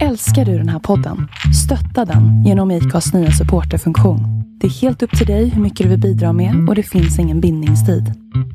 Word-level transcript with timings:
Älskar 0.00 0.44
du 0.44 0.58
den 0.58 0.68
här 0.68 0.78
podden? 0.78 1.28
Stötta 1.64 2.12
den 2.12 2.44
genom 2.44 2.70
IKAs 2.70 3.12
nya 3.14 3.30
supporterfunktion. 3.30 4.20
Det 4.60 4.66
är 4.66 4.70
helt 4.70 5.02
upp 5.02 5.18
till 5.18 5.26
dig 5.26 5.48
hur 5.48 5.62
mycket 5.62 5.84
du 5.84 5.90
vill 5.90 6.00
bidra 6.00 6.32
med 6.32 6.68
och 6.68 6.74
det 6.74 6.82
finns 6.82 7.18
ingen 7.18 7.40
bindningstid. 7.40 8.04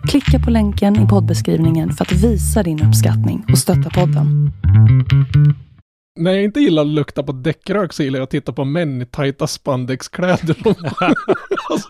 Klicka 0.08 0.40
på 0.46 0.52
länken 0.52 1.06
i 1.06 1.08
poddbeskrivningen 1.08 1.92
för 1.92 2.06
att 2.06 2.12
visa 2.12 2.64
din 2.64 2.84
uppskattning 2.84 3.46
och 3.52 3.58
stötta 3.58 3.90
podden. 3.90 4.52
När 6.20 6.32
jag 6.32 6.44
inte 6.44 6.60
gillar 6.60 6.82
att 6.82 6.88
lukta 6.88 7.24
på 7.24 7.32
däckrök 7.32 7.94
så 7.94 8.04
gillar 8.04 8.20
jag 8.20 8.24
att 8.24 8.30
titta 8.30 8.54
på 8.54 8.66
män 8.66 9.02
i 9.02 9.06
tajta 9.06 9.48
spandexkläder. 9.48 10.56
alltså, 11.70 11.90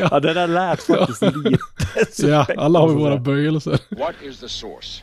Ja, 0.00 0.20
det 0.20 0.34
där 0.34 0.46
lät 0.46 0.82
faktiskt 0.82 1.22
lite 1.22 2.26
ja, 2.26 2.46
alla 2.56 2.78
har 2.78 2.88
vi 2.88 2.94
våra 2.94 3.18
böjelser. 3.18 3.78
What 3.98 4.14
is 4.22 4.40
the 4.40 4.48
source? 4.48 5.02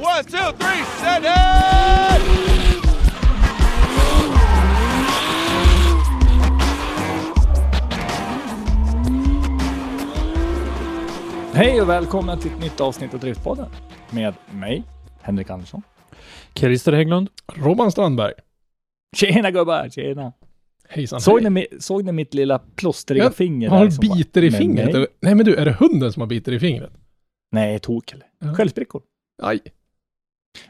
One, 0.00 0.24
two, 0.24 0.52
three, 0.58 0.84
set 1.00 1.22
it! 1.24 2.40
Hej 11.54 11.80
och 11.82 11.88
välkomna 11.88 12.36
till 12.36 12.50
ett 12.52 12.60
nytt 12.60 12.80
avsnitt 12.80 13.14
av 13.14 13.20
Driftpodden 13.20 13.66
med 14.10 14.34
mig, 14.50 14.82
Henrik 15.22 15.50
Andersson. 15.50 15.82
Christer 16.54 16.92
Hägglund. 16.92 17.28
Robban 17.54 17.92
Strandberg. 17.92 18.32
Tjena 19.16 19.50
gubbar, 19.50 19.88
tjena! 19.88 20.32
Hejsan. 20.88 21.20
Såg 21.20 21.40
hej. 21.42 21.50
ni, 21.50 21.66
såg 21.80 22.04
ni 22.04 22.12
mitt 22.12 22.34
lilla 22.34 22.58
plåstriga 22.58 23.24
Ja, 23.24 23.30
finger? 23.30 23.68
Har 23.68 23.78
bara- 23.78 24.14
biter 24.16 24.44
i 24.44 24.50
Men 24.50 24.58
fingret? 24.60 24.92
Nej, 24.92 25.06
Nej. 25.20 25.34
men 25.34 25.46
du, 25.46 25.54
är 25.56 25.64
det 25.64 25.72
hunden 25.72 26.12
som 26.12 26.20
har 26.20 26.26
biter 26.26 26.52
i 26.52 26.60
fingret? 26.60 26.90
nej 27.52 27.78
tok 27.78 28.12
eller? 28.12 28.26
Ja. 28.38 28.54
Skällsprickor. 28.54 29.02
Aj, 29.42 29.60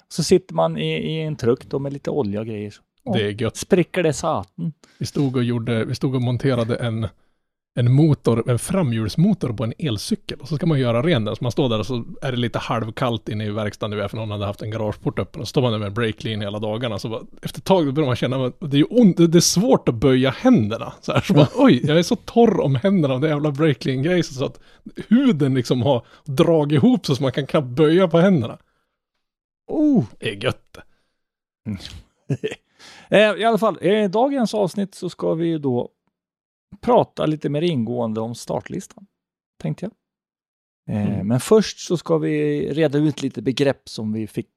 Så 0.08 0.22
sitter 0.22 0.54
man 0.54 0.78
i, 0.78 0.92
i 0.92 1.20
en 1.20 1.36
truck 1.36 1.64
då 1.64 1.78
med 1.78 1.92
lite 1.92 2.10
olja 2.10 2.40
och 2.40 2.46
grejer. 2.46 2.70
Så. 2.70 2.82
det 3.12 3.22
är 3.22 3.42
gött. 3.42 3.56
Spricker 3.56 4.02
det 4.02 4.12
satan. 4.12 4.72
Vi 4.98 5.06
stod 5.06 5.36
och 5.36 5.44
gjorde, 5.44 5.84
vi 5.84 5.94
stod 5.94 6.14
och 6.14 6.22
monterade 6.22 6.76
en, 6.76 7.08
en 7.78 7.92
motor, 7.92 8.50
en 8.50 8.58
framhjulsmotor 8.58 9.52
på 9.52 9.64
en 9.64 9.72
elcykel. 9.78 10.38
Och 10.40 10.48
så 10.48 10.56
ska 10.56 10.66
man 10.66 10.80
göra 10.80 11.02
ren 11.02 11.24
den. 11.24 11.36
Så 11.36 11.44
man 11.44 11.52
står 11.52 11.68
där 11.68 11.78
och 11.78 11.86
så 11.86 12.04
är 12.22 12.32
det 12.32 12.38
lite 12.38 12.58
halvkallt 12.58 13.28
inne 13.28 13.44
i 13.44 13.50
verkstaden 13.50 13.98
nu, 13.98 14.08
för 14.08 14.16
någon 14.16 14.30
hade 14.30 14.46
haft 14.46 14.62
en 14.62 14.70
garageport 14.70 15.18
öppen. 15.18 15.40
Och 15.40 15.48
så 15.48 15.50
står 15.50 15.62
man 15.62 15.72
där 15.72 15.78
med 15.78 15.92
breaklean 15.92 16.40
hela 16.40 16.58
dagarna. 16.58 16.98
Så 16.98 17.08
bara, 17.08 17.22
efter 17.42 17.60
ett 17.60 17.64
tag 17.64 17.94
börjar 17.94 18.06
man 18.06 18.16
känna 18.16 18.46
att 18.46 18.56
det 18.60 18.78
är, 18.78 19.00
ont, 19.00 19.16
det 19.16 19.38
är 19.38 19.40
svårt 19.40 19.88
att 19.88 19.94
böja 19.94 20.30
händerna. 20.30 20.92
Så, 21.00 21.12
här, 21.12 21.20
så 21.20 21.34
bara, 21.34 21.48
oj, 21.54 21.80
jag 21.86 21.98
är 21.98 22.02
så 22.02 22.16
torr 22.16 22.60
om 22.60 22.74
händerna 22.74 23.14
av 23.14 23.20
det 23.20 23.28
jävla 23.28 23.50
breaklean 23.50 24.22
så 24.22 24.44
att 24.44 24.60
huden 25.08 25.54
liksom 25.54 25.82
har 25.82 26.06
dragit 26.24 26.76
ihop 26.76 27.06
sig 27.06 27.16
så 27.16 27.22
man 27.22 27.32
kan 27.32 27.46
knappt 27.46 27.68
böja 27.68 28.08
på 28.08 28.18
händerna. 28.18 28.58
Oh. 29.70 30.04
Det 30.18 30.30
är 30.30 30.44
gött. 30.44 30.78
Eh, 33.08 33.18
I 33.18 33.44
alla 33.44 33.58
fall, 33.58 33.82
i 33.82 34.08
dagens 34.08 34.54
avsnitt 34.54 34.94
så 34.94 35.10
ska 35.10 35.34
vi 35.34 35.46
ju 35.46 35.58
då 35.58 35.88
prata 36.80 37.26
lite 37.26 37.48
mer 37.48 37.62
ingående 37.62 38.20
om 38.20 38.34
startlistan, 38.34 39.06
tänkte 39.62 39.84
jag. 39.84 39.92
Eh, 40.96 41.08
Mm. 41.08 41.28
Men 41.28 41.40
först 41.40 41.78
så 41.78 41.96
ska 41.96 42.18
vi 42.18 42.64
reda 42.72 42.98
ut 42.98 43.22
lite 43.22 43.42
begrepp 43.42 43.88
som 43.88 44.12
vi 44.12 44.26
fick 44.26 44.48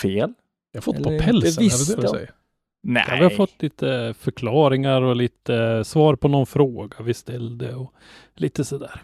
fel. 0.00 0.34
Jag 0.72 0.80
har 0.80 0.82
fått 0.82 0.96
Eller 0.96 1.18
på 1.18 1.24
pälsen, 1.24 1.64
är 1.64 1.68
det 1.68 1.96
det 1.96 2.02
du 2.02 2.08
säger? 2.08 2.34
Nej, 2.82 3.04
Ja, 3.08 3.14
vi 3.16 3.22
har 3.22 3.30
fått 3.30 3.62
lite 3.62 4.14
förklaringar 4.18 5.02
och 5.02 5.16
lite 5.16 5.84
svar 5.84 6.16
på 6.16 6.28
någon 6.28 6.46
fråga 6.46 7.02
vi 7.02 7.14
ställde 7.14 7.74
och 7.74 7.94
lite 8.34 8.64
sådär. 8.64 9.02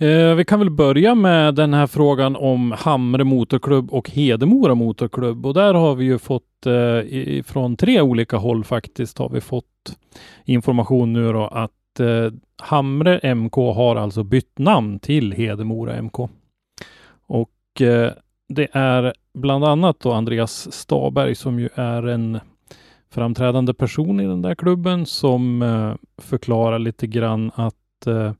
Eh, 0.00 0.34
vi 0.34 0.44
kan 0.44 0.58
väl 0.58 0.70
börja 0.70 1.14
med 1.14 1.54
den 1.54 1.74
här 1.74 1.86
frågan 1.86 2.36
om 2.36 2.72
Hamre 2.72 3.24
Motorklubb 3.24 3.90
och 3.90 4.10
Hedemora 4.10 4.74
Motorklubb 4.74 5.46
och 5.46 5.54
där 5.54 5.74
har 5.74 5.94
vi 5.94 6.04
ju 6.04 6.18
fått 6.18 6.66
eh, 6.66 7.42
från 7.42 7.76
tre 7.76 8.00
olika 8.00 8.36
håll 8.36 8.64
faktiskt 8.64 9.18
har 9.18 9.28
vi 9.28 9.40
fått 9.40 9.98
information 10.44 11.12
nu 11.12 11.32
då 11.32 11.46
att 11.46 12.00
eh, 12.00 12.32
Hamre 12.62 13.34
MK 13.34 13.54
har 13.54 13.96
alltså 13.96 14.22
bytt 14.22 14.58
namn 14.58 14.98
till 14.98 15.32
Hedemora 15.32 16.02
MK. 16.02 16.18
Och 17.26 17.80
eh, 17.80 18.12
det 18.48 18.68
är 18.72 19.14
bland 19.34 19.64
annat 19.64 20.00
då 20.00 20.12
Andreas 20.12 20.72
Staberg 20.72 21.34
som 21.34 21.60
ju 21.60 21.68
är 21.74 22.06
en 22.06 22.40
framträdande 23.10 23.74
person 23.74 24.20
i 24.20 24.26
den 24.26 24.42
där 24.42 24.54
klubben 24.54 25.06
som 25.06 25.62
eh, 25.62 25.94
förklarar 26.22 26.78
lite 26.78 27.06
grann 27.06 27.50
att 27.54 28.06
eh, 28.06 28.32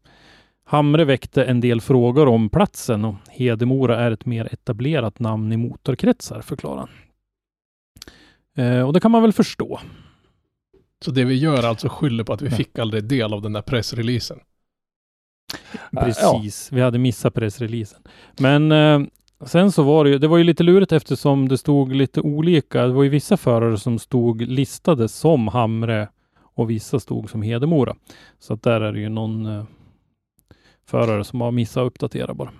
Hamre 0.68 1.04
väckte 1.04 1.44
en 1.44 1.60
del 1.60 1.80
frågor 1.80 2.28
om 2.28 2.48
platsen 2.48 3.04
och 3.04 3.14
Hedemora 3.30 3.98
är 4.00 4.10
ett 4.10 4.26
mer 4.26 4.48
etablerat 4.52 5.18
namn 5.18 5.52
i 5.52 5.56
motorkretsar, 5.56 6.40
förklarar 6.40 6.76
han. 6.78 6.88
Eh, 8.66 8.86
och 8.86 8.92
det 8.92 9.00
kan 9.00 9.10
man 9.10 9.22
väl 9.22 9.32
förstå. 9.32 9.80
Så 11.04 11.10
det 11.10 11.24
vi 11.24 11.34
gör 11.34 11.62
alltså 11.62 11.88
skyller 11.88 12.24
på 12.24 12.32
att 12.32 12.42
vi 12.42 12.48
Ja. 12.50 12.56
fick 12.56 12.78
aldrig 12.78 13.04
del 13.04 13.32
av 13.34 13.42
den 13.42 13.52
där 13.52 13.62
pressreleasen. 13.62 14.38
Ja. 15.90 16.00
Precis, 16.00 16.72
vi 16.72 16.80
hade 16.80 16.98
missat 16.98 17.34
pressreleasen. 17.34 18.02
Men 18.38 18.72
eh, 18.72 19.00
sen 19.46 19.72
så 19.72 19.82
var 19.82 20.04
det 20.04 20.10
ju, 20.10 20.18
det 20.18 20.28
var 20.28 20.38
ju 20.38 20.44
lite 20.44 20.62
lurigt 20.62 20.92
eftersom 20.92 21.48
det 21.48 21.58
stod 21.58 21.94
lite 21.94 22.20
olika. 22.20 22.86
Det 22.86 22.92
var 22.92 23.02
ju 23.02 23.08
vissa 23.08 23.36
förare 23.36 23.78
som 23.78 23.98
stod 23.98 24.42
listade 24.42 25.08
som 25.08 25.48
Hamre 25.48 26.08
och 26.54 26.70
vissa 26.70 27.00
stod 27.00 27.30
som 27.30 27.42
Hedemora. 27.42 27.94
Så 28.38 28.54
att 28.54 28.62
där 28.62 28.80
är 28.80 28.92
det 28.92 29.00
ju 29.00 29.08
någon 29.08 29.46
eh, 29.46 29.64
förare 30.86 31.24
som 31.24 31.40
har 31.40 31.50
missat 31.52 31.80
att 31.80 31.86
uppdatera 31.86 32.34
bara. 32.34 32.52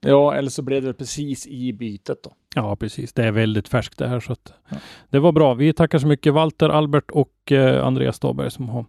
Ja, 0.00 0.34
eller 0.34 0.50
så 0.50 0.62
blev 0.62 0.82
det 0.82 0.94
precis 0.94 1.46
i 1.46 1.72
bytet 1.72 2.22
då. 2.22 2.32
Ja, 2.54 2.76
precis. 2.76 3.12
Det 3.12 3.24
är 3.24 3.32
väldigt 3.32 3.68
färskt 3.68 3.98
det 3.98 4.08
här 4.08 4.20
så 4.20 4.32
att 4.32 4.52
Ja. 4.68 4.76
det 5.10 5.18
var 5.18 5.32
bra. 5.32 5.54
Vi 5.54 5.72
tackar 5.72 5.98
så 5.98 6.06
mycket 6.06 6.32
Walter, 6.34 6.68
Albert 6.68 7.10
och 7.10 7.52
eh, 7.52 7.86
Andreas 7.86 8.16
Staberg 8.16 8.50
som 8.50 8.68
har 8.68 8.86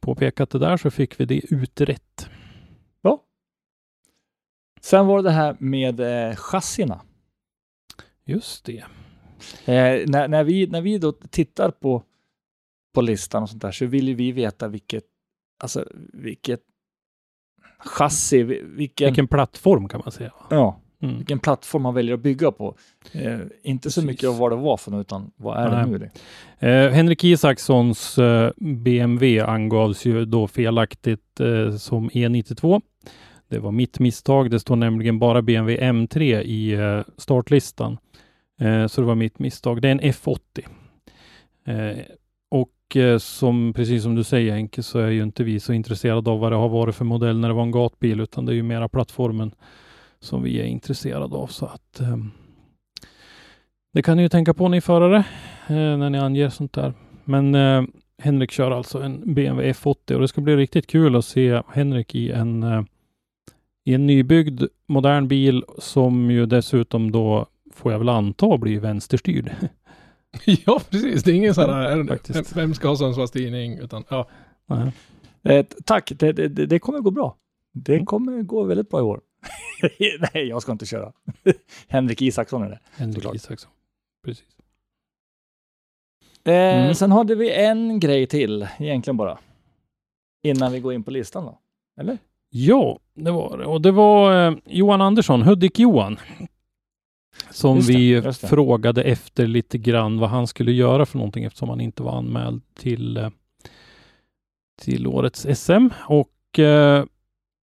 påpekat 0.00 0.50
det 0.50 0.58
där 0.58 0.76
så 0.76 0.90
fick 0.90 1.20
vi 1.20 1.24
det 1.24 1.40
utrett. 1.54 2.28
Sen 4.80 5.06
var 5.06 5.16
det 5.16 5.28
det 5.28 5.30
här 5.32 5.56
med 5.60 6.00
eh, 6.00 6.36
chassina. 6.36 7.00
Just 8.24 8.64
det. 8.64 8.84
Eh, 9.64 10.06
när, 10.06 10.28
när, 10.28 10.44
vi, 10.44 10.66
när 10.66 10.80
vi 10.80 10.98
då 10.98 11.12
tittar 11.12 11.70
på, 11.70 12.02
på 12.94 13.00
listan 13.00 13.42
och 13.42 13.50
sånt 13.50 13.62
där 13.62 13.72
så 13.72 13.86
vill 13.86 14.08
ju 14.08 14.14
vi 14.14 14.32
veta 14.32 14.68
vilket, 14.68 15.04
alltså 15.62 15.84
vilket 16.12 16.60
chassi, 17.78 18.42
vi- 18.42 18.62
vilken, 18.64 19.06
Vilken 19.06 19.28
plattform 19.28 19.88
kan 19.88 20.00
man 20.04 20.12
säga. 20.12 20.32
ja, 20.50 20.80
Mm. 21.02 21.16
vilken 21.16 21.38
plattform 21.38 21.82
man 21.82 21.94
väljer 21.94 22.14
att 22.14 22.20
bygga 22.20 22.50
på. 22.52 22.74
Eh, 23.12 23.38
inte 23.62 23.90
så 23.90 24.04
mycket 24.04 24.28
av 24.28 24.38
vad 24.38 24.52
det 24.52 24.56
var 24.56 24.76
för 24.76 24.90
något, 24.90 25.00
utan 25.06 25.30
vad 25.36 25.58
är 25.58 25.70
det 25.70 25.76
Nej. 25.82 25.90
nu? 25.90 25.98
Det? 26.60 26.68
Eh, 26.68 26.90
Henrik 26.92 27.24
Isakssons 27.24 28.18
eh, 28.18 28.50
BMW 28.56 29.40
angavs 29.40 30.04
ju 30.04 30.24
då 30.24 30.46
felaktigt 30.48 31.40
eh, 31.40 31.76
som 31.76 32.10
E92. 32.10 32.80
Det 33.48 33.58
var 33.58 33.72
mitt 33.72 33.98
misstag. 33.98 34.50
Det 34.50 34.60
står 34.60 34.76
nämligen 34.76 35.18
bara 35.18 35.42
BMW 35.42 35.90
M3 35.92 36.40
i 36.42 36.72
eh, 36.72 37.00
startlistan. 37.16 37.98
Eh, 38.60 38.86
så 38.86 39.00
det 39.00 39.06
var 39.06 39.14
mitt 39.14 39.38
misstag. 39.38 39.82
Det 39.82 39.88
är 39.88 39.92
en 39.92 40.00
F80. 40.00 40.66
Och 42.88 42.96
eh, 42.96 43.18
som, 43.18 43.72
precis 43.72 44.02
som 44.02 44.14
du 44.14 44.24
säger 44.24 44.52
Henke, 44.52 44.82
så 44.82 44.98
är 44.98 45.10
ju 45.10 45.22
inte 45.22 45.44
vi 45.44 45.60
så 45.60 45.72
intresserade 45.72 46.30
av 46.30 46.40
vad 46.40 46.52
det 46.52 46.56
har 46.56 46.68
varit 46.68 46.94
för 46.94 47.04
modell 47.04 47.38
när 47.38 47.48
det 47.48 47.54
var 47.54 47.62
en 47.62 47.70
gatbil, 47.70 48.20
utan 48.20 48.46
det 48.46 48.52
är 48.52 48.54
ju 48.54 48.62
mera 48.62 48.88
plattformen 48.88 49.54
som 50.20 50.42
vi 50.42 50.60
är 50.60 50.64
intresserade 50.64 51.36
av. 51.36 51.46
Så 51.46 51.66
att 51.66 52.00
ehm, 52.00 52.30
det 53.92 54.02
kan 54.02 54.16
ni 54.16 54.22
ju 54.22 54.28
tänka 54.28 54.54
på 54.54 54.68
ni 54.68 54.80
förare 54.80 55.16
eh, 55.66 55.96
när 55.96 56.10
ni 56.10 56.18
anger 56.18 56.48
sånt 56.48 56.72
där. 56.72 56.94
Men 57.24 57.54
eh, 57.54 57.82
Henrik 58.22 58.50
kör 58.50 58.70
alltså 58.70 59.02
en 59.02 59.34
BMW 59.34 59.72
F80 59.72 60.14
och 60.14 60.20
det 60.20 60.28
ska 60.28 60.40
bli 60.40 60.56
riktigt 60.56 60.86
kul 60.86 61.16
att 61.16 61.24
se 61.24 61.62
Henrik 61.68 62.14
i 62.14 62.32
en, 62.32 62.62
eh, 62.62 62.82
i 63.84 63.94
en 63.94 64.06
nybyggd 64.06 64.62
modern 64.86 65.28
bil 65.28 65.64
som 65.78 66.30
ju 66.30 66.46
dessutom 66.46 67.12
då 67.12 67.46
får 67.74 67.92
jag 67.92 67.98
väl 67.98 68.08
anta 68.08 68.58
blir 68.58 68.80
vänsterstyrd. 68.80 69.50
ja, 70.66 70.80
precis. 70.90 71.22
Det 71.22 71.30
är 71.30 71.34
ingen 71.34 71.54
sån 71.54 71.70
här, 71.70 72.04
Faktiskt. 72.04 72.56
vem 72.56 72.74
ska 72.74 72.88
ha 72.88 72.96
Sundsvallstidning, 72.96 73.78
utan 73.78 74.04
ja. 74.08 74.28
Eh, 75.42 75.66
tack, 75.84 76.12
det, 76.16 76.32
det, 76.32 76.48
det 76.48 76.66
det 76.66 76.78
kommer 76.78 76.98
gå 77.00 77.10
bra. 77.10 77.36
Det 77.72 77.94
Mm. 77.94 78.06
kommer 78.06 78.42
gå 78.42 78.62
väldigt 78.64 78.90
bra 78.90 79.00
i 79.00 79.02
år. 79.02 79.20
Nej, 80.34 80.46
jag 80.48 80.62
ska 80.62 80.72
inte 80.72 80.86
köra. 80.86 81.12
Henrik 81.88 82.22
Isaksson 82.22 82.62
är 82.62 82.68
det. 82.68 82.78
Henrik 82.96 83.14
Såklart. 83.14 83.34
Isaksson. 83.34 83.70
Precis. 84.24 84.44
Eh, 86.44 86.52
Mm. 86.82 86.94
Sen 86.94 87.12
hade 87.12 87.34
vi 87.34 87.54
en 87.64 88.00
grej 88.00 88.26
till, 88.26 88.68
egentligen 88.78 89.16
bara. 89.16 89.38
Innan 90.42 90.72
vi 90.72 90.80
går 90.80 90.92
in 90.94 91.02
på 91.02 91.10
listan 91.10 91.44
då. 91.44 91.58
Eller? 92.00 92.18
Ja, 92.50 92.98
det 93.14 93.30
var 93.30 93.58
det. 93.58 93.64
Och 93.66 93.80
det 93.82 93.90
var 93.90 94.46
eh, 94.48 94.54
Johan 94.66 95.00
Andersson, 95.00 95.42
Hudik-Johan. 95.42 96.16
Som 97.50 97.76
Just 97.76 97.88
vi 97.90 98.20
det. 98.20 98.32
frågade 98.32 99.02
efter 99.02 99.46
lite 99.46 99.78
grann 99.78 100.18
vad 100.18 100.30
han 100.30 100.46
skulle 100.46 100.72
göra 100.72 101.06
för 101.06 101.18
någonting 101.18 101.44
eftersom 101.44 101.68
han 101.68 101.80
inte 101.80 102.02
var 102.02 102.18
anmäld 102.18 102.62
till, 102.74 103.16
eh, 103.16 103.28
till 104.82 105.06
årets 105.06 105.46
SM 105.54 105.88
och 106.08 106.58
eh, 106.58 107.04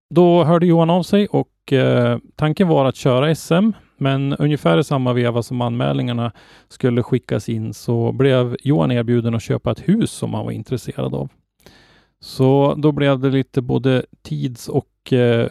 då 0.09 0.43
hörde 0.43 0.65
Johan 0.65 0.89
av 0.89 1.03
sig 1.03 1.27
och 1.27 1.73
eh, 1.73 2.17
tanken 2.35 2.67
var 2.67 2.85
att 2.85 2.95
köra 2.95 3.35
SM, 3.35 3.71
men 3.97 4.33
ungefär 4.33 4.77
i 4.77 4.83
samma 4.83 5.13
veva 5.13 5.43
som 5.43 5.61
anmälningarna 5.61 6.31
skulle 6.67 7.03
skickas 7.03 7.49
in 7.49 7.73
så 7.73 8.11
blev 8.11 8.57
Johan 8.63 8.91
erbjuden 8.91 9.35
att 9.35 9.43
köpa 9.43 9.71
ett 9.71 9.89
hus 9.89 10.11
som 10.11 10.33
han 10.33 10.45
var 10.45 10.51
intresserad 10.51 11.15
av. 11.15 11.29
Så 12.19 12.75
då 12.77 12.91
blev 12.91 13.19
det 13.19 13.29
lite 13.29 13.61
både 13.61 14.05
tids 14.21 14.69
och 14.69 14.87
eh, 15.11 15.47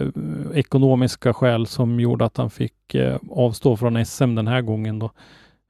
ekonomiska 0.54 1.34
skäl 1.34 1.66
som 1.66 2.00
gjorde 2.00 2.24
att 2.24 2.36
han 2.36 2.50
fick 2.50 2.94
eh, 2.94 3.16
avstå 3.30 3.76
från 3.76 4.04
SM 4.06 4.34
den 4.34 4.48
här 4.48 4.62
gången. 4.62 4.98
Då. 4.98 5.10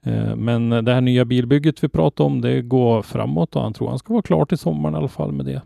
Eh, 0.06 0.36
men 0.36 0.70
det 0.70 0.94
här 0.94 1.00
nya 1.00 1.24
bilbygget 1.24 1.84
vi 1.84 1.88
pratade 1.88 2.26
om, 2.26 2.40
det 2.40 2.62
går 2.62 3.02
framåt 3.02 3.56
och 3.56 3.62
han 3.62 3.72
tror 3.72 3.88
han 3.88 3.98
ska 3.98 4.12
vara 4.12 4.22
klar 4.22 4.44
till 4.44 4.58
sommaren 4.58 4.94
i 4.94 4.98
alla 4.98 5.08
fall 5.08 5.32
med 5.32 5.46
det. 5.46 5.62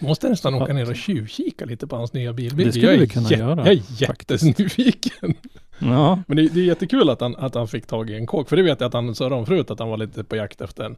Vi 0.00 0.06
måste 0.08 0.28
nästan 0.28 0.54
åka 0.54 0.72
ner 0.72 0.90
och 0.90 0.96
tjuvkika 0.96 1.64
lite 1.64 1.86
på 1.86 1.96
hans 1.96 2.12
nya 2.12 2.32
bil. 2.32 2.56
Det 2.56 2.72
skulle 2.72 2.96
vi 2.96 3.08
kunna 3.08 3.28
jä- 3.28 3.38
göra, 3.38 3.56
Jag 3.66 3.72
är 3.74 3.82
jättenyfiken. 4.02 5.34
Ja, 5.78 6.22
Men 6.26 6.36
det, 6.36 6.48
det 6.54 6.60
är 6.60 6.64
jättekul 6.64 7.10
att 7.10 7.20
han, 7.20 7.36
att 7.36 7.54
han 7.54 7.68
fick 7.68 7.86
tag 7.86 8.10
i 8.10 8.14
en 8.16 8.26
kåk. 8.26 8.48
För 8.48 8.56
det 8.56 8.62
vet 8.62 8.80
jag 8.80 8.86
att 8.88 8.94
han 8.94 9.14
sa 9.14 9.34
om 9.34 9.46
förut, 9.46 9.70
att 9.70 9.78
han 9.78 9.88
var 9.88 9.96
lite 9.96 10.24
på 10.24 10.36
jakt 10.36 10.60
efter 10.60 10.84
en. 10.84 10.96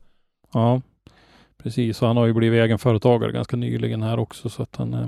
ja, 0.52 0.80
precis. 1.62 2.02
Och 2.02 2.08
han 2.08 2.16
har 2.16 2.26
ju 2.26 2.32
blivit 2.32 2.58
egenföretagare 2.64 3.32
ganska 3.32 3.56
nyligen 3.56 4.02
här 4.02 4.18
också 4.18 4.48
så 4.48 4.62
att 4.62 4.76
han, 4.76 4.94
eh, 4.94 5.06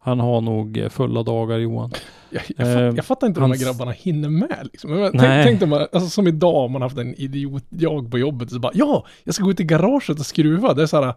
han 0.00 0.20
har 0.20 0.40
nog 0.40 0.78
eh, 0.78 0.88
fulla 0.88 1.22
dagar 1.22 1.58
Johan. 1.58 1.92
Jag, 2.30 2.42
jag, 2.56 2.66
fatt, 2.66 2.76
Eh, 2.76 2.82
jag 2.82 3.04
fattar 3.04 3.26
inte 3.26 3.40
hur 3.40 3.48
de 3.48 3.56
här 3.56 3.64
grabbarna 3.64 3.90
hinner 3.90 4.28
med 4.28 4.68
liksom. 4.72 4.90
Men. 4.90 5.12
Tänk, 5.12 5.58
tänk 5.60 5.70
man, 5.70 5.80
alltså 5.80 6.08
som 6.08 6.26
idag 6.26 6.54
om 6.54 6.72
man 6.72 6.82
haft 6.82 6.98
en 6.98 7.14
idiot, 7.14 7.64
jag 7.68 8.10
på 8.10 8.18
jobbet, 8.18 8.50
så 8.50 8.58
bara 8.58 8.72
ja, 8.74 9.06
jag 9.24 9.34
ska 9.34 9.44
gå 9.44 9.50
ut 9.50 9.60
i 9.60 9.64
garaget 9.64 10.20
och 10.20 10.26
skruva. 10.26 10.74
Det 10.74 10.82
är 10.82 10.86
så 10.86 11.02
här, 11.02 11.14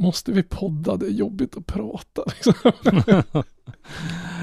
måste 0.00 0.32
vi 0.32 0.42
podda? 0.42 0.96
Det 0.96 1.06
är 1.06 1.10
jobbigt 1.10 1.56
att 1.56 1.66
prata. 1.66 2.22
Liksom. 2.26 2.72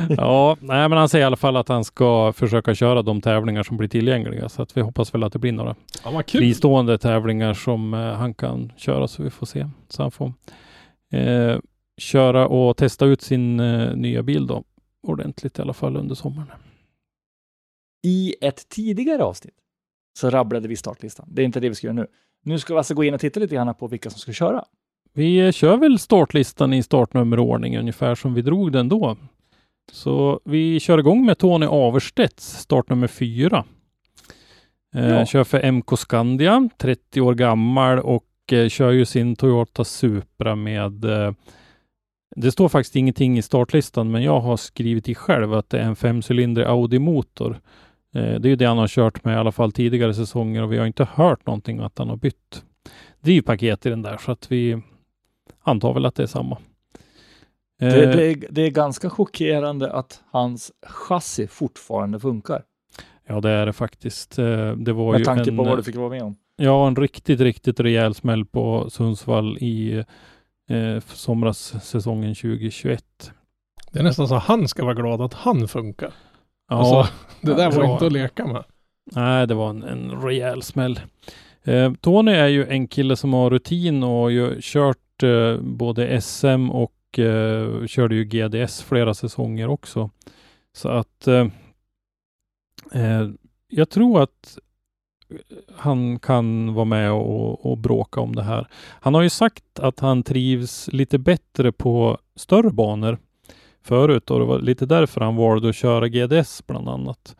ja, 0.10 0.58
nej, 0.60 0.90
men 0.90 0.98
han 0.98 1.10
säger 1.10 1.24
i 1.24 1.26
alla 1.26 1.36
fall 1.36 1.58
att 1.58 1.68
han 1.70 1.84
ska 1.84 2.34
försöka 2.34 2.76
köra 2.76 3.02
de 3.02 3.22
tävlingar 3.22 3.64
som 3.64 3.78
blir 3.78 3.90
tillgängliga 3.90 4.50
så 4.50 4.62
att 4.62 4.78
vi 4.78 4.82
hoppas 4.82 5.14
väl 5.14 5.24
att 5.24 5.34
det 5.34 5.40
blir 5.40 5.52
några 5.52 5.76
Ja, 6.04 6.24
fristående 6.28 6.98
tävlingar 6.98 7.54
som 7.54 7.94
eh, 7.94 8.00
han 8.00 8.34
kan 8.34 8.72
köra 8.78 9.08
så 9.08 9.24
vi 9.24 9.30
får 9.30 9.46
se. 9.46 9.70
Så 9.90 10.02
han 10.02 10.12
får 10.12 10.34
eh, 11.12 11.58
köra 12.04 12.48
och 12.48 12.78
testa 12.78 13.06
ut 13.06 13.22
sin 13.22 13.60
eh, 13.60 13.96
nya 13.96 14.24
bil 14.24 14.48
då 14.48 14.64
ordentligt 15.08 15.60
i 15.60 15.62
alla 15.62 15.74
fall 15.74 15.98
under 15.98 16.16
sommaren. 16.16 16.48
I 18.04 18.36
ett 18.42 18.70
tidigare 18.70 19.24
avsnitt 19.24 19.56
så 20.20 20.30
rabblade 20.30 20.68
vi 20.68 20.76
startlistan. 20.76 21.28
Det 21.32 21.42
är 21.42 21.46
inte 21.46 21.60
det 21.60 21.70
vi 21.70 21.76
ska 21.76 21.88
göra 21.88 21.96
nu. 21.96 22.08
Nu 22.44 22.60
ska 22.60 22.74
vi 22.74 22.78
alltså 22.78 22.94
gå 22.94 23.04
in 23.04 23.14
och 23.14 23.20
titta 23.20 23.40
lite 23.40 23.56
grann 23.56 23.76
på 23.76 23.88
vilka 23.88 24.10
som 24.10 24.20
ska 24.20 24.34
köra. 24.34 24.66
Vi 25.14 25.38
eh, 25.38 25.52
kör 25.52 25.78
väl 25.78 26.00
startlistan 26.00 26.74
i 26.74 26.84
startnummerordning 26.84 27.78
ungefär 27.78 28.16
som 28.16 28.34
vi 28.34 28.42
drog 28.42 28.72
den 28.72 28.90
då. 28.90 29.18
Så 29.92 30.40
vi 30.46 30.80
kör 30.80 30.98
igång 30.98 31.26
med 31.26 31.38
Tony 31.38 31.66
Averstedts 31.66 32.58
startnummer 32.60 33.08
fyra. 33.08 33.66
Eh, 34.96 35.10
Ja. 35.10 35.26
Kör 35.26 35.44
för 35.44 35.72
MK 35.72 36.00
Scandia, 36.00 36.70
30 36.78 37.22
år 37.22 37.34
gammal 37.34 38.00
och 38.00 38.26
eh, 38.52 38.70
kör 38.70 38.92
ju 38.92 39.06
sin 39.06 39.36
Toyota 39.36 39.84
Supra 39.84 40.56
med 40.56 41.06
eh, 41.06 41.32
det 42.36 42.52
står 42.52 42.70
faktiskt 42.70 42.96
ingenting 42.96 43.38
i 43.38 43.42
startlistan, 43.42 44.12
men 44.12 44.24
jag 44.24 44.40
har 44.40 44.58
skrivit 44.58 45.10
i 45.10 45.16
själv 45.16 45.54
att 45.54 45.70
det 45.70 45.80
är 45.80 45.84
en 45.84 45.96
femcylindrig 45.96 46.68
Audi-motor. 46.68 47.52
Eh, 48.16 48.40
det 48.40 48.48
är 48.48 48.50
ju 48.50 48.56
det 48.56 48.66
han 48.66 48.78
har 48.78 48.88
kört 48.88 49.24
med 49.24 49.34
i 49.34 49.38
alla 49.38 49.52
fall 49.52 49.72
tidigare 49.72 50.14
säsonger 50.14 50.64
och 50.64 50.74
vi 50.74 50.78
har 50.78 50.86
inte 50.86 51.08
hört 51.14 51.46
någonting 51.46 51.80
att 51.80 51.98
han 51.98 52.10
har 52.10 52.16
bytt 52.16 52.64
drivpaket 53.20 53.86
i 53.86 53.90
den 53.90 54.02
där, 54.02 54.18
så 54.18 54.32
att 54.32 54.52
vi 54.52 54.82
antar 55.64 55.94
väl 55.94 56.06
att 56.06 56.16
det 56.16 56.24
är 56.24 56.28
samma. 56.28 56.58
Det, 57.80 58.04
Eh, 58.04 58.16
det, 58.16 58.26
är, 58.32 58.36
det 58.50 58.62
är 58.62 58.70
ganska 58.70 59.10
chockerande 59.10 59.92
att 59.92 60.22
hans 60.32 60.72
chassi 60.88 61.48
fortfarande 61.48 62.20
funkar. 62.20 62.64
Ja, 63.28 63.42
det 63.42 63.50
är 63.50 63.66
det 63.66 63.74
faktiskt. 63.74 64.40
Eh, 64.40 64.72
Det 64.72 64.94
var 64.94 65.12
Med 65.12 65.24
tanke 65.26 65.50
en, 65.50 65.58
på 65.58 65.64
vad 65.64 65.78
du 65.78 65.84
fick 65.84 65.96
vara 65.96 66.10
med 66.10 66.24
om. 66.24 66.36
Ja, 66.56 66.88
en 66.88 66.96
riktigt, 66.96 67.40
riktigt 67.42 67.80
rejäl 67.80 68.14
smäll 68.14 68.46
på 68.46 68.90
Sundsvall 68.90 69.58
i 69.58 70.04
eh, 70.70 71.00
somras 71.00 71.86
säsongen 71.86 72.36
2021. 72.36 73.04
Det 73.92 74.00
är 74.00 74.04
nästan 74.04 74.28
så 74.28 74.36
att 74.36 74.44
han 74.44 74.68
ska 74.68 74.84
vara 74.84 74.94
glad 74.94 75.22
att 75.22 75.34
han 75.34 75.68
funkar. 75.68 76.14
Ja, 76.70 76.76
Alltså, 76.76 77.14
det 77.42 77.54
där 77.54 77.72
var 77.72 77.94
inte 77.94 78.06
att 78.06 78.12
leka 78.14 78.48
med. 78.48 78.64
nej, 79.12 79.48
det 79.48 79.54
var 79.54 79.70
en, 79.70 79.84
en 79.84 80.22
rejäl 80.22 80.62
smäll. 80.62 81.00
Eh, 81.64 81.94
Tony 81.94 82.32
är 82.32 82.48
ju 82.48 82.66
en 82.66 82.88
kille 82.88 83.16
som 83.16 83.34
har 83.34 83.50
rutin 83.50 84.04
och 84.04 84.10
har 84.10 84.30
ju 84.30 84.58
kört 84.62 85.24
eh, 85.24 85.58
både 85.62 86.22
SM 86.22 86.70
och 86.72 87.20
eh, 87.20 87.86
körde 87.86 88.16
ju 88.16 88.24
GDS 88.26 88.82
flera 88.84 89.14
säsonger 89.14 89.68
också. 89.68 90.10
Så 90.76 90.90
att 90.90 91.28
eh, 91.28 91.48
eh, 92.94 93.30
jag 93.68 93.90
tror 93.90 94.22
att 94.24 94.58
han 95.76 96.20
kan 96.20 96.74
vara 96.74 96.86
med 96.86 97.12
och, 97.12 97.66
och 97.66 97.78
bråka 97.78 98.20
om 98.20 98.36
det 98.36 98.44
här. 98.44 98.68
Han 99.00 99.14
har 99.14 99.22
ju 99.22 99.30
sagt 99.30 99.80
att 99.80 100.00
han 100.00 100.24
trivs 100.24 100.90
lite 100.92 101.18
bättre 101.18 101.72
på 101.72 102.18
större 102.36 102.70
banor 102.70 103.18
förut 103.82 104.32
och 104.32 104.40
det 104.40 104.46
var 104.46 104.60
lite 104.60 104.86
därför 104.86 105.22
han 105.22 105.36
valde 105.36 105.70
att 105.70 105.76
köra 105.76 106.08
GDS 106.08 106.68
bland 106.68 106.90
annat. 106.90 107.36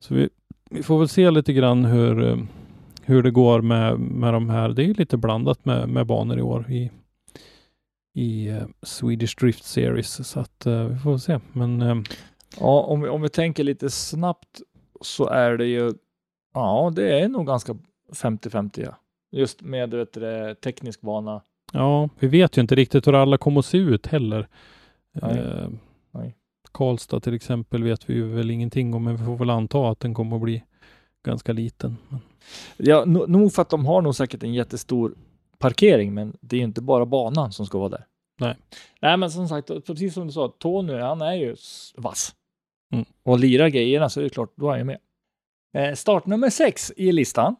Så 0.00 0.14
vi, 0.14 0.28
vi 0.70 0.82
får 0.82 0.98
väl 0.98 1.08
se 1.08 1.30
lite 1.30 1.52
grann 1.52 1.84
hur, 1.84 2.46
hur 3.02 3.22
det 3.22 3.30
går 3.30 3.60
med, 3.60 3.98
med 3.98 4.34
de 4.34 4.50
här. 4.50 4.68
Det 4.68 4.82
är 4.82 4.86
ju 4.86 4.94
lite 4.94 5.16
blandat 5.16 5.64
med, 5.64 5.88
med 5.88 6.06
banor 6.06 6.38
i 6.38 6.42
år 6.42 6.70
i, 6.70 6.90
i 8.14 8.48
eh, 8.48 8.62
Swedish 8.82 9.36
Drift 9.40 9.64
Series 9.64 10.28
så 10.28 10.40
att 10.40 10.66
eh, 10.66 10.84
vi 10.84 10.98
får 10.98 11.10
väl 11.10 11.20
se. 11.20 11.40
Men 11.52 11.82
eh, 11.82 11.96
Ja, 12.60 12.80
om 12.80 13.00
vi, 13.00 13.08
om 13.08 13.22
vi 13.22 13.28
tänker 13.28 13.64
lite 13.64 13.90
snabbt 13.90 14.60
så 15.00 15.28
är 15.28 15.56
det 15.56 15.66
ju, 15.66 15.92
ja, 16.54 16.92
det 16.96 17.20
är 17.20 17.28
nog 17.28 17.46
ganska 17.46 17.76
50-50. 18.12 18.82
Ja. 18.84 18.94
Just 19.30 19.62
med 19.62 19.90
vet 19.90 20.12
du, 20.12 20.54
teknisk 20.54 21.00
bana. 21.00 21.42
Ja, 21.72 22.08
vi 22.18 22.26
vet 22.28 22.58
ju 22.58 22.60
inte 22.60 22.74
riktigt 22.74 23.06
hur 23.06 23.14
alla 23.14 23.38
kommer 23.38 23.58
att 23.58 23.66
se 23.66 23.78
ut 23.78 24.06
heller. 24.06 24.48
Nej. 25.12 25.38
Eh, 25.38 25.68
Nej. 26.14 26.36
Karlstad 26.72 27.20
till 27.20 27.34
exempel 27.34 27.84
vet 27.84 28.10
vi 28.10 28.14
ju 28.14 28.28
väl 28.28 28.50
ingenting 28.50 28.94
om, 28.94 29.04
men 29.04 29.16
vi 29.16 29.24
får 29.24 29.36
väl 29.36 29.50
anta 29.50 29.90
att 29.90 30.00
den 30.00 30.14
kommer 30.14 30.36
att 30.36 30.42
bli 30.42 30.64
ganska 31.24 31.52
liten. 31.52 31.96
Ja, 32.76 33.04
no, 33.04 33.26
nog 33.26 33.52
för 33.52 33.62
att 33.62 33.70
de 33.70 33.86
har 33.86 34.02
nog 34.02 34.14
säkert 34.14 34.42
en 34.42 34.54
jättestor 34.54 35.14
parkering, 35.58 36.14
men 36.14 36.36
det 36.40 36.56
är 36.56 36.60
inte 36.60 36.82
bara 36.82 37.06
banan 37.06 37.52
som 37.52 37.66
ska 37.66 37.78
vara 37.78 37.88
där. 37.88 38.06
Nej. 38.40 38.56
Nej, 39.00 39.16
men 39.16 39.30
som 39.30 39.48
sagt, 39.48 39.70
precis 39.86 40.14
som 40.14 40.26
du 40.26 40.32
sa, 40.32 40.48
Tony, 40.58 40.94
han 40.94 41.22
är 41.22 41.34
ju 41.34 41.56
vass. 41.96 42.34
Mm. 42.92 43.04
Och 43.22 43.38
lirar 43.38 43.68
grejerna 43.68 44.08
så 44.08 44.20
är 44.20 44.24
det 44.24 44.30
klart, 44.30 44.52
då 44.56 44.66
är 44.66 44.70
han 44.70 44.78
ju 44.78 44.84
med. 44.84 44.98
Eh, 45.74 45.94
startnummer 45.94 46.50
sex 46.50 46.92
i 46.96 47.12
listan 47.12 47.56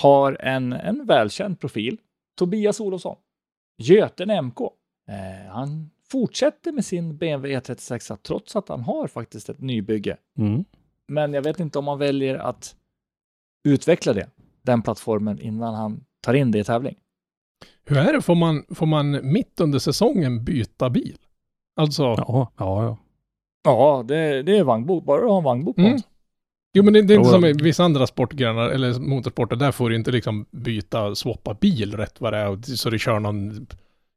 har 0.00 0.36
en, 0.40 0.72
en 0.72 1.06
välkänd 1.06 1.60
profil. 1.60 1.98
Tobias 2.38 2.80
Olofsson. 2.80 3.16
Göten 3.78 4.30
MK. 4.44 4.60
Eh, 5.08 5.50
han 5.52 5.90
fortsätter 6.10 6.72
med 6.72 6.84
sin 6.84 7.16
BMW 7.16 7.58
E36 7.60 8.16
trots 8.22 8.56
att 8.56 8.68
han 8.68 8.80
har 8.80 9.06
faktiskt 9.08 9.48
ett 9.48 9.60
nybygge. 9.60 10.16
mm. 10.38 10.64
Men 11.08 11.32
jag 11.34 11.42
vet 11.42 11.60
inte 11.60 11.78
om 11.78 11.88
han 11.88 11.98
väljer 11.98 12.34
att 12.34 12.76
utveckla 13.68 14.12
det, 14.12 14.30
den 14.62 14.82
plattformen, 14.82 15.40
innan 15.40 15.74
han 15.74 16.04
tar 16.20 16.34
in 16.34 16.50
det 16.50 16.58
i 16.58 16.64
tävling. 16.64 16.96
Hur 17.84 17.96
är 17.98 18.12
det? 18.12 18.22
Får 18.22 18.34
man, 18.34 18.64
får 18.74 18.86
man 18.86 19.32
mitt 19.32 19.60
under 19.60 19.78
säsongen 19.78 20.44
byta 20.44 20.90
bil? 20.90 21.18
Alltså, 21.76 22.02
Ja, 22.02 22.52
ja, 22.58 22.84
ja. 22.84 22.98
Ja, 23.64 24.04
det, 24.08 24.42
det 24.42 24.58
är 24.58 24.64
vagnbok, 24.64 25.04
bara 25.04 25.20
du 25.20 25.26
har 25.26 25.38
en 25.38 25.44
vagnbok 25.44 25.76
på 25.76 25.80
Mm. 25.80 25.90
honom. 25.92 26.02
Jo 26.74 26.82
men 26.82 26.92
det, 26.92 27.02
det 27.02 27.14
är 27.14 27.18
inte 27.18 27.30
som 27.30 27.42
ja. 27.42 27.48
i 27.48 27.52
vissa 27.52 27.84
andra 27.84 28.06
sportgrenar, 28.06 28.68
eller 28.68 29.00
motorsporter, 29.00 29.56
där 29.56 29.72
får 29.72 29.90
du 29.90 29.96
inte 29.96 30.10
liksom 30.10 30.46
byta, 30.50 31.14
swappa 31.14 31.54
bil 31.54 31.96
rätt 31.96 32.14
vad 32.18 32.32
det 32.32 32.38
är, 32.38 32.48
och 32.48 32.64
så 32.64 32.90
det 32.90 32.98
kör 32.98 33.20
någon, 33.20 33.66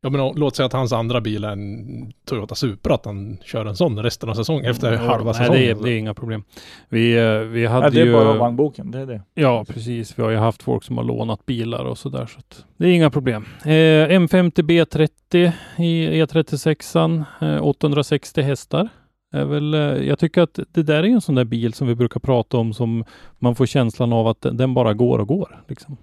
ja 0.02 0.10
men 0.10 0.32
låt 0.36 0.56
säga 0.56 0.66
att 0.66 0.74
hans 0.74 0.94
andra 0.94 1.22
bil 1.22 1.44
är 1.44 1.52
en 1.52 2.14
Toyota 2.26 2.56
Supra, 2.56 2.96
att 2.96 3.06
han 3.06 3.38
kör 3.44 3.66
en 3.66 3.76
sån 3.76 4.04
resten 4.04 4.30
av 4.30 4.34
säsongen, 4.34 4.72
efter 4.72 4.94
Ja, 4.94 5.00
halva 5.00 5.26
nej, 5.26 5.34
säsongen. 5.34 5.62
det, 5.62 5.70
är, 5.70 5.76
det 5.76 5.92
är 5.92 5.98
inga 5.98 6.14
problem. 6.14 6.44
Vi, 6.90 7.18
eh, 7.18 7.40
vi 7.40 7.66
hade 7.66 7.82
Nej, 7.82 7.92
det 7.92 8.02
är 8.02 8.06
ju... 8.06 8.14
bara 8.14 8.34
vagnboken, 8.34 8.92
det 8.92 9.00
är 9.00 9.06
det. 9.06 9.22
Ja, 9.34 9.66
precis. 9.66 10.20
Vi 10.20 10.24
har 10.24 10.30
ju 10.30 10.38
haft 10.38 10.64
folk 10.64 10.84
som 10.84 10.98
har 10.98 11.04
lånat 11.04 11.46
bilar 11.46 11.86
och 11.86 11.98
sådär. 11.98 12.26
Så 12.26 12.40
att 12.40 12.66
det 12.78 12.86
är 12.86 12.92
inga 12.92 13.10
problem. 13.10 13.46
Eh, 13.64 13.70
M50 13.70 14.52
B30 14.52 15.52
i 15.78 16.24
E36an, 16.24 17.24
eh, 17.42 17.66
860 17.66 18.42
hästar. 18.42 18.90
Är 19.38 19.46
väl, 19.46 19.74
eh, 19.74 19.80
jag 19.80 20.20
tycker 20.20 20.42
att 20.42 20.60
det 20.72 20.84
där 20.84 21.04
är 21.04 21.08
en 21.08 21.22
sån 21.22 21.36
där 21.36 21.46
bil 21.46 21.74
som 21.74 21.88
vi 21.88 21.96
brukar 21.96 22.20
prata 22.20 22.58
om 22.58 22.74
som 22.74 23.04
man 23.40 23.56
får 23.56 23.66
känslan 23.66 24.14
av 24.14 24.28
att 24.28 24.42
den 24.42 24.74
bara 24.74 24.94
går 24.94 25.20
och 25.20 25.28
går. 25.28 25.64
Liksom. 25.68 25.98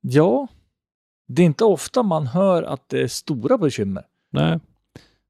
Ja, 0.00 0.48
det 1.28 1.42
är 1.42 1.46
inte 1.46 1.64
ofta 1.64 2.02
man 2.02 2.26
hör 2.26 2.62
att 2.62 2.88
det 2.88 3.00
är 3.02 3.08
stora 3.08 3.58
bekymmer. 3.58 4.02
Nej, 4.30 4.60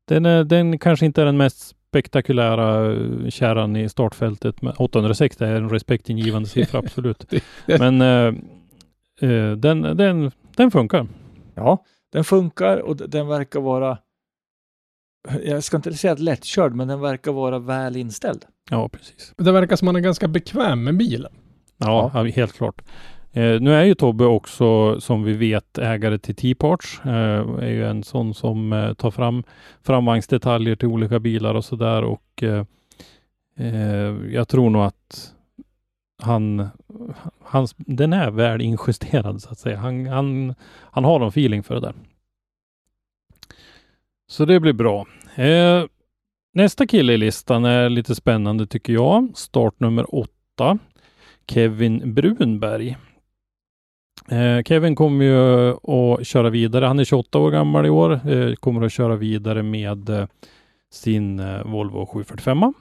den, 0.05 0.27
är, 0.27 0.45
den 0.45 0.79
kanske 0.79 1.07
inte 1.07 1.23
är 1.23 1.27
den 1.27 1.37
mest 1.37 1.75
spektakulära 1.89 2.93
eh, 2.93 3.29
kärran 3.29 3.77
i 3.77 3.89
startfältet. 3.89 4.63
Men 4.63 4.73
860 4.73 5.45
är 5.45 5.55
en 5.55 5.69
respektingivande 5.69 6.49
siffra, 6.49 6.79
absolut. 6.85 7.35
Men 7.67 8.01
eh, 8.01 8.35
eh, 9.31 9.53
den, 9.53 9.83
den, 9.83 10.31
den 10.57 10.71
funkar. 10.71 11.07
Ja, 11.55 11.85
den 12.13 12.25
funkar 12.25 12.77
och 12.77 12.97
den 12.97 13.27
verkar 13.29 13.61
vara 13.61 13.99
jag 15.45 15.65
ska 15.65 15.77
inte 15.77 15.95
säga 15.95 16.13
att 16.13 16.21
lättkörd, 16.21 16.75
men 16.75 16.89
den 16.89 17.01
verkar 17.01 17.33
vara 17.33 17.59
väl 17.59 17.97
inställd. 17.97 18.45
Ja, 18.71 18.89
precis. 18.89 19.35
Det 19.37 19.53
verkar 19.53 19.77
som 19.77 19.89
att 19.89 19.93
han 19.93 19.97
är 19.97 20.05
ganska 20.05 20.29
bekväm 20.29 20.85
med 20.85 20.97
bilen. 20.97 21.33
Ja, 21.79 22.11
ja. 22.15 22.25
helt 22.25 22.53
klart. 22.53 22.83
Eh, 23.33 23.61
nu 23.61 23.75
är 23.75 23.85
ju 23.85 23.95
Tobbe 23.95 24.25
också, 24.25 25.01
som 25.01 25.23
vi 25.23 25.33
vet, 25.33 25.79
ägare 25.79 26.19
till 26.19 26.35
T-Parts. 26.35 27.01
Eh, 27.05 27.11
är 27.59 27.71
ju 27.71 27.87
en 27.87 28.03
sån 28.05 28.35
som 28.35 28.73
eh, 28.73 28.95
tar 28.95 29.11
fram 29.11 29.45
framvagnsdetaljer 29.83 30.77
till 30.77 30.89
olika 30.89 31.21
bilar 31.21 31.55
och 31.55 31.65
sådär. 31.65 32.03
Och 32.03 32.43
eh, 32.43 32.65
eh, 33.57 34.17
jag 34.31 34.49
tror 34.49 34.71
nog 34.71 34.83
att 34.83 35.35
han, 36.23 36.69
hans, 37.45 37.75
den 37.79 38.13
är 38.13 38.31
väl 38.31 38.61
injusterad 38.61 39.43
så 39.43 39.51
att 39.51 39.59
säga. 39.59 39.79
Han, 39.79 40.07
han, 40.07 40.55
han 40.81 41.05
har 41.05 41.19
någon 41.19 41.29
feeling 41.29 41.63
för 41.63 41.75
det 41.75 41.81
där. 41.81 41.95
Så 44.31 44.45
det 44.45 44.61
blir 44.61 44.73
bra. 44.73 45.07
Eh, 45.35 45.85
nästa 46.55 46.87
kille 46.87 47.13
i 47.13 47.17
listan 47.17 47.65
är 47.65 47.89
lite 47.89 48.15
spännande 48.15 48.67
tycker 48.67 48.93
jag. 48.93 49.33
Startnummer 49.35 50.15
åtta. 50.15 50.79
Kevin 51.51 52.15
Brunberg. 52.15 52.97
Eh, 54.29 54.63
Kevin 54.63 54.95
kommer 54.95 55.25
ju 55.25 55.71
att 55.71 56.27
köra 56.27 56.51
vidare. 56.51 56.85
Han 56.85 56.99
är 56.99 57.05
28 57.05 57.39
år 57.39 57.51
gammal 57.51 57.87
i 57.87 57.91
år. 57.91 58.31
Eh, 58.31 58.55
kommer 58.55 58.87
att 58.87 58.93
köra 58.93 59.17
vidare 59.17 59.63
med 59.63 60.09
eh, 60.09 60.27
sin 60.93 61.41
eh, 61.41 61.63
Volvo 61.65 62.07
745. 62.07 62.75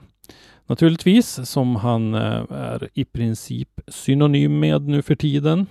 Naturligtvis, 0.66 1.48
som 1.50 1.76
han 1.76 2.14
eh, 2.14 2.42
är 2.50 2.88
i 2.94 3.04
princip 3.04 3.80
synonym 3.88 4.60
med 4.60 4.82
nu 4.82 5.02
för 5.02 5.14
tiden. 5.14 5.66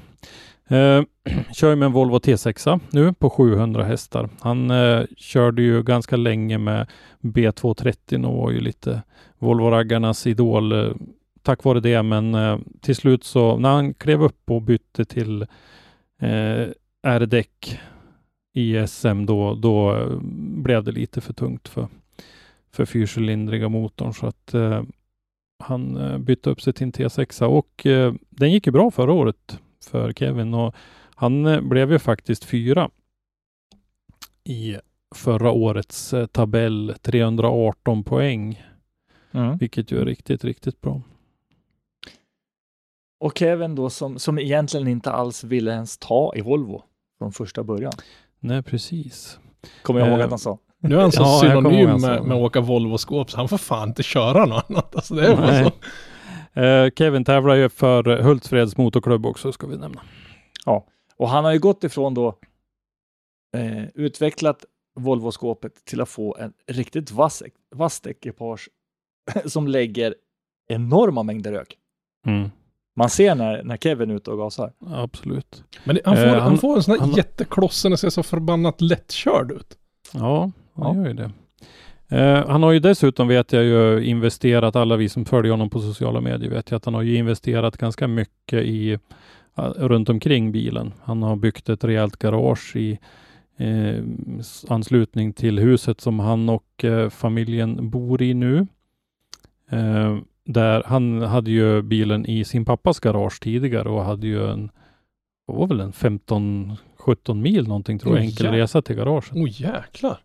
Eh, 0.67 1.03
kör 1.53 1.75
med 1.75 1.86
en 1.86 1.91
Volvo 1.91 2.17
T6 2.17 2.79
nu 2.91 3.13
på 3.13 3.29
700 3.29 3.83
hästar. 3.83 4.29
Han 4.39 4.71
eh, 4.71 5.05
körde 5.17 5.62
ju 5.62 5.83
ganska 5.83 6.15
länge 6.15 6.57
med 6.57 6.88
B230 7.21 8.25
och 8.25 8.38
var 8.38 8.51
ju 8.51 8.59
lite 8.59 9.01
Volvo-raggarnas 9.39 10.27
idol 10.27 10.71
eh, 10.71 10.91
tack 11.41 11.63
vare 11.63 11.79
det. 11.79 12.03
Men 12.03 12.36
eh, 12.36 12.57
till 12.81 12.95
slut 12.95 13.24
så 13.24 13.57
när 13.57 13.69
han 13.69 13.93
klev 13.93 14.24
upp 14.24 14.51
och 14.51 14.62
bytte 14.62 15.05
till 15.05 15.41
eh, 16.21 16.67
R-däck 17.03 17.79
i 18.53 18.88
SM 18.88 19.25
då, 19.25 19.55
då 19.55 19.95
eh, 19.95 20.19
blev 20.63 20.83
det 20.83 20.91
lite 20.91 21.21
för 21.21 21.33
tungt 21.33 21.67
för, 21.67 21.88
för 22.71 22.86
fyrcylindriga 22.86 23.69
motorn 23.69 24.13
så 24.13 24.27
att 24.27 24.53
eh, 24.53 24.83
han 25.63 25.97
eh, 25.97 26.17
bytte 26.17 26.50
upp 26.50 26.62
sig 26.62 26.74
till 26.74 26.83
en 26.83 26.91
T6 26.91 27.43
och 27.43 27.86
eh, 27.86 28.13
den 28.29 28.51
gick 28.51 28.65
ju 28.65 28.71
bra 28.71 28.91
förra 28.91 29.13
året 29.13 29.59
för 29.86 30.13
Kevin 30.13 30.53
och 30.53 30.75
han 31.15 31.46
eh, 31.46 31.62
blev 31.62 31.91
ju 31.91 32.00
faktiskt 32.00 32.43
fyra 32.46 32.89
i 34.43 34.77
förra 35.15 35.51
årets 35.51 36.13
eh, 36.13 36.25
tabell 36.25 36.96
318 37.01 38.03
poäng, 38.03 38.63
Mm. 39.31 39.57
vilket 39.57 39.91
ju 39.91 40.01
är 40.01 40.05
riktigt, 40.05 40.43
riktigt 40.43 40.81
bra. 40.81 41.01
Och 43.19 43.38
Kevin 43.38 43.75
då 43.75 43.89
som, 43.89 44.19
som 44.19 44.39
egentligen 44.39 44.88
inte 44.88 45.12
alls 45.12 45.43
ville 45.43 45.72
ens 45.72 45.98
ta 45.98 46.34
i 46.36 46.41
Volvo 46.41 46.84
från 47.17 47.31
första 47.31 47.63
början. 47.63 47.91
Nej, 48.39 48.63
precis. 48.63 49.39
Kommer 49.81 50.00
jag 50.00 50.10
ihåg 50.10 50.19
Eh, 50.19 50.24
att 50.25 50.29
han 50.31 50.39
sa. 50.39 50.57
Nu 50.79 50.96
är 50.96 51.01
han 51.01 51.12
så 51.12 51.22
Ja, 51.22 51.39
synonym 51.41 51.89
med, 52.01 52.24
med 52.24 52.38
att 52.38 52.43
åka 52.43 52.62
Volvo-skåp 52.62 53.31
så 53.31 53.38
han 53.38 53.48
får 53.50 53.57
fan 53.57 53.89
inte 53.89 54.03
köra 54.03 54.46
något 54.46 54.65
annat. 54.69 54.96
Alltså 54.96 55.15
det 55.15 55.27
är 55.27 55.36
bara 55.36 55.51
Nej. 55.51 55.63
så. 55.63 55.72
Eh, 56.58 56.90
Kevin 56.96 57.26
tävlar 57.26 57.56
ju 57.56 57.70
för 57.70 58.04
Hultsfreds 58.22 58.78
motorklubb 58.78 59.26
också, 59.26 59.52
ska 59.52 59.68
vi 59.68 59.78
nämna. 59.78 60.02
Och 61.20 61.30
han 61.30 61.46
har 61.46 61.52
ju 61.52 61.60
gått 61.60 61.84
ifrån 61.84 62.14
då 62.14 62.28
eh, 63.58 63.86
utvecklat 63.94 64.66
Volvo-skåpet 65.00 65.86
till 65.86 66.02
att 66.02 66.10
få 66.10 66.36
en 66.40 66.54
riktigt 66.68 67.12
vass, 67.12 67.44
vasst 67.76 68.08
ekipage 68.08 68.70
som 69.46 69.68
lägger 69.68 70.16
enorma 70.68 71.24
mängder 71.24 71.52
rök. 71.52 71.78
Mm. 72.26 72.50
Man 72.96 73.10
ser 73.10 73.36
när, 73.36 73.64
när 73.64 73.78
Kevin 73.78 74.10
är 74.12 74.16
ute 74.16 74.32
och 74.32 74.38
gasar. 74.38 74.74
Absolut. 74.88 75.64
Men 75.84 75.96
det, 75.96 76.02
han, 76.06 76.16
får, 76.16 76.24
Eh, 76.26 76.32
han, 76.34 76.42
han- 76.42 76.58
får 76.58 76.76
en 76.76 76.84
sån 76.84 76.94
här 76.94 77.00
han- 77.00 77.12
jättekloss 77.12 77.86
och 77.86 78.00
ser 78.00 78.10
så 78.10 78.24
förbannat 78.24 78.82
lättkörd 78.82 79.52
ut. 79.52 79.78
Ja, 80.14 80.52
han 80.74 80.96
Ja. 80.96 80.96
gör 80.96 81.08
ju 81.08 81.14
det. 81.14 81.32
Eh, 82.10 82.48
han 82.48 82.64
har 82.64 82.72
ju 82.72 82.80
dessutom, 82.80 83.28
vet 83.28 83.54
jag 83.54 83.64
ju, 83.64 84.04
investerat, 84.04 84.76
alla 84.76 84.96
vi 84.96 85.10
som 85.10 85.26
följer 85.26 85.52
honom 85.52 85.70
på 85.70 85.80
sociala 85.80 86.22
medier 86.22 86.50
vet 86.50 86.72
ju 86.72 86.76
att 86.76 86.86
han 86.86 86.94
har 86.94 87.02
ju 87.02 87.16
investerat 87.16 87.78
ganska 87.78 88.08
mycket 88.08 88.64
i 88.64 89.00
runt 89.58 90.10
omkring 90.10 90.52
bilen. 90.52 90.94
Han 91.04 91.24
har 91.24 91.36
byggt 91.36 91.70
ett 91.70 91.84
rejält 91.84 92.18
garage 92.18 92.76
i 92.76 93.00
eh, 93.58 94.04
anslutning 94.68 95.34
till 95.34 95.60
huset 95.60 96.02
som 96.02 96.20
han 96.20 96.50
och 96.50 96.84
eh, 96.84 97.10
familjen 97.10 97.90
bor 97.90 98.22
i 98.22 98.34
nu. 98.34 98.68
Eh, 99.70 100.18
där 100.46 100.84
han 100.86 101.22
hade 101.22 101.52
ju 101.52 101.82
bilen 101.82 102.26
i 102.26 102.46
sin 102.46 102.66
pappas 102.66 103.00
garage 103.00 103.40
tidigare 103.42 103.90
och 103.90 104.04
hade 104.04 104.28
ju 104.28 104.52
en, 104.52 104.70
vad 105.46 105.58
var 105.58 105.68
väl 105.68 105.80
en 105.80 105.92
15-17 105.94 107.34
mil 107.34 107.68
någonting 107.68 108.00
tror 108.00 108.16
jag, 108.16 108.26
enkel 108.26 108.52
resa 108.52 108.82
till 108.82 108.96
garaget. 108.96 109.32
Oj 109.34 109.56
jäklar. 109.62 110.20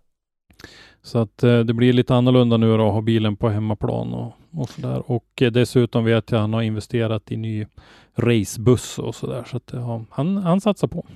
Så 1.02 1.18
att 1.18 1.42
eh, 1.42 1.60
det 1.60 1.74
blir 1.74 1.92
lite 1.92 2.14
annorlunda 2.14 2.56
nu 2.56 2.76
då 2.76 2.86
att 2.86 2.92
ha 2.92 3.00
bilen 3.00 3.36
på 3.36 3.48
hemmaplan 3.48 4.14
och, 4.14 4.32
och 4.50 4.68
sådär. 4.68 5.10
Och 5.10 5.42
eh, 5.42 5.52
dessutom 5.52 6.04
vet 6.04 6.30
jag 6.30 6.38
att 6.38 6.40
han 6.40 6.52
har 6.52 6.62
investerat 6.62 7.32
i 7.32 7.36
ny 7.36 7.66
racebuss 8.14 8.98
och 8.98 9.14
sådär. 9.14 9.44
Så 9.50 9.56
att 9.56 9.70
ja, 9.72 10.04
han, 10.10 10.36
han 10.36 10.60
satsar 10.60 10.88
på. 10.88 11.06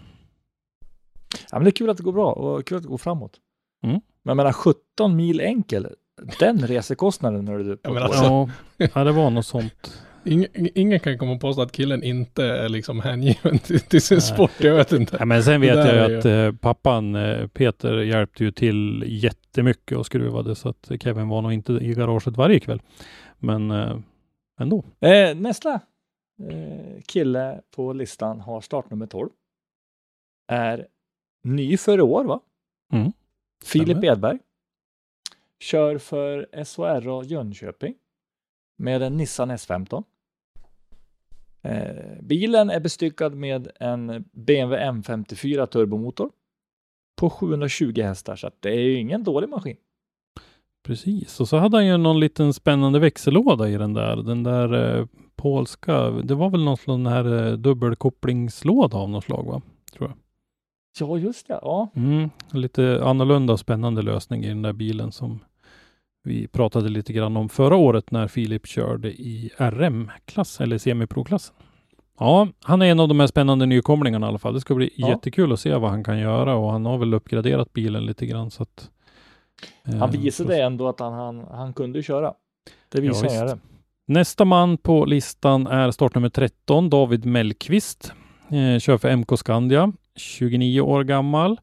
Ja, 1.51 1.59
men 1.59 1.65
det 1.65 1.69
är 1.71 1.73
kul 1.73 1.91
att 1.91 1.97
det 1.97 2.03
går 2.03 2.13
bra 2.13 2.33
och 2.33 2.67
kul 2.67 2.77
att 2.77 2.83
det 2.83 2.89
går 2.89 2.99
framåt. 2.99 3.33
Mm. 3.85 4.01
Men 4.23 4.31
jag 4.31 4.37
menar 4.37 4.53
17 4.53 5.17
mil 5.17 5.41
enkel, 5.41 5.89
den 6.39 6.59
resekostnaden 6.67 7.45
när 7.45 7.59
du 7.59 7.79
Ja, 7.83 7.93
men 7.93 8.03
alltså- 8.03 8.25
Ja, 8.25 8.49
ja, 8.95 9.05
det 9.05 9.13
var 9.13 9.31
något 9.31 9.47
sånt. 9.47 10.03
Ingen, 10.27 10.49
ingen 10.55 11.01
kan 11.01 11.19
komma 11.19 11.33
och 11.33 11.41
påstå 11.41 11.63
att 11.63 11.73
killen 11.73 12.03
inte 12.03 12.45
är 12.45 12.69
liksom 12.69 13.01
hängiven 13.01 13.59
till, 13.59 13.81
till 13.81 14.03
sin 14.03 14.15
Nej. 14.15 14.23
sport. 14.23 14.51
Jag 14.61 14.75
vet 14.75 14.93
inte. 14.93 15.17
Ja, 15.19 15.25
men 15.25 15.43
sen 15.43 15.61
vet 15.61 15.77
jag 15.77 16.11
ju 16.11 16.19
att 16.19 16.25
eh, 16.25 16.53
pappan 16.61 17.15
eh, 17.15 17.47
Peter 17.47 17.99
hjälpte 17.99 18.45
ju 18.45 18.51
till 18.51 19.05
jättemycket 19.07 19.99
och 19.99 20.07
skruvade 20.07 20.55
så 20.55 20.69
att 20.69 20.91
Kevin 21.01 21.29
var 21.29 21.43
nog 21.43 21.53
inte 21.53 21.73
i 21.73 21.95
garaget 21.95 22.37
varje 22.37 22.61
kväll. 22.61 22.83
Men 23.39 23.71
eh, 23.71 23.99
ändå. 24.61 24.85
Eh, 25.01 25.37
nästa 25.37 25.81
eh, 26.51 27.03
kille 27.07 27.61
på 27.77 27.93
listan 27.93 28.41
har 28.41 28.61
startnummer 28.61 29.07
12. 29.07 29.31
Är 30.49 30.87
ny 31.45 31.77
för 31.77 32.01
år 32.01 32.25
va? 32.25 32.41
Mm. 32.93 33.13
Filip. 33.65 34.05
Edberg. 34.05 34.39
Kör 35.61 35.99
för 35.99 36.65
SHRA 36.65 37.25
Jönköping. 37.25 37.95
Med 38.79 39.03
en 39.03 39.17
Nissan 39.17 39.51
S15. 39.51 40.05
Eh, 41.67 42.23
bilen 42.23 42.71
är 42.71 42.81
bestyckad 42.81 43.35
med 43.35 43.69
en 43.81 44.25
BMW 44.33 44.91
M54 44.91 45.67
turbomotor. 45.67 46.31
På 47.17 47.31
720 47.31 48.03
hästar 48.03 48.37
så 48.37 48.47
att 48.47 48.57
det 48.61 48.71
är 48.71 48.81
ju 48.81 48.95
ingen 48.99 49.25
dålig 49.25 49.49
maskin. 49.49 49.77
Precis, 50.85 51.41
och 51.41 51.49
så 51.49 51.57
hade 51.57 51.77
han 51.77 51.87
ju 51.87 51.97
någon 51.97 52.21
liten 52.21 52.53
spännande 52.55 52.99
växellåda 52.99 53.69
i 53.69 53.77
den 53.77 53.95
där. 53.95 54.17
Den 54.17 54.43
där 54.43 54.99
eh, 54.99 55.07
polska, 55.37 56.11
det 56.11 56.35
var 56.35 56.51
väl 56.51 56.65
någon 56.65 56.77
sån 56.77 57.07
här 57.07 57.47
eh, 57.47 57.53
dubbelkopplingslåda 57.53 58.97
av 58.97 59.11
något 59.11 59.25
slag 59.25 59.45
va? 59.45 59.63
Ja, 61.01 61.19
just 61.19 61.49
det. 61.49 61.59
Ja, 61.63 61.89
Mm, 61.95 62.31
lite 62.53 63.01
annorlunda 63.05 63.53
och 63.53 63.61
spännande 63.61 64.03
lösning 64.03 64.45
i 64.45 64.49
den 64.49 64.63
där 64.63 64.73
bilen 64.73 65.13
som 65.13 65.39
vi 66.27 66.47
pratade 66.49 66.89
lite 66.89 67.13
grann 67.13 67.37
om 67.37 67.49
förra 67.49 67.77
året 67.77 68.11
när 68.11 68.29
Filip 68.29 68.67
körde 68.67 69.09
i 69.09 69.51
RM-klass 69.59 70.61
eller 70.61 70.79
semiprovklassen. 70.79 71.55
Ja, 72.19 72.49
han 72.63 72.83
är 72.83 72.87
en 72.87 73.01
av 73.01 73.09
de 73.09 73.21
här 73.21 73.27
spännande 73.27 73.67
nykomlingarna 73.67 74.27
i 74.27 74.29
alla 74.29 74.39
fall. 74.39 74.55
Det 74.55 74.61
ska 74.61 74.75
bli 74.75 74.91
Ja. 74.97 75.09
jättekul 75.09 75.53
att 75.53 75.61
se 75.61 75.75
vad 75.75 75.91
han 75.91 76.05
kan 76.05 76.19
göra 76.19 76.55
och 76.57 76.73
han 76.73 76.87
har 76.87 76.99
väl 76.99 77.15
uppgraderat 77.15 77.73
bilen 77.73 78.07
lite 78.07 78.27
grann 78.27 78.51
så 78.51 78.63
att 78.63 78.91
eh, 79.89 79.95
han 79.95 80.11
visade 80.11 80.55
så- 80.57 80.63
ändå 80.63 80.89
att 80.89 81.01
han, 81.01 81.13
han, 81.13 81.47
han 81.51 81.73
kunde 81.73 82.03
köra. 82.03 82.33
Det 82.93 82.99
Ja, 82.99 83.03
visar 83.03 83.23
visst. 83.23 83.35
jag 83.37 83.47
det. 83.49 83.59
Nästa 84.09 84.45
man 84.45 84.79
på 84.79 85.05
listan 85.05 85.67
är 85.67 85.91
startnummer 85.91 86.29
13, 86.29 86.91
David 86.91 87.25
Mellqvist. 87.27 88.13
Eh, 88.49 88.79
kör 88.79 88.99
för 88.99 89.09
MK 89.17 89.37
Scandia, 89.37 89.93
29 90.17 90.81
år 90.81 91.05
gammal. 91.05 91.61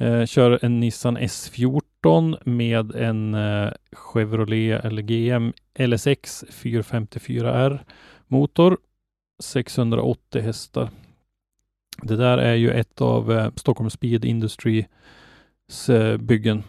Eh, 0.00 0.26
kör 0.26 0.64
en 0.64 0.80
Nissan 0.80 1.18
S14 1.18 2.38
med 2.44 2.94
en 2.94 3.34
eh, 3.34 3.70
Chevrolet 3.92 4.84
eller 4.84 5.02
GM 5.02 5.52
LSX 5.78 6.44
454R 6.50 7.78
motor. 8.26 8.78
680 9.42 10.42
hästar. 10.42 10.90
Det 12.02 12.16
där 12.16 12.38
är 12.38 12.54
ju 12.54 12.70
ett 12.70 13.00
av 13.00 13.32
eh, 13.32 13.50
Stockholm 13.56 13.90
Speed 13.90 14.24
Industries 14.24 15.88
eh, 15.88 16.16
byggen. 16.16 16.62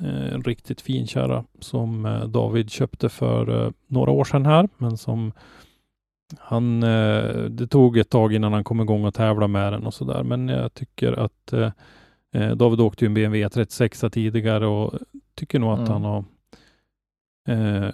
Eh, 0.00 0.34
en 0.34 0.42
riktigt 0.42 0.80
fin 0.80 1.06
kärra 1.06 1.44
som 1.60 2.06
eh, 2.06 2.24
David 2.24 2.70
köpte 2.70 3.08
för 3.08 3.64
eh, 3.64 3.70
några 3.86 4.10
år 4.10 4.24
sedan 4.24 4.46
här, 4.46 4.68
men 4.78 4.96
som 4.96 5.32
han, 6.38 6.82
eh, 6.82 7.44
det 7.50 7.66
tog 7.66 7.98
ett 7.98 8.10
tag 8.10 8.34
innan 8.34 8.52
han 8.52 8.64
kom 8.64 8.80
igång 8.80 9.04
och 9.04 9.14
tävla 9.14 9.48
med 9.48 9.72
den 9.72 9.86
och 9.86 9.94
så 9.94 10.04
där. 10.04 10.22
Men 10.22 10.48
jag 10.48 10.74
tycker 10.74 11.12
att 11.12 11.52
eh, 11.52 11.70
eh, 12.36 12.50
David 12.56 12.80
åkte 12.80 13.04
ju 13.04 13.06
en 13.06 13.14
BMW 13.14 13.48
36 13.48 14.04
tidigare 14.12 14.66
och 14.66 14.94
tycker 15.34 15.58
nog 15.58 15.72
att 15.72 15.78
Mm. 15.88 15.90
han 15.92 16.02
har 16.04 16.24
eh, 17.48 17.90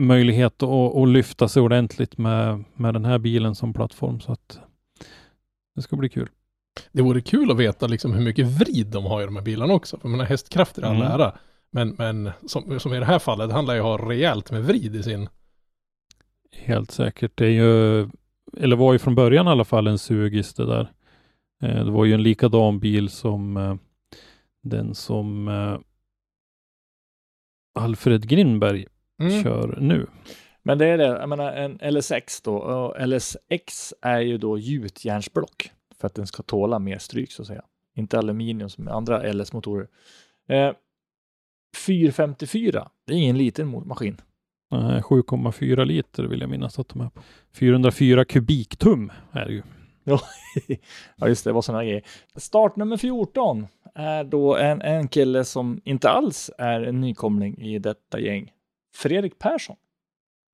möjlighet 0.00 0.62
att, 0.62 0.96
att 0.96 1.08
lyfta 1.08 1.48
sig 1.48 1.62
ordentligt 1.62 2.18
med, 2.18 2.64
med 2.74 2.94
den 2.94 3.04
här 3.04 3.18
bilen 3.18 3.54
som 3.54 3.72
plattform. 3.72 4.20
Så 4.20 4.32
att 4.32 4.58
det 5.76 5.82
ska 5.82 5.96
bli 5.96 6.08
kul. 6.08 6.28
Det 6.92 7.02
vore 7.02 7.20
kul 7.20 7.50
att 7.50 7.56
veta 7.56 7.86
liksom 7.86 8.12
hur 8.12 8.22
mycket 8.24 8.46
vrid 8.46 8.86
de 8.86 9.04
har 9.04 9.22
i 9.22 9.24
de 9.24 9.36
här 9.36 9.42
bilarna 9.42 9.74
också. 9.74 9.98
För 9.98 10.08
man 10.08 10.20
har 10.20 10.26
hästkrafter 10.26 10.82
i 10.82 10.84
all 10.84 10.96
Mm. 10.96 11.06
ära. 11.12 11.32
Men, 11.70 11.94
men 11.98 12.30
som, 12.46 12.80
som 12.80 12.94
i 12.94 12.98
det 12.98 13.04
här 13.04 13.18
fallet, 13.18 13.48
det 13.48 13.54
handlar 13.54 13.74
ju 13.74 13.80
ha 13.80 14.08
rejält 14.10 14.50
med 14.50 14.64
vrid 14.64 14.96
i 14.96 15.02
sin... 15.02 15.28
Helt 16.56 16.90
säkert. 16.90 17.32
Det 17.34 17.46
är 17.46 17.50
ju, 17.50 18.00
eller 18.56 18.76
var 18.76 18.92
ju 18.92 18.98
från 18.98 19.14
början 19.14 19.46
i 19.46 19.50
alla 19.50 19.64
fall 19.64 19.86
en 19.86 19.98
sugis 19.98 20.54
det 20.54 20.66
där. 20.66 20.92
Eh, 21.62 21.84
det 21.84 21.90
var 21.90 22.04
ju 22.04 22.14
en 22.14 22.22
likadan 22.22 22.78
bil 22.78 23.08
som 23.08 23.56
eh, 23.56 23.74
den 24.64 24.94
som 24.94 25.48
eh, 25.48 25.78
Alfred 27.74 28.28
Grinberg 28.28 28.86
Mm. 29.20 29.42
kör 29.42 29.76
nu. 29.80 30.06
Men 30.62 30.78
det 30.78 30.86
är 30.86 30.98
det, 30.98 31.04
jag 31.04 31.28
menar 31.28 31.52
en 31.52 31.94
LSX 31.94 32.40
då, 32.42 32.56
och 32.56 33.08
LSX 33.08 33.94
är 34.02 34.20
ju 34.20 34.38
då 34.38 34.58
gjutjärnsblock 34.58 35.70
för 36.00 36.06
att 36.06 36.14
den 36.14 36.26
ska 36.26 36.42
tåla 36.42 36.78
mer 36.78 36.98
stryk 36.98 37.32
så 37.32 37.42
att 37.42 37.48
säga. 37.48 37.62
Inte 37.94 38.18
aluminium 38.18 38.68
som 38.68 38.88
andra 38.88 39.32
LS-motorer. 39.32 39.88
Eh, 40.48 40.72
454, 41.86 42.88
det 43.06 43.12
är 43.12 43.16
ingen 43.16 43.38
liten 43.38 43.86
maskin. 43.88 44.20
Eh, 44.72 45.02
7,4 45.02 45.84
liter 45.84 46.22
vill 46.24 46.40
jag 46.40 46.50
minnas 46.50 46.78
att 46.78 46.88
de 46.88 47.00
är 47.00 47.08
på. 47.08 47.22
404 47.52 48.24
kubiktum 48.24 49.12
är 49.32 49.46
det 49.46 49.52
ju. 49.52 49.62
ja, 51.16 51.28
just 51.28 51.44
det, 51.44 51.50
det 51.50 51.54
var 51.54 51.62
sådana 51.62 51.84
grejer. 51.84 52.02
Startnummer 52.36 52.96
14 52.96 53.66
är 53.94 54.24
då 54.24 54.56
en, 54.56 54.82
en 54.82 55.08
kille 55.08 55.44
som 55.44 55.80
inte 55.84 56.10
alls 56.10 56.50
är 56.58 56.80
en 56.80 57.00
nykomling 57.00 57.58
i 57.58 57.78
detta 57.78 58.20
gäng. 58.20 58.52
Fredrik 58.94 59.38
Persson 59.38 59.76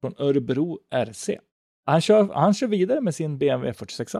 från 0.00 0.14
Örebro 0.18 0.78
RC. 0.90 1.38
Han 1.86 2.00
kör, 2.00 2.34
han 2.34 2.54
kör 2.54 2.66
vidare 2.66 3.00
med 3.00 3.14
sin 3.14 3.38
BMW 3.38 3.78
46 3.78 4.12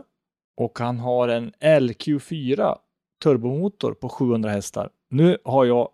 och 0.57 0.79
han 0.79 0.99
har 0.99 1.27
en 1.27 1.51
LQ4 1.61 2.77
turbomotor 3.23 3.93
på 3.93 4.09
700 4.09 4.49
hästar. 4.49 4.89
Nu 5.09 5.37
har 5.43 5.65
jag 5.65 5.89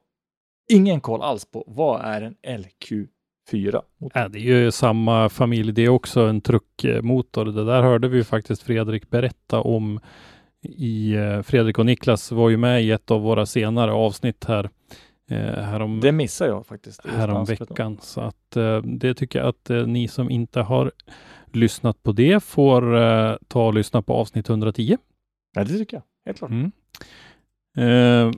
ingen 0.69 1.01
koll 1.01 1.21
alls 1.21 1.45
på 1.45 1.63
vad 1.67 2.01
är 2.01 2.21
en 2.21 2.35
LQ4? 2.43 3.07
Motor? 3.53 3.81
Äh, 4.15 4.29
det 4.29 4.39
är 4.39 4.41
ju 4.41 4.71
samma 4.71 5.29
familj 5.29 5.71
det 5.71 5.81
är 5.81 5.89
också, 5.89 6.21
en 6.21 6.41
truckmotor. 6.41 7.45
Det 7.45 7.65
där 7.65 7.81
hörde 7.81 8.07
vi 8.07 8.17
ju 8.17 8.23
faktiskt 8.23 8.61
Fredrik 8.63 9.09
berätta 9.09 9.61
om 9.61 9.99
i 10.63 11.13
eh, 11.13 11.41
Fredrik 11.41 11.79
och 11.79 11.85
Niklas 11.85 12.31
var 12.31 12.49
ju 12.49 12.57
med 12.57 12.83
i 12.83 12.91
ett 12.91 13.11
av 13.11 13.21
våra 13.21 13.45
senare 13.45 13.91
avsnitt 13.91 14.45
här 14.45 14.69
eh, 15.31 15.37
härom, 15.63 15.99
Det 15.99 16.11
missar 16.11 16.47
jag 16.47 16.65
faktiskt. 16.65 17.05
härom 17.05 17.45
veckan. 17.45 17.97
Så 18.01 18.21
att 18.21 18.55
eh, 18.55 18.81
det 18.81 19.13
tycker 19.13 19.39
jag 19.39 19.47
att 19.47 19.87
ni 19.87 20.07
som 20.07 20.29
inte 20.29 20.61
har 20.61 20.91
lyssnat 21.53 22.03
på 22.03 22.11
det 22.11 22.43
får 22.43 22.81
ta 23.47 23.67
och 23.67 23.73
lyssna 23.73 24.01
på 24.01 24.13
avsnitt 24.13 24.49
110. 24.49 24.97
Ja, 25.55 25.63
det 25.63 25.77
tycker 25.77 25.97
jag. 25.97 26.03
Helt 26.25 26.37
klart. 26.37 26.51
Mm. 26.51 26.71
Eh, 27.77 28.31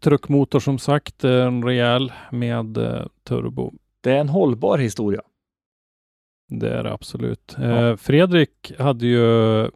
truckmotor 0.00 0.60
som 0.60 0.78
sagt, 0.78 1.24
en 1.24 1.64
rejäl 1.64 2.12
med 2.30 2.78
turbo. 3.24 3.72
Det 4.02 4.12
är 4.12 4.20
en 4.20 4.28
hållbar 4.28 4.78
historia. 4.78 5.22
Det 6.48 6.70
är 6.70 6.82
det 6.82 6.92
absolut. 6.92 7.56
Ja. 7.58 7.64
Eh, 7.64 7.96
Fredrik 7.96 8.72
hade 8.78 9.06
ju 9.06 9.70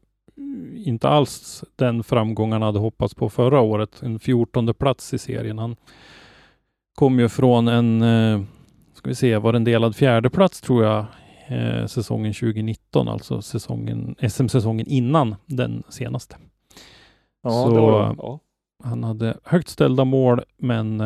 inte 0.75 1.09
alls 1.09 1.65
den 1.77 2.05
framgång 2.05 2.53
han 2.53 2.63
hade 2.63 2.79
hoppats 2.79 3.15
på 3.15 3.29
förra 3.31 3.61
året. 3.61 4.03
En 4.03 4.19
14 4.19 4.75
plats 4.75 5.15
i 5.15 5.19
serien. 5.19 5.59
Han 5.59 5.77
kom 6.95 7.21
ju 7.21 7.29
från 7.29 7.69
en, 7.69 8.03
eh, 8.03 8.41
ska 8.95 9.09
vi 9.09 9.15
se, 9.15 9.37
var 9.37 9.55
en 9.55 9.65
delad 9.65 9.97
fjärde 9.97 10.31
plats 10.31 10.61
tror 10.61 10.85
jag, 10.85 11.05
eh, 11.49 11.87
säsongen 11.87 12.35
2019, 12.35 13.09
alltså 13.09 13.43
säsongen, 13.43 14.15
SM-säsongen 14.29 14.87
innan 14.87 15.35
den 15.47 15.83
senaste. 15.89 16.37
Ja, 17.43 17.51
Så-. 17.51 18.15
Ja. 18.19 18.41
Han 18.85 19.05
hade 19.05 19.37
högt 19.45 19.69
ställda 19.69 20.05
mål, 20.05 20.43
men 20.57 21.03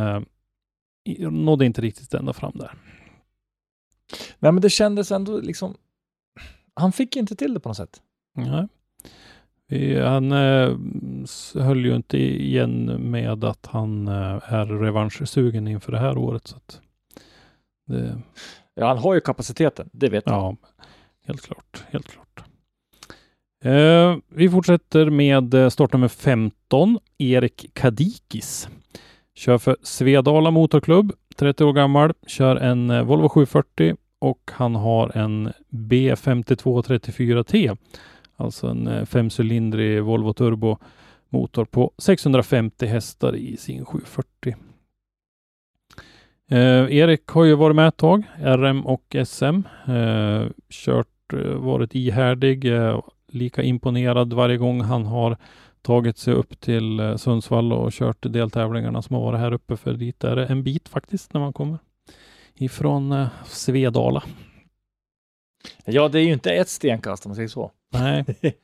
nådde 1.31 1.67
inte 1.67 1.83
riktigt 1.83 2.15
ända 2.15 2.33
fram 2.33 2.53
där. 2.55 2.71
Nej, 4.39 4.53
men 4.53 4.61
det 4.61 4.71
kändes 4.71 5.13
ändå 5.13 5.41
liksom... 5.41 5.75
Han 6.75 6.93
fick 6.93 7.17
inte 7.17 7.37
till 7.37 7.55
det 7.55 7.61
på 7.61 7.69
något 7.69 7.77
sätt. 7.77 8.03
Nej. 8.37 8.69
Han 10.03 10.33
eh, 10.33 10.77
höll 11.55 11.85
ju 11.85 11.97
inte 11.97 12.19
igen 12.19 12.85
med 13.11 13.45
att 13.45 13.67
han 13.67 14.09
eh, 14.09 14.53
är 14.53 14.67
revanschsugen 14.67 15.69
inför 15.69 15.93
det 15.93 15.99
här 15.99 16.19
året. 16.19 16.47
Så 16.47 16.57
det, 17.87 18.21
Ja, 18.75 18.87
han 18.87 18.99
har 18.99 19.15
ju 19.15 19.21
kapaciteten, 19.21 19.91
det 19.93 20.09
vet 20.09 20.25
jag. 20.27 20.35
ja, 20.35 20.57
helt 21.27 21.43
klart. 21.43 21.85
Helt 21.91 22.09
klart. 22.09 22.43
Eh, 23.65 24.17
vi 24.29 24.51
fortsätter 24.51 25.11
med 25.11 25.55
eh, 25.55 25.69
startnummer 25.69 26.09
15, 26.09 26.99
Erik 27.19 27.71
Kadikis. 27.75 28.69
Kör 29.35 29.59
för 29.59 29.77
Svedala 29.83 30.51
Motorklubb, 30.51 31.13
30 31.41 31.65
år 31.65 31.73
gammal, 31.73 32.13
kör 32.27 32.57
en 32.57 32.91
eh, 32.91 33.03
Volvo 33.03 33.29
740 33.29 33.97
och 34.19 34.51
han 34.53 34.75
har 34.75 35.17
en 35.17 35.53
B5234T, 35.71 37.77
alltså 38.37 38.67
en 38.67 38.87
eh, 38.87 39.05
femcylindrig 39.05 40.03
Volvo 40.03 40.33
Turbo 40.33 40.79
motor 41.29 41.65
på 41.65 41.93
650 41.99 42.87
hästar 42.87 43.37
i 43.37 43.57
sin 43.57 43.85
740. 43.85 44.57
Eh, 46.51 46.97
Erik 46.97 47.27
har 47.27 47.45
ju 47.45 47.55
varit 47.55 47.77
med 47.77 47.89
ett 47.89 47.97
tag, 47.97 48.23
RM 48.39 48.87
och 48.87 49.17
SM. 49.27 49.63
Eh, 49.87 50.47
kört, 50.71 51.33
eh, 51.33 51.55
varit 51.55 51.95
ihärdig, 51.95 52.75
eh, 52.75 53.01
lika 53.29 53.63
imponerad 53.63 54.33
varje 54.33 54.57
gång 54.57 54.81
han 54.81 55.07
har 55.07 55.37
tagit 55.83 56.19
sig 56.19 56.35
upp 56.35 56.61
till 56.61 57.01
eh, 57.01 57.17
Sundsvall 57.17 57.73
och 57.73 57.93
kört 57.93 58.17
deltävlingarna 58.21 59.03
som 59.03 59.17
har 59.17 59.23
varit 59.23 59.41
här 59.41 59.53
uppe. 59.53 59.77
För 59.77 59.93
dit 59.93 60.25
är 60.25 60.37
det 60.37 60.47
en 60.47 60.63
bit 60.63 60.89
faktiskt 60.89 61.33
när 61.35 61.41
man 61.41 61.53
kommer 61.53 61.79
ifrån 62.55 63.13
eh, 63.13 63.27
Svedala. 63.47 64.23
Ja, 65.85 66.09
det 66.09 66.19
är 66.21 66.23
ju 66.23 66.33
inte 66.33 66.51
ett 66.53 66.69
stenkast 66.69 67.27
om 67.27 67.31
man 67.31 67.37
säger 67.37 67.49
så. 67.49 67.71
Nej, 67.93 68.25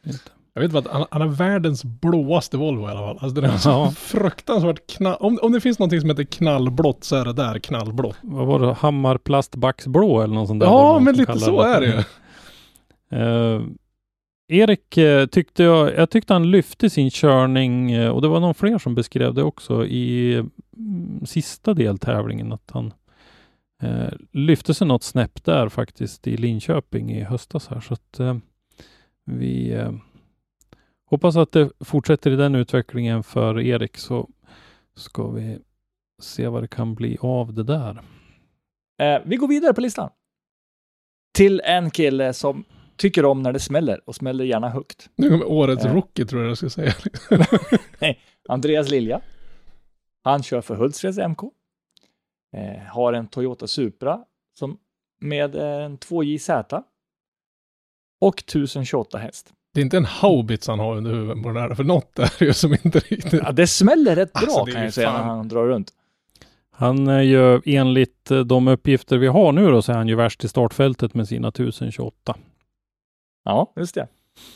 Jag 0.54 0.62
vet 0.62 0.70
bara 0.70 0.78
att 0.78 0.86
han, 0.86 1.06
han 1.10 1.20
har 1.20 1.28
världens 1.28 1.84
blåaste 1.84 2.56
Volvo 2.56 2.88
i 2.88 2.90
alla 2.90 3.00
fall. 3.00 3.18
Alltså 3.20 3.40
den 3.40 3.50
är 3.50 3.58
så 3.58 3.68
Ja. 3.68 3.90
fruktansvärt 3.96 4.86
knall... 4.96 5.16
Om, 5.20 5.38
om 5.42 5.52
det 5.52 5.60
finns 5.60 5.78
någonting 5.78 6.00
som 6.00 6.10
heter 6.10 6.24
knallblått 6.24 7.04
så 7.04 7.16
är 7.16 7.24
det 7.24 7.32
där 7.32 7.58
knallblått. 7.58 8.16
vad 8.22 8.46
var 8.46 8.60
det? 8.60 8.72
Hammarplastbacksblå 8.72 10.20
eller 10.22 10.34
något 10.34 10.48
sånt 10.48 10.60
där? 10.60 10.66
Ja, 10.66 10.98
men 10.98 11.16
lite 11.16 11.38
så 11.38 11.60
är 11.60 11.80
det 11.80 11.86
ju. 11.86 11.98
Eh, 13.18 13.60
Erik 14.48 14.96
eh, 14.96 15.26
tyckte 15.26 15.62
jag, 15.62 15.94
jag 15.94 16.10
tyckte 16.10 16.32
han 16.32 16.50
lyfte 16.50 16.90
sin 16.90 17.10
körning 17.10 17.92
eh, 17.92 18.10
och 18.10 18.22
det 18.22 18.28
var 18.28 18.40
någon 18.40 18.54
fler 18.54 18.78
som 18.78 18.94
beskrev 18.94 19.34
det 19.34 19.42
också 19.42 19.86
i 19.86 20.34
mm, 20.76 21.26
sista 21.26 21.74
deltävlingen 21.74 22.52
att 22.52 22.70
han 22.70 22.92
eh, 23.82 24.12
lyfte 24.32 24.74
sig 24.74 24.86
något 24.86 25.02
snäpp 25.02 25.44
där 25.44 25.68
faktiskt 25.68 26.26
i 26.26 26.36
Linköping 26.36 27.12
i 27.12 27.22
höstas 27.22 27.68
här 27.68 27.80
så 27.80 27.94
att 27.94 28.20
eh, 28.20 28.36
vi 29.24 29.72
eh, 29.72 29.92
hoppas 31.04 31.36
att 31.36 31.52
det 31.52 31.70
fortsätter 31.80 32.30
i 32.30 32.36
den 32.36 32.54
utvecklingen 32.54 33.22
för 33.22 33.60
Erik 33.60 33.96
så 33.96 34.28
ska 34.96 35.30
vi 35.30 35.58
se 36.22 36.48
vad 36.48 36.62
det 36.62 36.68
kan 36.68 36.94
bli 36.94 37.18
av 37.20 37.54
det 37.54 37.64
där. 37.64 38.02
Eh, 38.98 39.22
vi 39.24 39.36
går 39.36 39.48
vidare 39.48 39.74
på 39.74 39.80
listan. 39.80 40.10
Till 41.34 41.60
en 41.64 41.90
kille 41.90 42.32
som 42.32 42.64
tycker 42.96 43.24
om 43.24 43.42
när 43.42 43.52
det 43.52 43.60
smäller 43.60 44.00
och 44.04 44.14
smäller 44.14 44.44
gärna 44.44 44.68
högt. 44.70 45.08
Nu 45.16 45.30
kommer 45.30 45.44
årets 45.48 45.84
Ja. 45.84 45.92
rookie 45.92 46.26
tror 46.26 46.42
jag 46.42 46.50
jag 46.50 46.58
ska 46.58 46.70
säga. 46.70 46.92
Andreas 48.48 48.90
Lilja. 48.90 49.20
Han 50.24 50.42
kör 50.42 50.60
för 50.60 50.74
Hultsfreds 50.76 51.18
MK. 51.18 51.42
Eh, 52.56 52.82
har 52.92 53.12
en 53.12 53.26
Toyota 53.28 53.66
Supra 53.66 54.20
som 54.58 54.78
med 55.20 55.54
en 55.54 55.98
2JZ. 55.98 56.82
Och 58.20 58.38
1028 58.38 59.18
häst. 59.18 59.52
Det 59.74 59.80
är 59.80 59.84
inte 59.84 59.96
en 59.96 60.04
haubits 60.04 60.68
han 60.68 60.78
har 60.78 60.96
under 60.96 61.10
huvudet 61.14 61.42
på 61.42 61.48
den 61.48 61.62
här, 61.62 61.74
för 61.74 61.84
något 61.84 62.18
är 62.18 62.32
det 62.38 62.44
ju 62.44 62.52
som 62.52 62.72
inte 62.72 62.98
riktigt... 62.98 63.32
Ja, 63.42 63.52
det 63.52 63.66
smäller 63.66 64.16
rätt 64.16 64.32
bra 64.32 64.42
Alltså, 64.42 64.64
kan 64.64 64.82
jag 64.82 64.94
säga 64.94 65.08
fan- 65.12 65.20
när 65.26 65.34
han 65.34 65.48
drar 65.48 65.66
runt. 65.66 65.92
Han 66.70 67.08
är 67.08 67.20
ju 67.22 67.60
enligt 67.64 68.30
eh, 68.30 68.40
de 68.40 68.68
uppgifter 68.68 69.18
vi 69.18 69.26
har 69.26 69.52
nu 69.52 69.70
då 69.70 69.82
så 69.82 69.92
är 69.92 69.96
han 69.96 70.08
ju 70.08 70.14
värst 70.14 70.44
i 70.44 70.48
startfältet 70.48 71.14
med 71.14 71.28
sina 71.28 71.48
1028. 71.48 72.36
Ja, 73.46 73.72
just 73.76 73.94
det. 73.94 74.06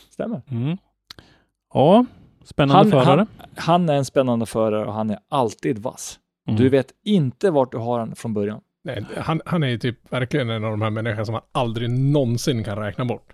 Stämmer. 0.09 0.41
Mm. 0.51 0.77
Ja, 1.73 2.05
spännande 2.43 2.95
Han, 2.97 3.05
förare. 3.05 3.25
han, 3.37 3.47
han 3.55 3.89
är 3.89 3.93
en 3.95 4.05
spännande 4.05 4.45
förare 4.45 4.85
och 4.85 4.93
han 4.93 5.09
är 5.09 5.19
alltid 5.29 5.79
vass. 5.79 6.19
Mm. 6.47 6.59
Du 6.61 6.69
vet 6.69 6.87
inte 7.05 7.51
vart 7.51 7.71
du 7.71 7.77
har 7.77 7.99
han 7.99 8.15
från 8.15 8.33
början. 8.33 8.61
Nej, 8.83 9.05
han, 9.17 9.41
han 9.45 9.63
är 9.63 9.67
ju 9.67 9.77
typ 9.77 10.13
verkligen 10.13 10.49
en 10.49 10.63
av 10.63 10.71
de 10.71 10.81
här 10.81 10.89
människorna 10.89 11.25
som 11.25 11.33
man 11.33 11.41
aldrig 11.51 11.89
någonsin 11.89 12.63
kan 12.63 12.77
räkna 12.77 13.05
bort. 13.05 13.33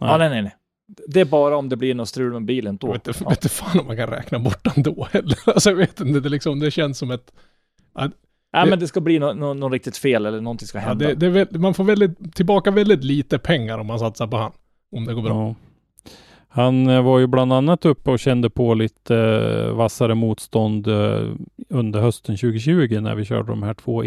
Nej. 0.00 0.10
Ja, 0.10 0.18
nej, 0.18 0.28
nej, 0.30 0.42
nej. 0.42 0.56
Det 1.08 1.20
är 1.20 1.24
bara 1.24 1.56
om 1.56 1.68
det 1.68 1.76
blir 1.76 1.94
något 1.94 2.08
strul 2.08 2.32
med 2.32 2.44
bilen 2.44 2.78
Jag 2.80 2.88
då. 2.90 2.92
vet, 2.92 3.06
inte- 3.08 3.20
Ja. 3.24 3.28
vet 3.28 3.38
inte 3.44 3.48
fan 3.54 3.80
om 3.80 3.86
man 3.86 3.96
kan 3.96 4.08
räkna 4.10 4.38
bort 4.38 4.64
den 4.74 4.82
då 4.82 5.08
heller. 5.12 5.38
Alltså 5.46 5.70
jag 5.70 5.76
vet 5.76 6.00
inte, 6.00 6.20
det, 6.20 6.28
liksom, 6.28 6.60
det 6.60 6.70
känns 6.70 6.98
som 6.98 7.10
ett... 7.10 7.32
Att, 7.94 8.12
Nej, 8.52 8.64
Det- 8.64 8.70
men 8.70 8.78
det 8.78 8.86
ska 8.88 9.00
bli 9.00 9.18
något 9.18 9.36
nå, 9.36 9.54
nå 9.54 9.68
riktigt 9.68 9.96
fel 9.96 10.26
eller 10.26 10.40
någonting 10.40 10.68
ska 10.68 10.78
Ja, 10.78 10.84
hända. 10.84 11.06
det, 11.06 11.14
det 11.14 11.26
är 11.26 11.30
väl, 11.30 11.58
man 11.58 11.74
får 11.74 11.84
väldigt, 11.84 12.34
tillbaka 12.34 12.70
väldigt 12.70 13.04
lite 13.04 13.38
pengar 13.38 13.78
om 13.78 13.86
man 13.86 13.98
satsar 13.98 14.26
på 14.26 14.36
han. 14.36 14.52
Om 14.92 15.04
det 15.04 15.14
går 15.14 15.22
bra. 15.22 15.46
Ja. 15.48 15.54
Han 16.54 16.88
eh, 16.88 17.02
var 17.02 17.18
ju 17.18 17.26
bland 17.26 17.52
annat 17.52 17.84
uppe 17.84 18.10
och 18.10 18.18
kände 18.18 18.50
på 18.50 18.74
lite 18.74 19.16
eh, 19.16 19.74
vassare 19.74 20.14
motstånd 20.14 20.86
eh, 20.86 21.28
under 21.68 22.00
hösten 22.00 22.36
2020 22.36 23.00
när 23.00 23.14
vi 23.14 23.24
körde 23.24 23.48
de 23.48 23.62
här 23.62 23.74
två 23.74 24.04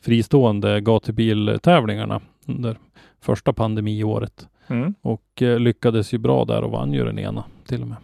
fristående 0.00 0.80
gatubiltävlingarna 0.80 2.20
under 2.46 2.78
första 3.20 3.52
pandemiåret. 3.52 4.48
Mm. 4.66 4.94
Och 5.00 5.42
lyckades 5.58 6.14
ju 6.14 6.18
bra 6.18 6.44
där 6.44 6.62
och 6.62 6.70
vann 6.70 6.92
ju 6.92 7.04
den 7.04 7.18
ena 7.18 7.44
till 7.66 7.82
och 7.82 7.88
med. 7.88 7.96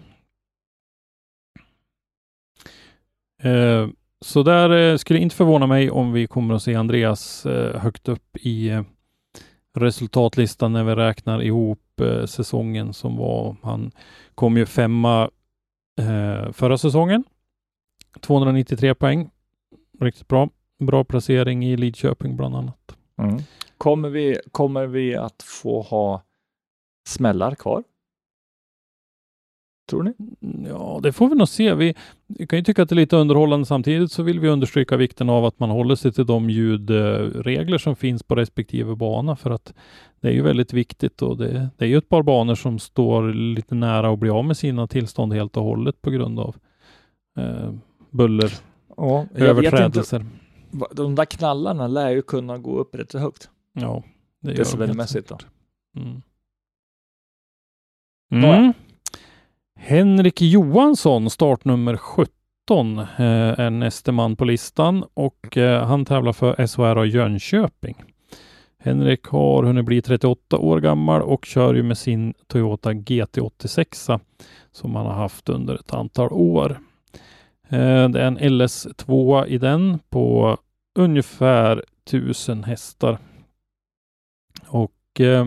Så 4.21 4.43
där 4.43 4.97
skulle 4.97 5.19
inte 5.19 5.37
förvåna 5.37 5.67
mig 5.67 5.91
om 5.91 6.13
vi 6.13 6.27
kommer 6.27 6.55
att 6.55 6.63
se 6.63 6.75
Andreas 6.75 7.47
högt 7.75 8.09
upp 8.09 8.37
i 8.37 8.83
resultatlistan 9.75 10.73
när 10.73 10.85
vi 10.85 10.95
räknar 10.95 11.43
ihop 11.43 11.79
eh, 12.03 12.27
säsongen 12.27 12.93
som 12.93 13.17
var. 13.17 13.57
Han 13.63 13.91
kom 14.35 14.57
ju 14.57 14.67
femma 14.67 15.31
eh, 15.99 16.53
förra 16.53 16.79
säsongen. 16.79 17.25
293 18.21 18.95
poäng. 18.95 19.31
Riktigt 20.01 20.29
bra. 20.29 20.49
Bra 20.79 21.05
placering 21.05 21.65
i 21.65 21.77
Lidköping 21.77 22.37
bland 22.37 22.57
annat. 22.57 22.97
Mm. 23.19 23.39
Kommer, 23.79 24.09
vi, 24.09 24.39
kommer 24.53 24.87
vi 24.87 25.17
att 25.17 25.43
få 25.43 25.83
ha 25.83 26.23
smällar 27.09 27.55
kvar? 27.55 27.85
Tror 29.91 30.03
ni? 30.03 30.13
Ja, 30.69 31.01
det 31.03 31.13
får 31.13 31.29
vi 31.29 31.35
nog 31.35 31.49
se. 31.49 31.75
Vi, 31.75 31.95
vi 32.27 32.47
kan 32.47 32.59
ju 32.59 32.63
tycka 32.63 32.83
att 32.83 32.89
det 32.89 32.93
är 32.93 32.97
lite 32.97 33.17
underhållande. 33.17 33.67
Samtidigt 33.67 34.13
så 34.13 34.23
vill 34.23 34.41
vi 34.41 34.49
understryka 34.49 34.97
vikten 34.97 35.31
av 35.31 35.45
att 35.45 35.59
man 35.59 35.71
håller 35.71 35.95
sig 35.95 36.13
till 36.13 36.27
de 36.27 36.51
ljudregler 36.51 37.79
som 37.79 37.97
finns 37.97 38.23
på 38.23 38.35
respektive 38.35 38.97
bana 38.97 39.37
för 39.37 39.51
att 39.51 39.75
det 40.21 40.29
är 40.29 40.33
ju 40.33 40.43
väldigt 40.43 40.73
viktigt 40.73 41.23
och 41.23 41.37
det, 41.37 41.71
det 41.77 41.85
är 41.85 41.89
ju 41.89 41.99
ett 41.99 42.09
par 42.09 42.23
banor 42.23 42.55
som 42.55 42.79
står 42.79 43.33
lite 43.33 43.75
nära 43.75 44.11
att 44.13 44.19
bli 44.19 44.31
av 44.31 44.45
med 44.45 44.57
sina 44.57 44.87
tillstånd 44.87 45.33
helt 45.33 45.57
och 45.57 45.65
hållet 45.65 46.03
på 46.03 46.11
grund 46.11 46.41
av 46.41 46.57
eh, 47.39 47.75
buller, 48.11 48.53
Ja, 48.97 49.23
inte. 49.23 49.45
överträdelser. 49.47 50.27
De 50.93 51.15
där 51.15 51.25
knallarna 51.25 51.87
lär 51.87 52.11
ju 52.11 52.23
kunna 52.23 52.59
gå 52.59 52.79
upp 52.79 52.95
rätt 52.95 53.11
så 53.11 53.19
högt. 53.19 53.51
Ja, 53.73 54.03
det 54.41 54.49
gör 54.49 54.55
de 54.55 54.59
helt 54.59 54.59
Decibelmässigt 54.59 55.29
då. 55.29 55.39
Mm. 55.97 56.23
Mm. 58.33 58.73
Henrik 59.83 60.41
Johansson, 60.41 61.31
startnummer 61.31 61.97
17, 61.97 62.99
eh, 62.99 63.61
är 63.61 63.71
näste 63.71 64.13
man 64.13 64.37
på 64.37 64.45
listan 64.45 65.05
och 65.15 65.57
eh, 65.57 65.87
han 65.87 66.05
tävlar 66.05 66.33
för 66.33 66.67
SHR 66.67 67.05
Jönköping. 67.05 67.95
Henrik 68.79 69.25
har 69.25 69.63
hunnit 69.63 69.85
bli 69.85 70.03
38 70.03 70.59
år 70.59 70.81
gammal 70.81 71.23
och 71.23 71.45
kör 71.45 71.75
ju 71.75 71.83
med 71.83 71.99
sin 71.99 72.35
Toyota 72.47 72.93
GT86 72.93 74.21
som 74.73 74.97
han 74.97 75.07
har 75.07 75.15
haft 75.15 75.49
under 75.49 75.75
ett 75.75 75.95
antal 75.95 76.33
år. 76.33 76.81
Eh, 77.69 78.09
det 78.09 78.21
är 78.21 78.27
en 78.27 78.39
LS2 78.39 79.47
i 79.47 79.59
den 79.59 79.99
på 80.11 80.57
ungefär 80.99 81.85
1000 82.05 82.65
hästar. 82.65 83.19
Och 84.67 85.21
eh, 85.21 85.47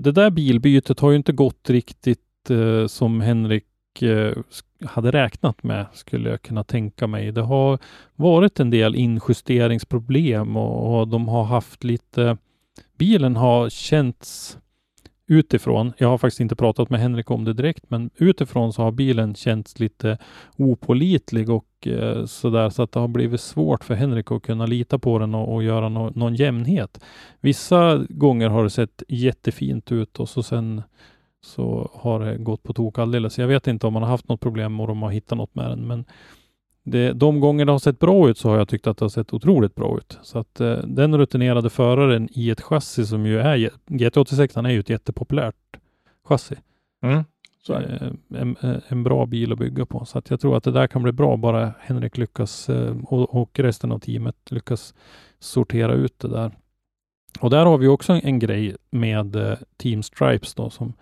det 0.00 0.12
där 0.12 0.30
bilbytet 0.30 1.00
har 1.00 1.10
ju 1.10 1.16
inte 1.16 1.32
gått 1.32 1.70
riktigt 1.70 2.31
Eh, 2.50 2.86
som 2.86 3.20
Henrik 3.20 4.02
eh, 4.02 4.32
hade 4.84 5.10
räknat 5.10 5.62
med, 5.62 5.86
skulle 5.92 6.30
jag 6.30 6.42
kunna 6.42 6.64
tänka 6.64 7.06
mig. 7.06 7.32
Det 7.32 7.42
har 7.42 7.78
varit 8.16 8.60
en 8.60 8.70
del 8.70 8.94
injusteringsproblem 8.94 10.56
och, 10.56 11.00
och 11.00 11.08
de 11.08 11.28
har 11.28 11.44
haft 11.44 11.84
lite... 11.84 12.36
Bilen 12.98 13.36
har 13.36 13.68
känts 13.68 14.58
utifrån. 15.26 15.92
Jag 15.98 16.08
har 16.08 16.18
faktiskt 16.18 16.40
inte 16.40 16.56
pratat 16.56 16.90
med 16.90 17.00
Henrik 17.00 17.30
om 17.30 17.44
det 17.44 17.52
direkt, 17.52 17.90
men 17.90 18.10
utifrån 18.16 18.72
så 18.72 18.82
har 18.82 18.92
bilen 18.92 19.34
känts 19.34 19.78
lite 19.78 20.18
opålitlig 20.56 21.50
och 21.50 21.86
eh, 21.86 22.24
sådär 22.24 22.70
så 22.70 22.82
att 22.82 22.92
det 22.92 23.00
har 23.00 23.08
blivit 23.08 23.40
svårt 23.40 23.84
för 23.84 23.94
Henrik 23.94 24.32
att 24.32 24.42
kunna 24.42 24.66
lita 24.66 24.98
på 24.98 25.18
den 25.18 25.34
och, 25.34 25.54
och 25.54 25.62
göra 25.62 25.88
no 25.88 26.12
någon 26.14 26.34
jämnhet. 26.34 27.04
Vissa 27.40 28.06
gånger 28.08 28.48
har 28.48 28.64
det 28.64 28.70
sett 28.70 29.02
jättefint 29.08 29.92
ut 29.92 30.20
och 30.20 30.28
så 30.28 30.42
sen 30.42 30.82
så 31.44 31.90
har 31.94 32.20
det 32.20 32.38
gått 32.38 32.62
på 32.62 32.72
tok 32.72 32.98
alldeles. 32.98 33.38
Jag 33.38 33.48
vet 33.48 33.66
inte 33.66 33.86
om 33.86 33.92
man 33.92 34.02
har 34.02 34.10
haft 34.10 34.28
något 34.28 34.40
problem 34.40 34.80
och 34.80 34.86
de 34.86 35.02
har 35.02 35.10
hittat 35.10 35.38
något 35.38 35.54
med 35.54 35.70
den, 35.70 35.86
men 35.86 36.04
det, 36.84 37.12
de 37.12 37.40
gånger 37.40 37.64
det 37.64 37.72
har 37.72 37.78
sett 37.78 37.98
bra 37.98 38.28
ut 38.28 38.38
så 38.38 38.48
har 38.48 38.56
jag 38.56 38.68
tyckt 38.68 38.86
att 38.86 38.98
det 38.98 39.04
har 39.04 39.10
sett 39.10 39.32
otroligt 39.32 39.74
bra 39.74 39.98
ut. 39.98 40.18
Så 40.22 40.38
att 40.38 40.60
eh, 40.60 40.76
den 40.76 41.18
rutinerade 41.18 41.70
föraren 41.70 42.28
i 42.32 42.50
ett 42.50 42.60
chassi 42.60 43.06
som 43.06 43.26
ju 43.26 43.38
är 43.40 43.70
GT86 43.86 44.66
är 44.66 44.70
ju 44.70 44.80
ett 44.80 44.90
jättepopulärt 44.90 45.76
chassi. 46.24 46.56
Mm. 47.02 47.24
Så 47.62 47.72
är 47.72 47.80
det. 47.80 48.06
Eh, 48.36 48.40
en, 48.40 48.80
en 48.88 49.02
bra 49.04 49.26
bil 49.26 49.52
att 49.52 49.58
bygga 49.58 49.86
på. 49.86 50.04
Så 50.04 50.18
att 50.18 50.30
jag 50.30 50.40
tror 50.40 50.56
att 50.56 50.64
det 50.64 50.72
där 50.72 50.86
kan 50.86 51.02
bli 51.02 51.12
bra 51.12 51.36
bara 51.36 51.74
Henrik 51.80 52.18
lyckas 52.18 52.68
eh, 52.68 52.96
och, 53.04 53.34
och 53.34 53.58
resten 53.58 53.92
av 53.92 53.98
teamet 53.98 54.36
lyckas 54.50 54.94
sortera 55.38 55.92
ut 55.94 56.18
det 56.18 56.28
där. 56.28 56.52
Och 57.40 57.50
där 57.50 57.66
har 57.66 57.78
vi 57.78 57.88
också 57.88 58.12
en 58.12 58.38
grej 58.38 58.76
med 58.90 59.36
eh, 59.36 59.58
Team 59.76 60.02
Stripes 60.02 60.54
då 60.54 60.70
som 60.70 60.92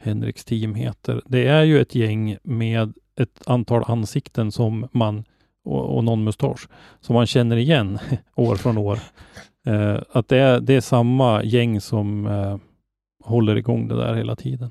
Henriks 0.00 0.44
team 0.44 0.74
heter. 0.74 1.22
Det 1.26 1.46
är 1.46 1.62
ju 1.62 1.80
ett 1.80 1.94
gäng 1.94 2.36
med 2.42 2.92
ett 3.16 3.42
antal 3.46 3.84
ansikten 3.86 4.52
som 4.52 4.88
man 4.92 5.24
och, 5.64 5.96
och 5.96 6.04
någon 6.04 6.24
mustasch 6.24 6.68
som 7.00 7.14
man 7.14 7.26
känner 7.26 7.56
igen 7.56 7.98
år 8.34 8.56
från 8.56 8.78
år. 8.78 8.98
Eh, 9.66 9.98
att 10.12 10.28
det 10.28 10.38
är, 10.38 10.60
det 10.60 10.74
är 10.74 10.80
samma 10.80 11.44
gäng 11.44 11.80
som 11.80 12.26
eh, 12.26 12.56
håller 13.24 13.56
igång 13.56 13.88
det 13.88 13.96
där 13.96 14.14
hela 14.14 14.36
tiden. 14.36 14.70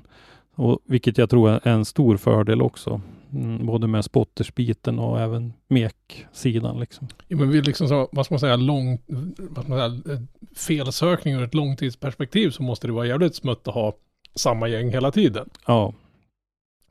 Och, 0.54 0.78
vilket 0.84 1.18
jag 1.18 1.30
tror 1.30 1.50
är 1.50 1.68
en 1.68 1.84
stor 1.84 2.16
fördel 2.16 2.62
också. 2.62 3.00
Mm, 3.32 3.66
både 3.66 3.86
med 3.86 4.04
spottersbiten 4.04 4.98
och 4.98 5.20
även 5.20 5.52
mek-sidan. 5.68 6.80
Liksom. 6.80 7.08
Ja, 7.28 7.36
men 7.36 7.50
vi 7.50 7.62
liksom 7.62 7.88
så, 7.88 8.08
vad 8.12 8.26
ska 8.26 8.34
man 8.34 8.40
säga, 8.40 8.56
lång, 8.56 8.98
vad 9.38 9.64
ska 9.64 9.74
man 9.74 10.02
säga, 10.02 10.14
eh, 10.14 10.22
felsökning 10.56 11.34
ur 11.34 11.42
ett 11.42 11.54
långtidsperspektiv 11.54 12.50
så 12.50 12.62
måste 12.62 12.86
det 12.86 12.92
vara 12.92 13.06
jävligt 13.06 13.34
smutt 13.34 13.68
att 13.68 13.74
ha 13.74 13.92
samma 14.34 14.68
gäng 14.68 14.90
hela 14.90 15.10
tiden. 15.10 15.50
Ja, 15.66 15.92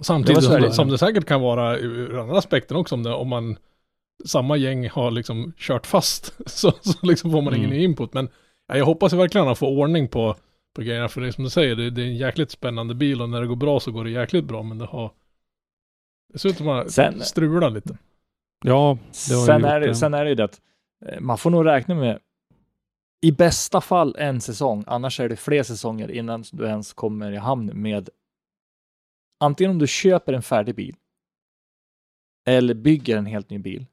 Samtidigt 0.02 0.36
Det 0.36 0.42
som, 0.42 0.62
det. 0.62 0.72
som 0.72 0.90
det 0.90 0.98
säkert 0.98 1.26
kan 1.26 1.42
vara 1.42 1.78
ur 1.78 2.20
andra 2.20 2.38
aspekten 2.38 2.78
också 2.78 2.96
om, 2.96 3.04
det, 3.04 3.14
om 3.14 3.28
man 3.30 3.58
samma 4.26 4.58
gäng 4.58 4.90
har 4.90 5.12
liksom 5.12 5.54
kört 5.58 5.88
fast 5.88 6.34
så, 6.50 6.72
så 6.82 7.06
liksom 7.06 7.32
får 7.32 7.42
man 7.42 7.56
ingen 7.56 7.66
Mm. 7.70 7.78
ny 7.78 7.84
input. 7.84 8.14
Men 8.14 8.30
ja, 8.68 8.78
jag 8.78 8.86
hoppas 8.86 9.14
verkligen 9.14 9.48
att 9.48 9.58
få 9.58 9.68
ordning 9.68 10.08
på, 10.08 10.36
på 10.76 10.82
grejerna 10.82 11.08
för 11.10 11.22
det 11.22 11.28
är 11.28 11.32
som 11.32 11.44
du 11.44 11.50
säger, 11.50 11.76
det, 11.76 11.90
det 11.90 12.02
är 12.02 12.06
en 12.06 12.18
jäkligt 12.18 12.52
spännande 12.52 12.96
bil 12.96 13.22
och 13.22 13.30
när 13.30 13.42
det 13.42 13.48
går 13.48 13.56
bra 13.56 13.80
så 13.80 13.92
går 13.92 14.04
det 14.04 14.10
jäkligt 14.12 14.46
bra 14.46 14.64
men 14.64 14.78
det 14.78 14.86
har 14.86 15.12
det 16.34 16.40
ser 16.40 16.50
ut 16.50 16.58
som 16.58 16.68
att 16.70 16.92
Sen- 16.92 17.14
man 17.18 17.26
strular 17.26 17.70
lite. 17.70 17.98
ja 18.66 18.98
det 19.30 19.34
har 19.36 19.46
Sen 19.46 19.66
är, 19.66 19.80
det. 19.80 19.96
sen 19.96 20.14
är 20.14 20.24
det 20.24 20.30
ju 20.30 20.36
det 20.36 20.44
att 20.44 20.60
eh, 21.06 21.20
man 21.20 21.38
får 21.38 21.50
nog 21.50 21.66
räkna 21.66 21.96
med 21.96 22.20
i 23.22 23.32
bästa 23.32 23.82
fall 23.82 24.16
en 24.20 24.42
säsong, 24.42 24.84
annars 24.88 25.20
är 25.20 25.30
det 25.30 25.36
fler 25.36 25.64
säsonger 25.64 26.12
innan 26.12 26.44
du 26.52 26.66
ens 26.66 26.94
kommer 26.94 27.32
i 27.32 27.38
hamn 27.38 27.72
med 27.82 28.10
antingen 29.40 29.72
om 29.72 29.80
du 29.80 29.88
köper 29.88 30.34
en 30.34 30.42
färdig 30.42 30.76
bil 30.76 30.96
eller 32.48 32.74
bygger 32.74 33.18
en 33.18 33.26
helt 33.26 33.50
ny 33.50 33.58
bil 33.60 33.86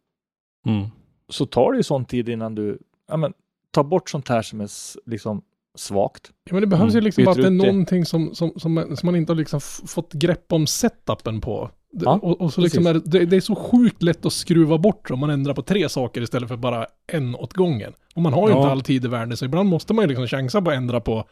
Mm. 0.67 0.87
så 1.29 1.47
tar 1.47 1.73
det 1.73 1.77
ju 1.77 1.83
sån 1.83 2.05
tid 2.05 2.29
innan 2.29 2.55
du 2.55 2.79
ja, 3.07 3.17
men, 3.17 3.35
tar 3.71 3.85
bort 3.85 4.11
sånt 4.11 4.29
här 4.29 4.43
som 4.43 4.61
är 4.61 4.71
liksom 5.11 5.43
svagt. 5.77 6.31
Ja, 6.45 6.55
men 6.55 6.61
det 6.61 6.67
behövs 6.67 6.93
Mm. 6.93 6.95
ju 6.95 7.01
liksom 7.05 7.25
bara 7.25 7.31
att 7.31 7.37
det 7.37 7.47
är 7.47 7.51
någonting 7.51 8.05
som, 8.05 8.35
som, 8.35 8.53
som, 8.57 8.73
man- 8.75 8.97
som 8.97 9.07
man 9.07 9.17
inte 9.17 9.33
har 9.33 9.37
liksom 9.37 9.61
fått 9.87 10.13
grepp 10.13 10.53
om 10.53 10.67
setupen 10.67 11.41
på. 11.41 11.71
Det, 11.93 12.05
Ja, 12.05 12.19
och, 12.23 12.41
och 12.41 12.53
så 12.53 12.61
liksom 12.61 12.87
är 12.87 12.95
det, 12.95 13.01
det, 13.05 13.27
det 13.27 13.37
är 13.37 13.41
så 13.41 13.55
sjukt 13.55 14.03
lätt 14.03 14.27
att 14.27 14.33
skruva 14.33 14.79
bort 14.79 15.11
om 15.11 15.19
man 15.19 15.31
ändrar 15.31 15.55
på 15.55 15.63
tre 15.63 15.89
saker 15.89 16.21
istället 16.23 16.49
för 16.49 16.57
bara 16.57 16.87
en 17.13 17.35
åt 17.35 17.53
gången. 17.55 17.93
Och 18.15 18.23
man 18.23 18.33
har 18.33 18.49
ju 18.49 18.55
Ja. 18.55 18.61
inte 18.61 18.71
all 18.73 18.83
tid 18.83 19.05
i 19.05 19.09
världen, 19.09 19.37
så 19.37 19.45
ibland 19.45 19.69
måste 19.69 19.95
man 19.95 20.03
ju 20.03 20.09
liksom 20.09 20.27
chansa 20.27 20.63
på 20.63 20.71
att 20.71 20.77
ändra 20.77 21.01
på 21.01 21.25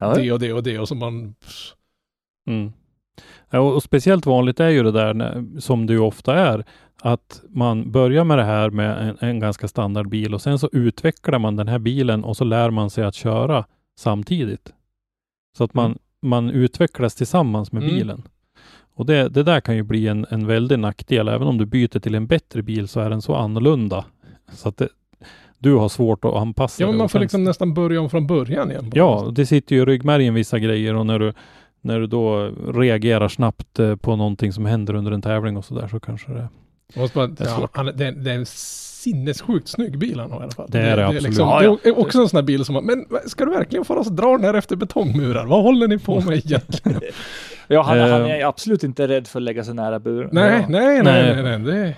Ja, 0.00 0.14
det 0.14 0.32
och 0.32 0.38
det 0.40 0.52
och 0.52 0.62
det 0.62 0.78
och 0.78 0.88
så 0.88 0.94
man... 0.94 1.34
Mm. 2.50 2.72
Ja, 3.50 3.58
och, 3.60 3.74
och 3.74 3.82
speciellt 3.82 4.26
vanligt 4.26 4.60
är 4.60 4.68
ju 4.68 4.82
det 4.82 4.92
där, 4.92 5.14
när, 5.14 5.44
som 5.60 5.86
det 5.86 5.92
ju 5.92 5.98
ofta 5.98 6.34
är, 6.34 6.64
att 7.02 7.42
man 7.48 7.90
börjar 7.90 8.24
med 8.24 8.38
det 8.38 8.44
här 8.44 8.70
med 8.70 9.08
en, 9.08 9.28
en 9.28 9.40
ganska 9.40 9.68
standard 9.68 10.08
bil 10.08 10.34
och 10.34 10.42
sen 10.42 10.58
så 10.58 10.68
utvecklar 10.72 11.38
man 11.38 11.56
den 11.56 11.68
här 11.68 11.78
bilen 11.78 12.24
och 12.24 12.36
så 12.36 12.44
lär 12.44 12.70
man 12.70 12.90
sig 12.90 13.04
att 13.04 13.14
köra 13.14 13.64
samtidigt. 13.98 14.72
Så 15.56 15.64
att 15.64 15.74
man, 15.74 15.86
Mm. 15.86 15.98
man 16.22 16.50
utvecklas 16.50 17.14
tillsammans 17.14 17.72
med 17.72 17.82
Mm. 17.82 17.94
bilen. 17.94 18.22
Och 18.96 19.06
det, 19.06 19.28
det 19.28 19.42
där 19.42 19.60
kan 19.60 19.76
ju 19.76 19.82
bli 19.82 20.08
en, 20.08 20.26
en 20.30 20.46
väldig 20.46 20.78
nackdel. 20.78 21.28
Även 21.28 21.48
om 21.48 21.58
du 21.58 21.66
byter 21.66 21.98
till 22.00 22.14
en 22.14 22.26
bättre 22.26 22.62
bil 22.62 22.88
så 22.88 23.00
är 23.00 23.10
den 23.10 23.22
så 23.22 23.34
annorlunda. 23.34 24.04
Så 24.52 24.68
att 24.68 24.76
det, 24.76 24.88
du 25.58 25.74
har 25.74 25.88
svårt 25.88 26.24
att 26.24 26.34
anpassa 26.34 26.82
Ja, 26.82 26.86
men 26.86 26.92
dig 26.92 26.98
man 26.98 27.04
och 27.04 27.10
får 27.10 27.18
liksom 27.18 27.44
nästan 27.44 27.74
börja 27.74 28.00
om 28.00 28.10
från 28.10 28.26
början 28.26 28.70
igen. 28.70 28.90
Ja, 28.94 29.32
det 29.34 29.46
sitter 29.46 29.76
ju 29.76 29.82
i 29.82 29.84
ryggmärgen 29.84 30.34
vissa 30.34 30.58
grejer 30.58 30.94
och 30.94 31.06
när 31.06 31.18
du, 31.18 31.32
när 31.84 32.00
du 32.00 32.06
då 32.06 32.50
reagerar 32.74 33.28
snabbt 33.28 33.78
eh, 33.78 33.96
på 33.96 34.16
någonting 34.16 34.52
som 34.52 34.66
händer 34.66 34.94
under 34.94 35.12
en 35.12 35.22
tävling 35.22 35.56
och 35.56 35.64
sådär 35.64 35.88
så 35.88 36.00
kanske 36.00 36.32
det 36.32 36.48
måste 37.00 37.16
bara, 37.16 37.26
Det 37.26 37.44
är 37.44 37.48
ja, 37.48 37.68
han, 37.72 37.86
det, 37.94 38.06
är, 38.06 38.12
det 38.12 38.30
är 38.30 38.34
en 38.34 38.46
sinnessjukt 38.46 39.68
snygg 39.68 39.98
bil 39.98 40.20
han 40.20 40.30
har 40.30 40.40
i 40.40 40.42
alla 40.42 40.52
fall. 40.52 40.66
Det 40.70 40.78
är 40.80 40.96
det 40.96 41.04
absolut. 41.06 41.22
liksom, 41.22 41.48
Ja, 41.48 41.58
det 41.58 41.64
ja. 41.64 41.76
är 41.84 41.98
också 41.98 42.20
en 42.20 42.28
sån 42.28 42.36
här 42.36 42.42
bil 42.44 42.64
som, 42.64 42.72
man- 42.74 42.84
men 42.84 43.06
ska 43.26 43.44
du 43.44 43.50
verkligen 43.50 43.84
få 43.84 43.96
oss 43.96 44.08
dra 44.08 44.26
den 44.36 44.44
här 44.44 44.54
efter 44.54 44.76
betongmurar? 44.76 45.46
Vad 45.46 45.62
håller 45.62 45.88
ni 45.88 45.98
på 45.98 46.20
med 46.20 46.32
egentligen? 46.46 47.00
Ja, 47.68 47.82
han, 47.82 47.98
Eh. 47.98 48.08
han 48.10 48.22
är 48.26 48.44
absolut 48.44 48.84
inte 48.84 49.08
rädd 49.08 49.26
för 49.26 49.38
att 49.38 49.42
lägga 49.42 49.64
sig 49.64 49.74
nära 49.74 49.98
buren. 50.00 50.28
nej, 50.32 50.60
ja. 50.60 50.66
nej, 50.68 51.02
nej, 51.02 51.02
Nej. 51.02 51.42
nej, 51.42 51.58
nej, 51.58 51.74
det 51.74 51.94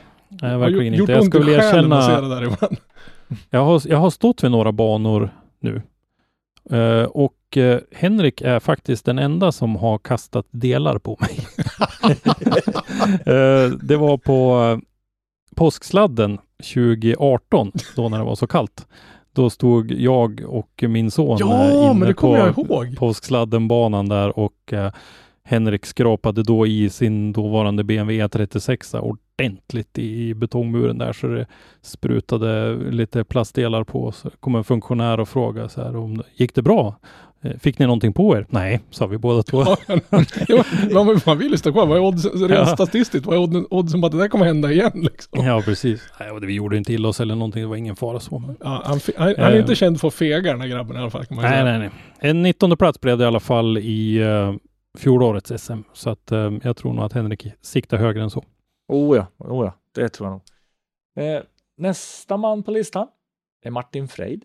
Nej, 0.47 0.59
verkligen 0.59 0.95
gjort 0.95 1.09
inte. 1.11 1.39
Jag 1.39 1.45
se 1.45 1.53
erkänna, 1.53 2.41
det 2.41 2.57
jag 3.51 3.65
har, 3.65 3.83
jag 3.89 3.99
har 3.99 4.11
stått 4.11 4.45
vid 4.45 4.51
några 4.51 4.73
banor 4.73 5.31
nu. 5.61 5.83
Eh, 6.71 7.03
och 7.03 7.57
eh, 7.57 7.81
Henrik 7.93 8.41
är 8.41 8.61
faktiskt 8.61 9.05
den 9.05 9.19
enda 9.19 9.53
som 9.53 9.77
har 9.77 9.99
kastat 9.99 10.47
delar 10.51 10.99
på 10.99 11.19
mig. 11.21 11.39
Eh, 13.27 13.71
det 13.83 13.97
var 13.97 14.19
på 14.19 14.81
påsksladden 15.57 16.39
2018, 16.75 17.73
då 17.97 18.09
när 18.09 18.19
det 18.19 18.25
var 18.25 18.35
så 18.35 18.47
kallt. 18.47 18.87
Då 19.33 19.51
stod 19.51 19.93
jag 19.93 20.43
och 20.47 20.85
min 20.89 21.11
son 21.11 21.37
Ja, 21.41 21.91
inne 21.91 22.15
på 22.15 22.87
påsksladdenbanan 22.97 24.09
där 24.09 24.39
och 24.39 24.75
Henrik 25.49 25.87
skrapade 25.87 26.43
då 26.43 26.67
i 26.67 26.91
sin 26.91 27.33
dåvarande 27.33 27.85
BMW 27.85 28.27
E36 28.27 28.99
ordentligt 28.99 29.99
i 29.99 30.35
betongmuren 30.35 30.99
där 30.99 31.13
så 31.13 31.27
det 31.27 31.47
sprutade 31.83 32.75
lite 32.91 33.25
plastdelar 33.25 33.85
på. 33.85 34.13
Så 34.13 34.31
kom 34.41 34.55
en 34.55 34.65
funktionär 34.65 35.21
och 35.21 35.29
frågade 35.29 35.69
så 35.69 35.83
här 35.83 35.97
om 35.97 36.17
det 36.17 36.25
gick 36.37 36.55
det 36.55 36.63
bra? 36.63 36.99
Eh, 37.43 37.51
Fick 37.59 37.79
ni 37.79 37.87
någonting 37.87 38.13
på 38.13 38.37
er? 38.37 38.47
Nej, 38.49 38.81
sa 38.91 39.07
vi 39.07 39.19
båda 39.19 39.43
två. 39.43 39.65
Ja, 39.67 39.77
ja, 40.91 41.19
man, 41.27 41.39
vill 41.39 41.51
ju 41.51 41.57
stå 41.57 41.73
kvar. 41.73 41.87
Vad 41.87 41.97
är 41.97 42.03
odds, 42.03 42.25
rent 42.35 42.51
Ja. 42.51 42.67
statistiskt, 42.67 43.27
vad 43.27 43.35
är 43.37 43.41
oddsen, 43.41 43.67
oddsen 43.71 44.01
på 44.01 44.07
att 44.07 44.13
det 44.13 44.19
där 44.19 44.29
kommer 44.29 44.45
hända 44.47 44.73
igen 44.73 44.91
liksom? 44.95 45.45
Ja, 45.47 45.63
precis. 45.65 46.03
Nej, 46.21 46.31
och 46.31 46.41
det- 46.41 46.47
vi 46.47 46.53
gjorde 46.55 46.77
inte 46.77 46.93
illa 46.93 47.09
oss 47.09 47.21
eller 47.21 47.35
någonting. 47.35 47.63
Det 47.63 47.69
var 47.69 47.77
ingen 47.77 47.97
fara 47.97 48.21
så. 48.21 48.39
Men... 48.39 48.57
Ja, 48.61 48.83
han, 48.85 49.01
han, 49.17 49.27
han 49.39 49.47
är 49.47 49.53
Eh. 49.55 49.61
inte 49.61 49.75
känd 49.75 50.01
för 50.01 50.09
att 50.09 50.15
fega 50.15 50.53
den 50.53 50.61
här 50.61 50.69
grabben 50.69 50.97
i 50.97 51.01
alla 51.01 51.11
fall 51.11 51.25
Nej, 51.31 51.65
nej, 51.65 51.79
nej. 51.79 51.91
En 52.19 52.43
19 52.43 52.77
plats 52.77 53.01
blev 53.01 53.19
det 53.19 53.25
i 53.25 53.27
alla 53.27 53.41
fall 53.41 53.79
i 53.79 54.19
uh, 54.25 54.55
fjolårets 54.97 55.63
SM. 55.65 55.81
Så 55.93 56.11
att 56.11 56.33
eh, 56.33 56.53
jag 56.63 56.77
tror 56.77 56.93
nog 56.93 57.05
att 57.05 57.13
Henrik 57.13 57.47
siktar 57.61 57.97
högre 57.97 58.23
än 58.23 58.31
så. 58.31 58.45
Oh 58.89 59.17
ja, 59.17 59.27
oh 59.39 59.65
ja, 59.67 59.73
det 59.93 60.09
tror 60.09 60.29
jag 60.29 60.33
nog. 60.33 60.43
Eh, 61.27 61.43
nästa 61.77 62.37
man 62.37 62.63
på 62.63 62.71
listan 62.71 63.09
är 63.63 63.71
Martin 63.71 64.09
Freid. 64.09 64.45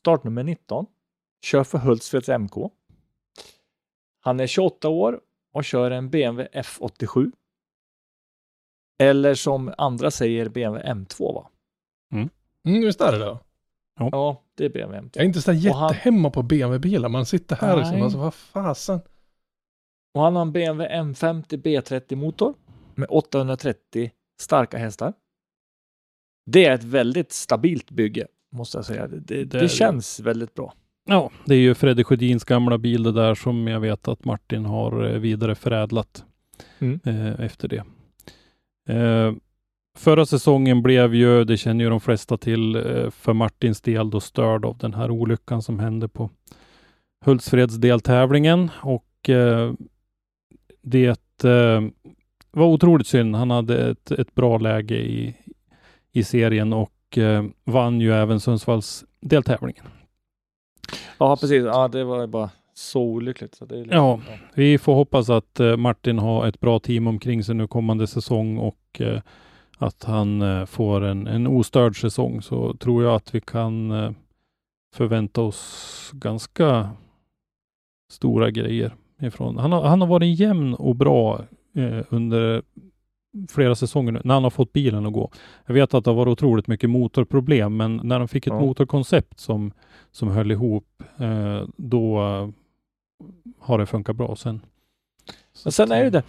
Startnummer 0.00 0.42
19. 0.42 0.86
Kör 1.44 1.64
för 1.64 1.78
Hultsfreds 1.78 2.28
MK. 2.28 2.52
Han 4.20 4.40
är 4.40 4.46
28 4.46 4.88
år 4.88 5.20
och 5.52 5.64
kör 5.64 5.90
en 5.90 6.10
BMW 6.10 6.48
F87. 6.62 7.32
Eller 8.98 9.34
som 9.34 9.74
andra 9.78 10.10
säger 10.10 10.48
BMW 10.48 10.92
M2 10.92 11.34
va? 11.34 11.50
Mm, 12.12 12.28
visst 12.64 13.00
är 13.00 13.12
det 13.12 13.18
det? 13.18 13.38
Ja, 13.98 14.42
det 14.54 14.64
är 14.64 14.68
BMW 14.68 15.00
M2. 15.08 15.10
Jag 15.14 15.22
är 15.22 15.26
inte 15.26 15.42
så 15.42 15.50
Och 15.50 15.56
han- 15.56 15.88
jättehemma 15.92 16.30
på 16.30 16.42
BMW-bilar. 16.42 17.08
Man 17.08 17.26
sitter 17.26 17.56
här 17.56 17.76
liksom, 17.76 17.94
Nej. 17.94 18.02
alltså 18.02 18.18
vad 18.18 18.34
fasen. 18.34 19.00
Och 20.14 20.22
han 20.22 20.36
har 20.36 20.42
en 20.42 20.52
BMW 20.52 20.96
M50 21.02 21.62
B30 21.62 22.16
motor 22.16 22.54
med 22.94 23.08
830 23.10 24.10
starka 24.40 24.78
hästar. 24.78 25.12
Det 26.46 26.64
är 26.64 26.74
ett 26.74 26.84
väldigt 26.84 27.32
stabilt 27.32 27.90
bygge, 27.90 28.26
måste 28.52 28.78
jag 28.78 28.84
säga. 28.84 29.06
Det, 29.08 29.44
det, 29.44 29.44
Det 29.60 29.68
känns 29.68 30.20
väldigt 30.20 30.54
bra. 30.54 30.72
Ja, 31.08 31.30
det 31.44 31.54
är 31.54 31.58
ju 31.58 31.74
Freddy 31.74 32.04
Sjödins 32.04 32.44
gamla 32.44 32.78
bil 32.78 33.02
det 33.02 33.12
där 33.12 33.34
som 33.34 33.68
jag 33.68 33.80
vet 33.80 34.08
att 34.08 34.24
Martin 34.24 34.64
har 34.64 35.04
eh, 35.04 35.18
vidareförädlat 35.18 36.24
Mm. 36.78 37.00
eh, 37.04 37.40
efter 37.44 37.68
det. 37.68 37.84
Eh, 38.94 39.32
förra 39.98 40.26
säsongen 40.26 40.82
blev 40.82 41.14
ju, 41.14 41.44
det 41.44 41.56
känner 41.56 41.84
ju 41.84 41.90
de 41.90 42.00
flesta 42.00 42.36
till, 42.36 42.76
eh, 42.76 43.10
för 43.10 43.32
Martins 43.32 43.80
del 43.80 44.10
då 44.10 44.20
störd 44.20 44.64
av 44.64 44.78
den 44.78 44.94
här 44.94 45.10
olyckan 45.10 45.62
som 45.62 45.78
hände 45.78 46.08
på 46.08 46.30
Hultsfreds 47.24 47.74
deltävlingen 47.76 48.70
och 48.82 49.28
eh, 49.30 49.72
det 50.84 51.44
eh, 51.44 51.80
var 52.50 52.66
otroligt 52.66 53.06
synd. 53.06 53.36
Han 53.36 53.50
hade 53.50 53.90
ett, 53.90 54.10
ett 54.10 54.34
bra 54.34 54.58
läge 54.58 54.94
i, 54.94 55.36
i 56.12 56.24
serien 56.24 56.72
och 56.72 57.18
eh, 57.18 57.44
vann 57.64 58.00
ju 58.00 58.12
även 58.12 58.40
Sundsvalls 58.40 59.04
deltävlingen. 59.20 59.84
Ja, 61.18 61.36
precis. 61.36 61.64
Ja, 61.64 61.88
det 61.88 62.04
var 62.04 62.20
ju 62.20 62.26
bara 62.26 62.50
så 62.74 63.02
olyckligt. 63.02 63.54
Så 63.54 63.64
liksom, 63.64 63.96
Ja. 63.96 64.20
Vi 64.54 64.78
får 64.78 64.94
hoppas 64.94 65.30
att 65.30 65.60
eh, 65.60 65.76
Martin 65.76 66.18
har 66.18 66.46
ett 66.46 66.60
bra 66.60 66.78
team 66.78 67.06
omkring 67.06 67.44
sig 67.44 67.54
nu 67.54 67.66
kommande 67.66 68.06
säsong 68.06 68.58
och 68.58 69.00
eh, 69.00 69.20
att 69.78 70.04
han 70.04 70.42
eh, 70.42 70.66
får 70.66 71.04
en, 71.04 71.26
en 71.26 71.46
ostörd 71.46 72.00
säsong 72.00 72.42
så 72.42 72.74
tror 72.74 73.04
jag 73.04 73.14
att 73.14 73.34
vi 73.34 73.40
kan 73.40 73.90
eh, 73.90 74.10
förvänta 74.94 75.40
oss 75.40 76.10
ganska 76.12 76.90
stora 78.12 78.50
grejer 78.50 78.94
ifrån. 79.20 79.58
Han 79.58 79.72
har, 79.72 79.82
han 79.82 80.00
har 80.00 80.08
varit 80.08 80.38
jämn 80.40 80.74
och 80.74 80.96
bra 80.96 81.44
eh, 81.74 82.00
under 82.10 82.62
flera 83.50 83.74
säsonger 83.74 84.12
nu, 84.12 84.20
när 84.24 84.34
han 84.34 84.42
har 84.44 84.50
fått 84.50 84.72
bilen 84.72 85.06
att 85.06 85.12
gå. 85.12 85.30
Jag 85.66 85.74
vet 85.74 85.94
att 85.94 86.04
det 86.04 86.10
har 86.10 86.16
varit 86.16 86.32
otroligt 86.32 86.66
mycket 86.66 86.90
motorproblem, 86.90 87.76
men 87.76 88.00
när 88.04 88.18
de 88.18 88.28
fick 88.28 88.46
ett 88.46 88.52
Ja. 88.52 88.60
motorkoncept 88.60 89.40
som, 89.40 89.72
som 90.10 90.28
höll 90.28 90.50
ihop, 90.50 91.02
eh, 91.18 91.62
då 91.76 92.18
eh, 92.18 92.48
har 93.58 93.78
det 93.78 93.86
funkat 93.86 94.16
bra 94.16 94.36
sen. 94.36 94.60
Men 95.64 95.72
sen 95.72 95.92
är 95.92 96.04
det 96.04 96.10
det. 96.10 96.22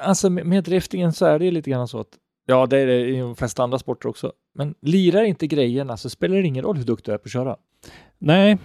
Alltså 0.00 0.30
med, 0.30 0.64
driftingen 0.64 1.12
så 1.12 1.26
är 1.26 1.38
det 1.38 1.44
ju 1.44 1.50
lite 1.50 1.70
grann 1.70 1.88
så 1.88 2.00
att 2.00 2.08
Ja, 2.46 2.66
det 2.66 2.78
är 2.78 2.86
det 2.86 3.06
i 3.06 3.18
de 3.18 3.36
flesta 3.36 3.62
andra 3.62 3.78
sporter 3.78 4.08
också. 4.08 4.32
Men 4.54 4.74
lirar 4.80 5.22
inte 5.22 5.46
grejerna 5.46 5.96
så 5.96 6.10
spelar 6.10 6.36
det 6.36 6.46
ingen 6.46 6.64
roll 6.64 6.76
hur 6.76 6.84
duktig 6.84 7.12
du 7.12 7.14
är 7.14 7.18
på 7.18 7.26
att 7.26 7.32
köra. 7.32 7.56
Nej, 8.18 8.58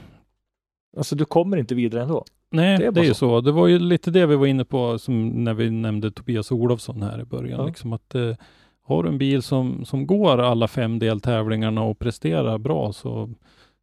Alltså 0.98 1.16
du 1.16 1.26
kommer 1.26 1.58
inte 1.58 1.76
vidare 1.76 2.02
ändå. 2.04 2.26
Nej, 2.52 2.78
Det 2.78 2.78
det 2.78 2.84
är 2.84 2.88
är, 2.88 2.92
bara 2.92 3.06
ju 3.06 3.14
så. 3.14 3.16
så. 3.16 3.42
Det 3.42 3.52
var 3.52 3.68
ju 3.68 3.80
lite 3.80 4.12
det 4.12 4.26
vi 4.26 4.36
var 4.36 4.46
inne 4.48 4.66
på 4.66 5.00
som 5.00 5.30
när 5.44 5.54
vi 5.54 5.70
nämnde 5.70 6.12
Tobias 6.12 6.52
Olofsson 6.52 7.02
här 7.02 7.22
i 7.22 7.26
början. 7.26 7.60
Ja. 7.60 7.66
Liksom 7.66 7.94
att 7.94 8.16
eh, 8.16 8.36
har 8.82 9.04
du 9.04 9.10
en 9.10 9.18
bil 9.18 9.42
som, 9.42 9.86
som 9.86 10.08
går 10.08 10.38
alla 10.38 10.68
fem 10.68 11.00
deltävlingarna 11.00 11.84
och 11.84 12.00
presterar 12.00 12.58
bra 12.58 12.94
så, 12.94 13.30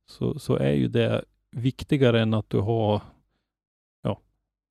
så, 0.09 0.38
så 0.38 0.57
är 0.57 0.72
ju 0.72 0.88
det 0.88 1.24
viktigare 1.50 2.20
än 2.20 2.35
att 2.35 2.50
du 2.50 2.59
har 2.59 3.02
ja, 4.02 4.20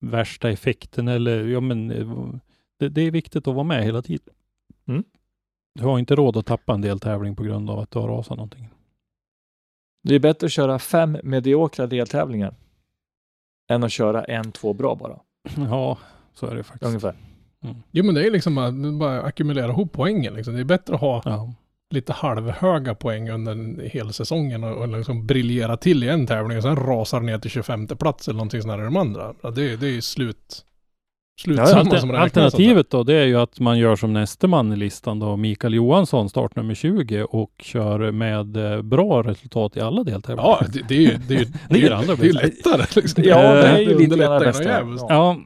värsta 0.00 0.50
effekten 0.50 1.08
eller 1.08 1.44
ja, 1.44 1.60
men 1.60 1.90
eh, 1.90 2.34
det, 2.78 2.88
det 2.88 3.00
är 3.00 3.10
viktigt 3.10 3.48
att 3.48 3.54
vara 3.54 3.64
med 3.64 3.84
hela 3.84 4.02
tiden. 4.02 4.34
Mm. 4.88 5.04
Du 5.74 5.84
har 5.84 5.98
inte 5.98 6.14
råd 6.14 6.36
att 6.36 6.46
tappa 6.46 6.74
en 6.74 6.80
deltävling 6.80 7.36
på 7.36 7.42
grund 7.42 7.70
av 7.70 7.78
att 7.78 7.90
du 7.90 7.98
har 7.98 8.08
rasat 8.08 8.36
någonting. 8.36 8.68
Det 10.02 10.14
är 10.14 10.18
bättre 10.18 10.44
att 10.46 10.52
köra 10.52 10.78
fem 10.78 11.18
mediokra 11.22 11.86
deltävlingar 11.86 12.54
än 13.68 13.84
att 13.84 13.92
köra 13.92 14.24
en, 14.24 14.52
två 14.52 14.72
bra 14.72 14.94
bara. 14.94 15.16
Ja, 15.70 15.98
så 16.34 16.46
är 16.46 16.54
det 16.54 16.62
faktiskt. 16.62 16.88
Ungefär. 16.88 17.14
Jo 17.90 18.04
men 18.04 18.14
det 18.14 18.26
är 18.26 18.30
liksom 18.30 18.58
att 18.58 18.98
bara 18.98 19.22
ackumulera 19.22 19.68
ihop 19.68 19.92
poängen 19.92 20.34
liksom. 20.34 20.54
Det 20.54 20.60
är 20.60 20.64
bättre 20.64 20.94
att 20.94 21.00
ha 21.00 21.22
Ja. 21.24 21.52
lite 21.90 22.12
halvhöga 22.12 22.94
poäng 22.94 23.30
under 23.30 23.52
en 23.52 23.80
hel 23.84 24.12
säsongen 24.12 24.64
och, 24.64 24.76
och 24.76 24.88
liksom 24.88 25.26
briljera 25.26 25.76
till 25.76 26.04
i 26.04 26.08
en 26.08 26.26
tävling 26.26 26.56
och 26.56 26.62
sen 26.62 26.76
rasar 26.76 27.20
ner 27.20 27.38
till 27.38 27.50
25 27.50 27.86
plats 27.86 28.28
eller 28.28 28.36
någonting 28.36 28.62
sånt 28.62 28.72
där 28.72 28.80
i 28.80 28.84
de 28.84 28.96
andra. 28.96 29.32
Det, 29.54 29.76
det 29.76 29.96
är 29.96 30.00
slut. 30.00 30.64
Slutsumman 31.38 31.78
Alter, 31.78 31.96
som 31.98 32.12
räknas. 32.12 32.24
alternativet 32.24 32.90
då, 32.90 33.02
det 33.02 33.14
är 33.14 33.24
ju 33.26 33.36
att 33.40 33.60
man 33.60 33.78
gör 33.78 33.96
som 33.96 34.12
nästa 34.12 34.46
man 34.46 34.72
i 34.72 34.76
listan 34.76 35.18
då, 35.18 35.36
Mikael 35.36 35.74
Johansson, 35.74 36.28
startnummer 36.28 36.74
20 36.74 37.22
och 37.24 37.50
kör 37.58 38.10
med 38.12 38.56
eh, 38.56 38.82
bra 38.82 39.22
resultat 39.22 39.76
i 39.76 39.80
alla 39.80 40.02
deltävlingar. 40.04 40.42
Ja, 40.60 40.66
det, 40.72 40.82
det 40.88 40.94
är 40.96 41.00
ju 41.00 41.16
det 41.28 41.34
är, 41.34 41.38
ju- 41.38 41.44
Det 41.44 41.76
är 41.86 42.06
det 42.16 42.22
är, 42.22 42.24
ju 42.26 42.32
lättare. 42.32 42.82
Liksom. 42.96 43.24
Ja, 43.26 43.42
det 43.54 43.66
är 43.68 43.78
ju 43.78 43.98
lite 43.98 44.16
jävligt. 44.16 45.00
Ja. 45.08 45.36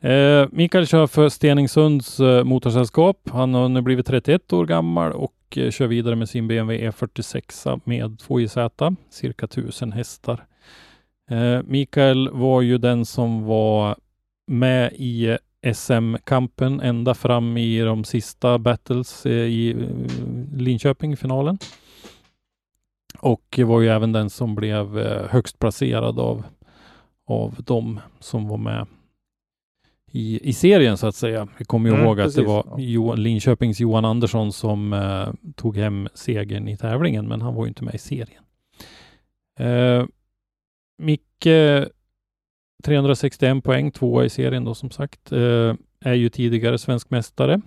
Ja. 0.00 0.08
Eh, 0.10 0.48
Mikael 0.52 0.86
kör 0.86 1.06
för 1.06 1.28
Steningsunds 1.28 2.20
eh, 2.20 2.44
motorsällskap. 2.44 3.16
Han 3.32 3.54
har 3.54 3.68
nu 3.68 3.82
blivit 3.82 4.06
31 4.06 4.52
år 4.52 4.66
gammal 4.66 5.12
och 5.12 5.34
eh, 5.56 5.70
kör 5.70 5.86
vidare 5.86 6.16
med 6.16 6.28
sin 6.28 6.48
BMW 6.48 6.90
E46 6.90 7.80
med 7.84 8.18
2JZ, 8.28 8.96
cirka 9.10 9.44
1000 9.46 9.92
hästar. 9.92 10.44
Eh, 11.30 11.62
Mikael 11.64 12.28
var 12.32 12.60
ju 12.62 12.78
den 12.78 13.04
som 13.04 13.44
var 13.44 13.96
med 14.46 14.92
i 14.92 15.36
SM-kampen 15.74 16.80
ända 16.80 17.14
fram 17.14 17.56
i 17.56 17.80
de 17.80 18.04
sista 18.04 18.58
battles 18.58 19.26
eh, 19.26 19.32
i 19.32 19.70
eh, 19.70 20.58
Linköping-finalen. 20.58 21.58
Och 23.18 23.60
var 23.64 23.80
ju 23.80 23.88
även 23.88 24.12
den 24.12 24.30
som 24.30 24.54
blev 24.54 24.98
eh, 24.98 25.28
högst 25.30 25.58
placerad 25.58 26.18
av, 26.18 26.44
av 27.26 27.54
de 27.66 28.00
som 28.20 28.48
var 28.48 28.56
med 28.58 28.86
i, 30.12 30.48
i 30.48 30.52
serien 30.52 30.96
så 30.96 31.06
att 31.06 31.14
säga. 31.14 31.48
Vi 31.58 31.64
kommer 31.64 31.88
ju 31.88 31.94
Mm, 31.94 32.06
ihåg 32.06 32.20
att 32.20 32.26
det 32.26 32.32
precis, 32.42 32.46
var 32.46 32.64
ja. 32.70 32.78
Johan, 32.78 33.22
Linköpings 33.22 33.80
Johan 33.80 34.04
Andersson 34.04 34.52
som 34.52 34.92
eh, 34.92 35.52
tog 35.54 35.76
hem 35.76 36.08
segern 36.14 36.68
i 36.68 36.76
tävlingen, 36.76 37.28
men 37.28 37.42
han 37.42 37.54
var 37.54 37.64
ju 37.64 37.68
inte 37.68 37.84
med 37.84 37.94
i 37.94 37.98
serien. 37.98 38.42
Eh, 39.58 40.06
Micke 40.98 41.86
361 42.84 43.64
poäng, 43.64 43.90
tvåa 43.90 44.24
i 44.24 44.28
serien 44.30 44.64
då 44.64 44.74
som 44.74 44.90
sagt, 44.90 45.32
eh, 45.32 45.74
är 46.00 46.14
ju 46.14 46.28
tidigare 46.28 46.78
svensk 46.78 47.10
mästare. 47.10 47.60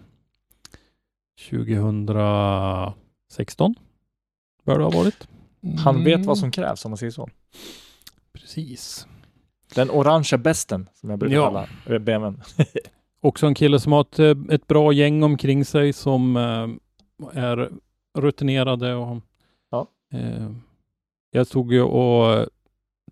2016 1.49 3.75
bör 4.65 4.77
det 4.77 4.83
ha 4.83 4.91
varit. 4.91 5.27
Han 5.83 6.03
vet 6.03 6.15
Mm. 6.15 6.27
vad 6.27 6.37
som 6.37 6.51
krävs 6.51 6.85
om 6.85 6.91
man 6.91 6.97
säger 6.97 7.11
så. 7.11 7.29
Precis. 8.33 9.07
Den 9.75 9.89
orangea 9.89 10.37
besten 10.37 10.89
som 10.93 11.09
jag 11.09 11.19
brukar 11.19 11.35
Ja. 11.35 11.45
kalla 11.45 11.67
eh, 11.95 11.99
BMWn. 11.99 12.41
Också 13.21 13.47
en 13.47 13.55
kille 13.55 13.79
som 13.79 13.91
har 13.91 14.01
ett, 14.01 14.19
eh, 14.19 14.35
ett 14.49 14.67
bra 14.67 14.93
gäng 14.93 15.23
omkring 15.23 15.65
sig 15.65 15.93
som 15.93 16.37
eh, 16.37 16.67
är 17.43 17.69
rutinerade 18.17 18.95
och 18.95 19.17
Ja. 19.71 19.87
eh, 20.13 20.51
jag 21.31 21.49
tog 21.49 21.73
ju 21.73 21.81
och 21.81 22.47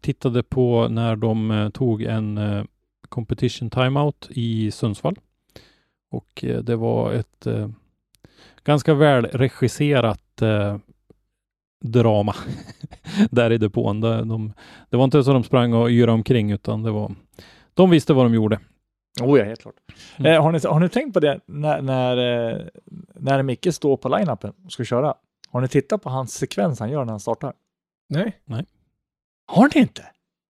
tittade 0.05 0.43
på 0.43 0.87
när 0.87 1.15
de 1.15 1.51
eh, 1.51 1.69
tog 1.69 2.01
en 2.01 2.37
eh, 2.37 2.63
competition 3.09 3.69
timeout 3.69 4.27
i 4.29 4.71
Sundsvall. 4.71 5.15
Och 6.11 6.43
eh, 6.43 6.59
det 6.59 6.75
var 6.75 7.13
ett 7.13 7.47
ganska 8.63 8.93
väl 8.93 9.25
regisserat 9.25 10.41
drama 11.83 12.35
där 13.31 13.51
i 13.51 13.57
depån. 13.57 14.01
De, 14.01 14.27
de, 14.27 14.53
det 14.89 14.97
var 14.97 15.03
inte 15.03 15.23
så 15.23 15.33
de 15.33 15.43
sprang 15.43 15.73
och 15.73 15.89
yrade 15.89 16.11
omkring 16.11 16.51
utan 16.51 16.83
det 16.83 16.91
var 16.91 17.15
de 17.73 17.89
visste 17.89 18.13
vad 18.13 18.25
de 18.25 18.33
gjorde. 18.33 18.59
Oh 19.21 19.39
ja, 19.39 19.45
helt 19.45 19.61
klart. 19.61 19.75
Mm. 20.17 20.31
Eh, 20.31 20.43
har, 20.43 20.51
ni, 20.51 20.59
har 20.63 20.79
ni 20.79 20.89
tänkt 20.89 21.13
på 21.13 21.19
det 21.19 21.39
när, 21.45 21.81
när, 21.81 22.17
eh, 22.17 22.61
när 23.13 23.43
Micke 23.43 23.73
står 23.73 23.97
på 23.97 24.09
line-upen 24.09 24.53
och 24.65 24.71
ska 24.71 24.83
köra? 24.83 25.13
Har 25.49 25.61
ni 25.61 25.67
tittat 25.67 26.01
på 26.01 26.09
hans 26.09 26.33
sekvens 26.33 26.79
han 26.79 26.91
gör 26.91 27.05
när 27.05 27.13
han 27.13 27.19
startar? 27.19 27.53
Nej. 28.45 28.65
Har 29.47 29.69
ni 29.75 29.81
inte? 29.81 30.01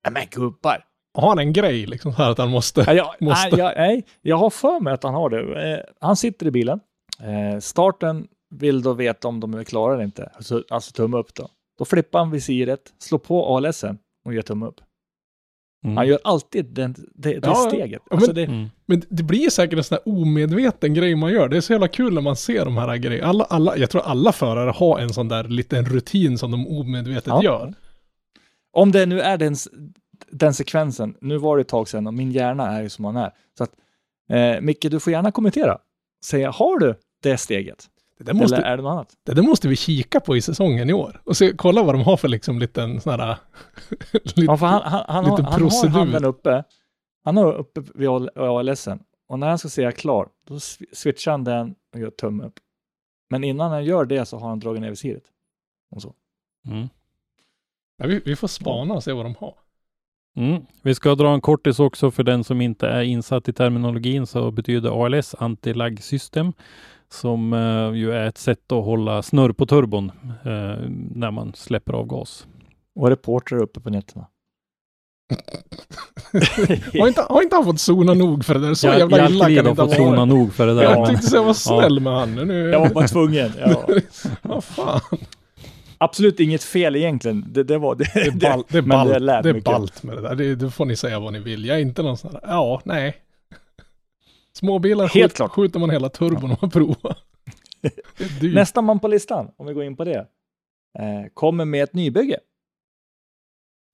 Nej 0.05 0.13
men 0.13 0.23
gubbar! 0.31 0.86
Har 1.17 1.29
han 1.29 1.39
en 1.39 1.53
grej 1.53 1.86
liksom 1.86 2.13
här 2.13 2.31
att 2.31 2.38
han 2.38 2.49
måste? 2.49 2.84
Ja, 2.88 2.93
jag, 2.93 3.15
Måste. 3.21 3.49
nej, 3.49 3.60
jag, 3.60 3.73
nej, 3.77 4.05
jag 4.21 4.38
har 4.38 4.49
för 4.49 4.79
mig 4.79 4.93
att 4.93 5.03
han 5.03 5.13
har 5.13 5.29
det. 5.29 5.71
Eh, 5.73 5.79
han 5.99 6.15
sitter 6.15 6.45
i 6.45 6.51
bilen. 6.51 6.79
Eh, 7.23 7.60
starten 7.60 8.27
vill 8.55 8.81
då 8.81 8.93
veta 8.93 9.27
om 9.27 9.39
de 9.39 9.53
är 9.53 9.63
klara 9.63 9.93
eller 9.93 10.03
inte. 10.03 10.29
Alltså, 10.36 10.63
alltså 10.69 10.91
tumme 10.91 11.17
upp 11.17 11.34
då. 11.34 11.49
Då 11.79 11.86
flippar 11.86 12.19
han 12.19 12.31
visiret, 12.31 12.79
slår 12.99 13.19
på 13.19 13.55
ALSen 13.58 13.97
och 14.25 14.34
gör 14.34 14.41
tumme 14.41 14.65
upp. 14.65 14.81
Mm. 15.86 15.97
Han 15.97 16.08
gör 16.08 16.19
alltid 16.23 16.65
den, 16.65 16.95
det, 17.15 17.34
det 17.39 17.47
Ja, 17.47 17.55
steget. 17.55 18.01
Alltså 18.12 18.27
men- 18.34 18.36
det, 18.36 18.43
Mm. 18.43 18.69
Men 18.86 19.01
det 19.10 19.23
blir 19.23 19.49
säkert 19.49 19.77
en 19.77 19.84
sån 19.84 19.97
här 20.05 20.13
omedveten 20.21 20.93
grej 20.93 21.15
man 21.15 21.31
gör. 21.31 21.49
Det 21.49 21.58
är 21.58 21.62
så 21.62 21.73
jävla 21.73 21.88
kul 21.88 22.13
när 22.13 22.21
man 22.21 22.36
ser 22.36 22.65
de 22.65 22.77
här 22.77 22.97
grejerna. 22.97 23.27
Alla, 23.27 23.43
alla, 23.43 23.77
jag 23.77 23.89
tror 23.89 24.01
alla 24.01 24.31
förare 24.31 24.69
har 24.71 24.99
en 24.99 25.10
sån 25.10 25.27
där 25.27 25.43
liten 25.43 25.86
rutin 25.86 26.38
som 26.38 26.51
de 26.51 26.67
omedvetet 26.67 27.27
Ja. 27.27 27.43
gör. 27.43 27.73
Om 28.75 28.91
det 28.91 29.05
nu 29.05 29.21
är 29.21 29.38
den, 29.38 29.55
den 30.31 30.53
sekvensen, 30.53 31.17
nu 31.21 31.38
var 31.38 31.57
det 31.57 31.61
ett 31.61 31.67
tag 31.67 31.88
sedan 31.88 32.07
och 32.07 32.13
min 32.13 32.31
hjärna 32.31 32.71
är 32.71 32.81
ju 32.83 32.89
som 32.89 33.05
den 33.05 33.15
är. 33.15 33.31
Så 33.57 33.63
att, 33.63 33.71
eh, 34.29 34.61
Micke, 34.61 34.81
du 34.91 34.99
får 34.99 35.13
gärna 35.13 35.31
kommentera. 35.31 35.77
Säga, 36.25 36.51
har 36.51 36.79
du 36.79 36.95
det 37.23 37.38
steget? 37.38 37.85
Det 38.17 38.23
där, 38.23 38.33
måste, 38.33 38.55
Eller 38.57 38.67
är 38.67 38.77
det 38.77 38.83
något 38.83 38.91
annat? 38.91 39.13
det 39.25 39.33
där 39.33 39.43
måste 39.43 39.67
vi 39.67 39.75
kika 39.75 40.19
på 40.19 40.38
i 40.38 40.41
säsongen 40.41 40.89
i 40.89 40.93
år. 40.93 41.21
Och 41.25 41.38
se, 41.38 41.53
kolla 41.55 41.83
vad 41.83 41.95
de 41.95 42.01
har 42.01 42.17
för 42.17 42.27
liksom 42.27 42.59
liten 42.59 43.01
sån 43.01 43.19
här... 43.19 43.38
lite, 44.13 44.41
Ja, 44.41 44.55
han, 44.55 44.81
han, 44.81 45.03
han, 45.07 45.25
har, 45.25 45.31
lite 45.31 45.43
han 45.43 45.51
har 45.53 45.59
procedur. 45.59 45.89
handen 45.93 46.25
uppe. 46.25 46.63
Han 47.23 47.38
har 47.38 47.53
uppe 47.53 47.83
vid 47.95 48.09
ALSen. 48.38 48.99
Och 49.27 49.39
när 49.39 49.47
han 49.47 49.57
ska 49.57 49.69
säga 49.69 49.91
klar, 49.91 50.27
då 50.47 50.55
sw- 50.55 50.85
switchar 50.93 51.31
han 51.31 51.43
den 51.43 51.75
och 51.93 51.99
gör 51.99 52.09
tumme 52.09 52.43
upp. 52.43 52.53
Men 53.29 53.43
innan 53.43 53.71
han 53.71 53.85
gör 53.85 54.05
det 54.05 54.25
så 54.25 54.38
har 54.38 54.49
han 54.49 54.59
dragit 54.59 54.81
ner 54.81 54.89
visiret. 54.89 55.23
Och 55.95 56.01
så. 56.01 56.13
Mm. 56.67 56.88
Ja, 57.97 58.08
vi, 58.08 58.21
vi 58.25 58.36
får 58.36 58.47
spana 58.47 58.93
och 58.93 59.03
se 59.03 59.12
vad 59.13 59.25
de 59.25 59.36
har. 59.39 59.53
Mm. 60.38 60.62
Vi 60.81 60.95
ska 60.95 61.15
dra 61.15 61.34
en 61.34 61.41
kortis 61.41 61.79
också 61.79 62.12
för 62.12 62.23
den 62.23 62.43
som 62.43 62.62
inte 62.62 62.88
är 62.88 63.01
insatt 63.01 63.49
i 63.49 63.53
terminologin 63.53 64.27
så 64.27 64.51
betyder 64.51 65.05
ALS 65.05 65.36
anti-lag 65.39 66.03
system 66.03 66.53
som 67.10 67.53
eh, 67.53 67.93
ju 67.99 68.12
är 68.12 68.25
ett 68.27 68.38
sätt 68.38 68.71
att 68.71 68.86
hålla 68.86 69.21
snurr 69.23 69.51
på 69.53 69.65
turbon 69.65 70.12
eh, 70.43 70.89
när 71.15 71.31
man 71.31 71.53
släpper 71.55 71.93
av 71.93 72.05
gas. 72.08 72.47
Och 72.95 73.10
reportrar 73.10 73.60
uppe 73.62 73.79
på 73.79 73.89
nätterna. 73.89 74.27
Har 76.99 77.08
inte, 77.08 77.21
har 77.29 77.41
inte 77.41 77.55
han 77.55 77.65
fått 77.65 77.79
zona 77.79 78.13
nog 78.13 78.45
för 78.45 78.53
det 78.53 78.60
där? 78.60 78.73
Så 78.73 78.88
Jag- 78.88 78.99
jävla 78.99 79.29
illa 79.29 79.45
kan 79.45 79.53
det 79.53 79.69
inte 79.69 79.81
ha 79.81 79.88
fått 79.88 79.95
zona 79.95 80.25
nog 80.25 80.53
för 80.53 80.67
det 80.67 80.73
där. 80.75 80.84
Jag 80.84 81.01
men- 81.01 81.15
tyckte 81.19 81.36
jag 81.36 81.43
var 81.43 81.53
snäll 81.53 81.99
med 81.99 82.13
han. 82.13 82.36
Nu, 82.36 82.69
Jag 82.69 82.79
var 82.79 82.89
bara 82.89 83.08
tvungen. 83.08 83.51
Ja. 83.60 83.88
Vad 84.41 84.63
fan. 84.63 85.01
Absolut 85.97 86.39
inget 86.39 86.63
fel 86.63 86.95
egentligen. 86.95 87.45
Det, 87.47 87.63
det 87.63 87.77
var 87.77 87.95
det. 87.95 88.12
Det 88.13 88.19
är, 88.19 88.31
ball, 88.51 88.63
det 88.69 88.77
är, 88.77 88.81
men 88.81 88.89
ballt, 88.89 89.13
det 89.13 89.41
det 89.41 89.49
är 89.49 89.62
ballt 89.62 90.03
med 90.03 90.15
det 90.17 90.21
där. 90.21 90.36
Det, 90.36 90.55
det 90.55 90.71
får 90.71 90.86
ni 90.86 90.95
säga 90.95 91.19
vad 91.19 91.34
ni 91.34 91.39
vill. 91.39 91.65
Jag 91.65 91.77
är 91.77 91.81
inte 91.81 92.03
någon 92.03 92.17
sån 92.17 92.31
här, 92.31 92.41
ja, 92.43 92.81
nej. 92.86 93.21
Småbilar 94.53 95.08
Helt 95.08 95.13
skjut, 95.13 95.34
klart. 95.34 95.51
skjuter 95.51 95.79
man 95.79 95.89
hela 95.89 96.10
turbon 96.10 96.55
man 96.62 96.69
provar. 96.69 97.17
Nästa 98.53 98.81
man 98.81 98.99
på 98.99 99.08
listan, 99.08 99.51
om 99.58 99.65
vi 99.65 99.73
går 99.73 99.84
in 99.84 99.95
på 99.95 100.03
det, 100.03 100.27
eh, 100.99 101.25
kommer 101.34 101.65
med 101.65 101.84
ett 101.84 101.93
nybygge. 101.93 102.39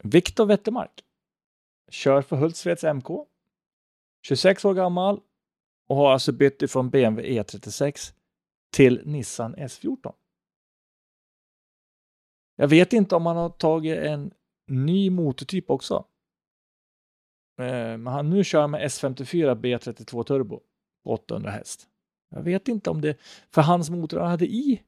Viktor 0.04 0.46
Wettermark. 0.46 0.92
Kör 1.92 2.22
för 2.22 2.36
Hultsfreds 2.36 2.84
MK. 2.84 3.08
26 4.28 4.66
år 4.66 4.74
gammal 4.74 5.20
och 5.90 5.96
har 5.96 6.12
alltså 6.14 6.32
bytt 6.32 6.62
ifrån 6.62 6.90
BMW 6.90 7.42
E36 7.42 8.14
till 8.74 9.02
Nissan 9.06 9.56
S14. 9.56 10.14
Jag 12.62 12.67
vet 12.67 12.93
inte 12.93 13.15
om 13.15 13.26
han 13.26 13.38
har 13.38 13.50
tagit 13.50 13.97
en 13.97 14.32
ny 14.67 15.10
motortyp 15.10 15.69
också. 15.69 16.06
Eh, 17.60 17.97
Men 17.97 18.08
han 18.08 18.30
nu 18.30 18.43
kör 18.43 18.67
med 18.67 18.82
S54 18.82 19.56
B32 19.62 20.24
Turbo 20.24 20.60
på 21.04 21.13
800 21.13 21.52
häst. 21.52 21.88
Jag 22.30 22.41
vet 22.41 22.67
inte 22.67 22.89
om 22.89 23.02
det, 23.02 23.17
för 23.54 23.62
hans 23.62 23.89
motor 23.89 24.19
han 24.19 24.30
hade 24.30 24.45
i 24.45 24.82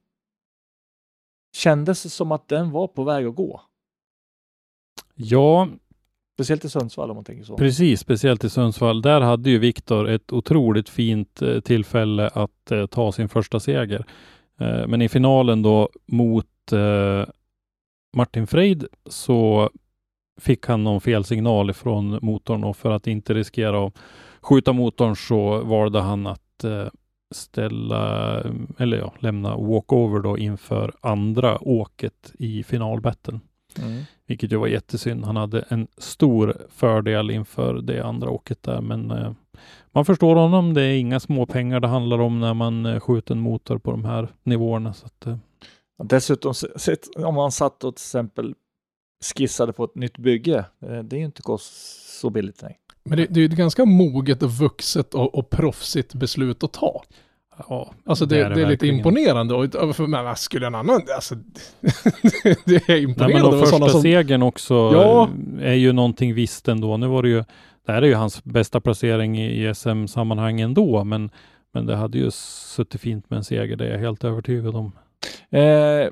kändes 1.56 2.14
som 2.14 2.32
att 2.32 2.48
den 2.48 2.70
var 2.70 2.88
på 2.88 3.04
väg 3.04 3.26
att 3.26 3.34
gå. 3.34 3.60
Ja, 5.14 5.68
Speciellt 6.34 6.64
i 6.64 6.68
Sundsvall 6.70 7.10
om 7.10 7.16
man 7.16 7.24
tänker 7.24 7.44
så. 7.44 7.56
precis. 7.56 8.00
Speciellt 8.00 8.44
i 8.44 8.50
Sundsvall. 8.50 9.02
Där 9.02 9.20
hade 9.20 9.50
ju 9.50 9.58
Viktor 9.58 10.08
ett 10.08 10.32
otroligt 10.32 10.88
fint 10.88 11.42
eh, 11.42 11.60
tillfälle 11.60 12.28
att 12.28 12.70
eh, 12.70 12.86
ta 12.86 13.12
sin 13.12 13.28
första 13.28 13.60
seger. 13.60 14.04
Eh, 14.60 14.86
men 14.86 15.02
i 15.02 15.08
finalen 15.08 15.62
då 15.62 15.88
mot 16.06 16.72
eh, 16.72 17.26
Martin 18.14 18.46
Freid 18.46 18.86
så 19.06 19.70
fick 20.40 20.66
han 20.66 20.84
någon 20.84 21.00
felsignal 21.00 21.70
ifrån 21.70 22.18
motorn 22.22 22.64
och 22.64 22.76
för 22.76 22.90
att 22.90 23.06
inte 23.06 23.34
riskera 23.34 23.86
att 23.86 23.98
skjuta 24.40 24.72
motorn 24.72 25.16
så 25.16 25.64
valde 25.64 26.00
han 26.00 26.26
att 26.26 26.64
eh, 26.64 26.86
ställa, 27.34 28.40
eller 28.78 28.96
ja, 28.96 29.14
lämna 29.18 29.56
walkover 29.56 30.20
då 30.20 30.38
inför 30.38 30.94
andra 31.00 31.58
åket 31.68 32.32
i 32.38 32.62
finalbattlen. 32.62 33.40
Mm. 33.78 34.02
Vilket 34.26 34.52
ju 34.52 34.56
var 34.56 34.66
jättesynd. 34.66 35.24
Han 35.24 35.36
hade 35.36 35.60
en 35.68 35.86
stor 35.98 36.56
fördel 36.70 37.30
inför 37.30 37.74
det 37.74 38.00
andra 38.00 38.30
åket 38.30 38.62
där, 38.62 38.80
men 38.80 39.10
eh, 39.10 39.32
man 39.92 40.04
förstår 40.04 40.36
honom. 40.36 40.74
Det 40.74 40.82
är 40.82 40.98
inga 40.98 41.20
små 41.20 41.46
pengar 41.46 41.80
det 41.80 41.88
handlar 41.88 42.18
om 42.18 42.40
när 42.40 42.54
man 42.54 42.86
eh, 42.86 43.00
skjuter 43.00 43.34
en 43.34 43.40
motor 43.40 43.78
på 43.78 43.90
de 43.90 44.04
här 44.04 44.28
nivåerna. 44.42 44.92
Så 44.92 45.06
att, 45.06 45.26
eh, 45.26 45.36
Dessutom, 46.02 46.52
om 47.16 47.34
man 47.34 47.52
satt 47.52 47.84
och 47.84 47.96
till 47.96 48.02
exempel 48.02 48.54
skissade 49.36 49.72
på 49.72 49.84
ett 49.84 49.94
nytt 49.94 50.18
bygge, 50.18 50.58
eh, 50.82 50.98
det 50.98 51.16
är 51.16 51.18
ju 51.20 51.24
inte 51.26 51.42
kost 51.42 51.72
så 52.20 52.30
billigt. 52.30 52.62
Nej. 52.62 52.78
Men 53.04 53.18
det, 53.18 53.26
det 53.26 53.40
är 53.40 53.42
ju 53.42 53.46
ett 53.48 53.56
ganska 53.58 53.84
moget 53.84 54.42
och 54.42 54.50
vuxet 54.50 55.14
och, 55.14 55.34
och 55.34 55.50
proffsigt 55.50 56.14
beslut 56.14 56.64
att 56.64 56.72
ta. 56.72 57.02
ja, 57.68 57.92
Alltså 58.04 58.26
det, 58.26 58.36
det, 58.36 58.42
är, 58.44 58.48
lite 58.48 58.60
verkligen. 58.64 58.94
imponerande. 58.96 59.54
Och, 59.54 59.96
för, 59.96 60.06
men 60.06 60.24
vad 60.24 60.38
skulle 60.38 60.66
en 60.66 60.74
annan, 60.74 61.00
alltså, 61.14 61.34
det 62.64 62.74
är 62.76 62.88
Nej, 62.88 63.02
imponerande. 63.02 63.34
men 63.34 63.42
då 63.42 63.56
av 63.56 63.60
första 63.60 63.88
som, 63.88 64.02
segern 64.02 64.42
också 64.42 64.74
Ja. 64.74 65.28
är 65.60 65.74
ju 65.74 65.92
någonting 65.92 66.34
visst 66.34 66.68
ändå. 66.68 66.96
Nu 66.96 67.06
var 67.06 67.22
det 67.22 67.28
ju, 67.28 67.44
det 67.86 67.92
här 67.92 68.02
är 68.02 68.06
ju 68.06 68.14
hans 68.14 68.44
bästa 68.44 68.80
placering 68.80 69.38
i, 69.38 69.68
i 69.68 69.74
SM-sammanhang 69.74 70.60
ändå, 70.60 71.04
men, 71.04 71.30
men 71.72 71.86
det 71.86 71.96
hade 71.96 72.18
ju 72.18 72.30
suttit 72.30 73.00
fint 73.00 73.30
med 73.30 73.36
en 73.36 73.44
seger, 73.44 73.76
det 73.76 73.86
är 73.86 73.90
jag 73.92 73.98
helt 73.98 74.24
övertygad 74.24 74.76
om. 74.76 74.92
Eh, 75.50 76.10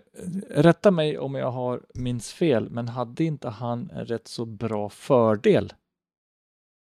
rätta 0.51 0.91
mig 0.91 1.19
om 1.19 1.35
jag 1.35 1.51
har 1.51 1.81
minns 1.95 2.33
fel, 2.33 2.71
men 2.71 2.89
hade 2.89 3.25
inte 3.25 3.49
han 3.49 3.91
en 3.91 4.07
rätt 4.07 4.29
så 4.29 4.45
bra 4.45 4.89
fördel 4.89 5.73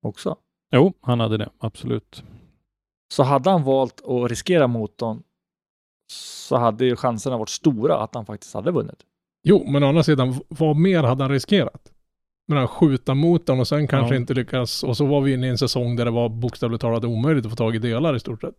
också? 0.06 0.36
Jo, 0.74 0.92
han 1.00 1.20
hade 1.20 1.36
det, 1.36 1.48
absolut. 1.58 2.22
Så 3.14 3.22
hade 3.22 3.50
han 3.50 3.62
valt 3.64 4.04
att 4.06 4.30
riskera 4.30 4.66
motorn 4.66 5.22
så 6.12 6.56
hade 6.56 6.84
ju 6.84 6.96
chanserna 6.96 7.36
varit 7.38 7.48
stora 7.48 7.96
att 7.98 8.14
han 8.14 8.26
faktiskt 8.26 8.54
hade 8.54 8.70
vunnit. 8.70 9.02
jo, 9.48 9.64
men 9.70 9.82
å 9.82 9.88
andra 9.88 10.02
sidan, 10.02 10.34
vad 10.48 10.76
mer 10.76 11.02
hade 11.02 11.24
han 11.24 11.30
riskerat? 11.32 11.92
Men 12.48 12.58
han 12.58 12.68
skjuta 12.68 13.14
motorn 13.14 13.60
och 13.60 13.68
sen 13.68 13.88
kanske 13.88 14.14
Ja. 14.14 14.20
inte 14.20 14.34
lyckas. 14.34 14.82
Och 14.82 14.96
så 14.96 15.06
var 15.06 15.20
vi 15.20 15.32
inne 15.32 15.46
i 15.46 15.50
en 15.50 15.58
säsong 15.58 15.96
där 15.96 16.04
det 16.04 16.10
var 16.10 16.28
bokstavligt 16.28 16.80
talat 16.80 17.04
omöjligt 17.04 17.46
att 17.46 17.52
få 17.52 17.56
tag 17.56 17.76
i 17.76 17.78
delar 17.78 18.16
i 18.16 18.20
stort 18.20 18.40
sett. 18.40 18.54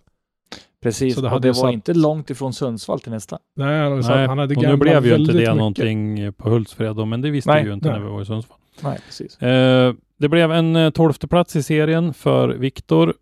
Precis, 0.81 1.15
Så 1.15 1.21
det 1.21 1.29
och 1.29 1.41
det 1.41 1.47
var 1.47 1.53
satt- 1.53 1.73
inte 1.73 1.93
långt 1.93 2.29
ifrån 2.29 2.53
Sundsvall 2.53 2.99
till 2.99 3.11
nästa. 3.11 3.39
Nej, 3.55 3.79
han, 3.83 3.91
hade, 3.91 4.07
Nej, 4.15 4.27
han 4.27 4.37
hade 4.37 4.55
och 4.55 4.61
nu 4.63 4.77
blev 4.77 5.05
ju 5.05 5.15
inte 5.15 5.31
det 5.31 5.37
mycket. 5.39 5.55
någonting 5.55 6.33
på 6.33 6.49
Hultsfred 6.49 6.95
då, 6.95 7.05
men 7.05 7.21
det 7.21 7.29
visste 7.29 7.51
Nej, 7.51 7.63
vi 7.63 7.67
ju 7.69 7.73
inte 7.73 7.89
nej. 7.89 7.99
när 7.99 8.05
vi 8.05 8.11
var 8.11 8.21
i 8.21 8.25
Sundsvall. 8.25 8.57
Nej, 8.83 8.99
precis. 9.05 9.41
Eh, 9.41 9.93
det 10.17 10.29
blev 10.29 10.51
en 10.51 10.75
eh, 10.75 10.89
tolfte 10.89 11.27
plats 11.27 11.55
i 11.55 11.63
serien 11.63 12.13
för 12.13 12.49
Viktor 12.49 13.13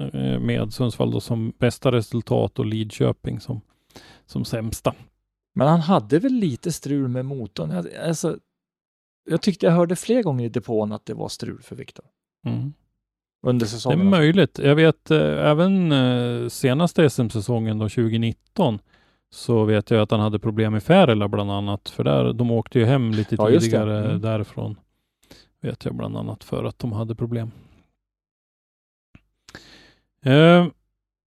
eh, 0.00 0.38
med 0.40 0.72
Sundsvall 0.72 1.10
då 1.10 1.20
som 1.20 1.52
bästa 1.58 1.92
resultat 1.92 2.58
och 2.58 2.66
Lidköping 2.66 3.40
som, 3.40 3.60
som 4.26 4.44
sämsta. 4.44 4.94
Men 5.54 5.68
han 5.68 5.80
hade 5.80 6.18
väl 6.18 6.32
lite 6.32 6.72
strul 6.72 7.08
med 7.08 7.24
motorn. 7.26 7.70
Jag- 7.70 7.94
Alltså, 8.08 8.38
jag 9.30 9.42
tyckte 9.42 9.66
jag 9.66 9.72
hörde 9.72 9.96
fler 9.96 10.22
gånger 10.22 10.44
i 10.44 10.48
depån 10.48 10.92
att 10.92 11.06
det 11.06 11.14
var 11.14 11.28
strul 11.28 11.62
för 11.62 11.76
Viktor 11.76 12.04
Mm. 12.46 12.72
Under 13.44 13.66
Det 13.66 13.68
är 13.68 13.68
säsongen. 13.68 14.10
möjligt. 14.10 14.58
Jag 14.58 14.74
vet 14.74 15.10
eh, 15.10 15.18
även 15.50 15.92
eh, 15.92 16.48
senaste 16.48 17.10
SM-säsongen 17.10 17.78
då 17.78 17.88
2019 17.88 18.78
så 19.30 19.64
vet 19.64 19.90
jag 19.90 20.00
att 20.00 20.10
han 20.10 20.20
hade 20.20 20.38
problem 20.38 20.72
med 20.72 20.82
Färila 20.82 21.28
bland 21.28 21.50
annat. 21.50 21.88
För 21.88 22.04
där, 22.04 22.32
de 22.32 22.50
åkte 22.50 22.78
ju 22.78 22.84
hem 22.84 23.10
lite 23.10 23.34
Ja, 23.38 23.48
tidigare 23.48 24.04
Mm. 24.04 24.20
därifrån. 24.20 24.76
Vet 25.60 25.84
jag 25.84 25.94
bland 25.94 26.16
annat 26.16 26.44
för 26.44 26.64
att 26.64 26.78
de 26.78 26.92
hade 26.92 27.14
problem. 27.14 27.50
Eh, 30.24 30.66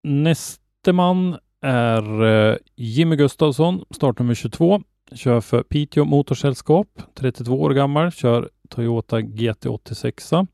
näste 0.03 0.93
man 0.93 1.37
är 1.61 2.25
eh, 2.25 2.57
Jimmy 2.77 3.17
Gustafsson, 3.17 3.85
startnummer 3.91 4.35
22. 4.35 4.81
Kör 5.13 5.41
för 5.41 5.63
Piteå 5.63 6.05
Motorsällskap, 6.05 6.89
32 7.15 7.61
år 7.61 7.71
gammal, 7.71 8.11
kör 8.13 8.51
Toyota 8.69 9.21
GT86 9.21 10.47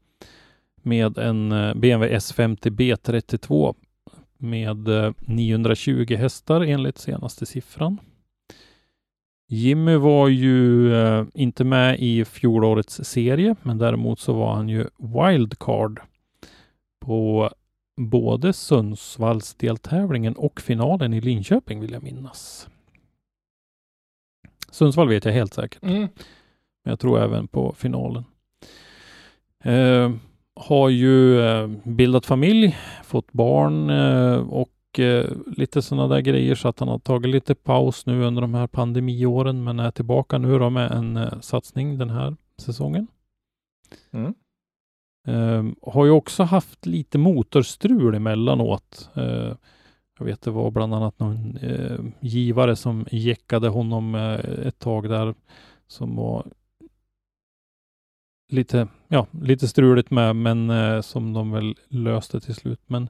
med 0.83 1.18
en 1.18 1.53
eh, 1.53 1.74
BMW 1.74 2.16
S50 2.16 2.70
B32 2.70 3.74
med 4.39 4.89
eh, 4.89 5.12
920 5.18 6.16
hästar 6.16 6.61
enligt 6.61 6.99
senaste 6.99 7.47
siffran. 7.47 8.01
Jimmy 9.49 9.97
var 9.97 10.28
ju 10.28 10.95
eh, 10.95 11.24
inte 11.35 11.64
med 11.64 11.99
i 11.99 12.24
fjolårets 12.24 13.05
serie, 13.05 13.57
men 13.62 13.78
däremot 13.78 14.20
så 14.20 14.33
var 14.33 14.55
han 14.55 14.68
ju 14.68 14.87
wildcard 14.99 16.01
på 17.01 17.51
både 17.97 18.53
Sundsvalls 18.53 19.55
deltävlingen 19.55 20.37
och 20.37 20.61
finalen 20.61 21.14
i 21.14 21.20
Linköping 21.20 21.80
vill 21.80 21.93
jag 21.93 22.03
minnas. 22.03 22.68
Sundsvall 24.70 25.09
vet 25.09 25.24
jag 25.24 25.33
helt 25.33 25.55
säkert. 25.55 25.83
Mm. 25.83 26.09
Men 26.85 26.91
jag 26.91 27.01
tror 27.01 27.20
även 27.20 27.49
på 27.49 27.72
finalen. 27.72 28.24
Eh, 29.64 30.12
har 30.55 30.88
ju 30.88 31.40
eh, 31.40 31.68
bildat 31.84 32.26
familj, 32.26 32.76
fått 33.05 33.32
barn 33.32 33.90
eh, 33.90 34.36
och 34.36 34.98
eh, 34.98 35.30
lite 35.46 35.82
sådana 35.82 36.09
där 36.09 36.20
grejer 36.20 36.55
så 36.55 36.68
att 36.68 36.78
han 36.78 36.88
har 36.88 36.98
tagit 36.98 37.30
lite 37.30 37.55
paus 37.55 38.07
nu 38.07 38.24
under 38.24 38.42
de 38.42 38.55
här 38.55 38.66
pandemiåren 38.66 39.64
men 39.64 39.80
är 39.80 39.90
tillbaka 39.90 40.38
nu 40.38 40.59
då 40.59 40.70
med 40.70 40.90
en 40.90 41.42
satsning 41.42 41.98
den 41.98 42.11
här 42.11 42.36
säsongen. 42.59 43.07
Mm. 44.11 44.34
Eh, 45.26 45.90
har 45.92 46.05
ju 46.05 46.11
också 46.11 46.42
haft 46.42 46.86
lite 46.86 47.18
motorstrul 47.18 48.14
emellanåt. 48.14 49.11
Jag 50.18 50.26
vet 50.26 50.42
det 50.42 50.50
var 50.50 50.70
bland 50.70 50.94
annat 50.94 51.18
någon 51.18 51.59
givare 52.20 52.76
som 52.76 53.07
jäckade 53.11 53.68
honom 53.68 54.14
ett 54.64 54.78
tag 54.78 55.09
där 55.09 55.34
som 55.86 56.16
var 56.16 56.46
lite, 58.53 58.88
ja, 59.09 59.26
lite 59.40 59.68
struligt 59.68 60.11
med, 60.11 60.36
men 60.36 60.70
eh, 60.70 61.00
som 61.00 61.32
de 61.32 61.53
väl 61.53 61.74
löste 61.88 62.40
till 62.40 62.55
slut. 62.55 62.80
Men 62.86 63.09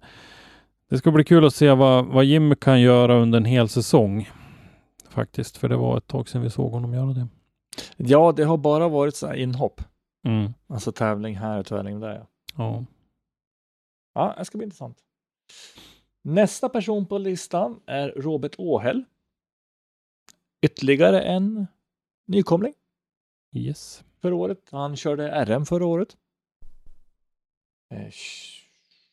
det 0.89 0.99
ska 0.99 1.11
bli 1.11 1.25
kul 1.25 1.45
att 1.45 1.55
se 1.55 1.73
vad, 1.73 2.07
vad 2.07 2.25
Jim 2.25 2.57
kan 2.57 2.81
göra 2.81 3.15
under 3.15 3.37
en 3.37 3.45
hel 3.45 3.69
säsong. 3.69 4.31
Faktiskt, 5.09 5.57
för 5.57 5.69
det 5.69 5.77
var 5.77 5.99
ett 5.99 6.07
tag 6.07 6.29
sedan 6.29 6.43
vi 6.43 6.51
såg 6.51 6.73
honom 6.73 6.95
göra 6.95 7.13
det. 7.13 7.29
Ja, 7.97 8.33
det 8.37 8.45
har 8.45 8.57
bara 8.57 8.89
varit 8.89 9.17
så 9.17 9.27
här 9.27 9.35
inhopp. 9.35 9.81
Mm. 10.25 10.55
Alltså 10.67 10.93
tävling 10.93 11.37
här 11.37 11.59
och 11.59 11.67
tävling 11.67 12.01
där. 12.01 12.15
Ja. 12.15 12.27
Ja. 12.57 12.85
ja, 14.15 14.35
det 14.39 14.45
ska 14.45 14.59
bli 14.59 14.65
intressant. 14.65 14.99
Nästa 16.23 16.69
person 16.69 17.07
på 17.07 17.19
listan 17.19 17.81
är 17.87 18.09
Robert 18.09 18.55
Åhäll. 18.59 19.05
Ytterligare 20.63 21.23
en 21.23 21.67
nykomling 22.27 22.73
Yes. 23.55 24.05
Förra 24.23 24.35
året. 24.35 24.69
Han 24.71 24.97
körde 24.97 25.45
RM 25.45 25.67
förra 25.67 25.87
året. 25.87 26.17
Eh, 27.91 28.11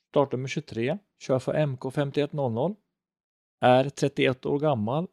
Startnummer 0.09 0.47
23. 0.47 0.97
Kör 1.19 1.39
för 1.39 1.65
MK 1.65 1.93
5100. 1.93 2.75
Är 3.61 3.89
31 3.89 4.45
år 4.45 4.59
gammal 4.59 5.07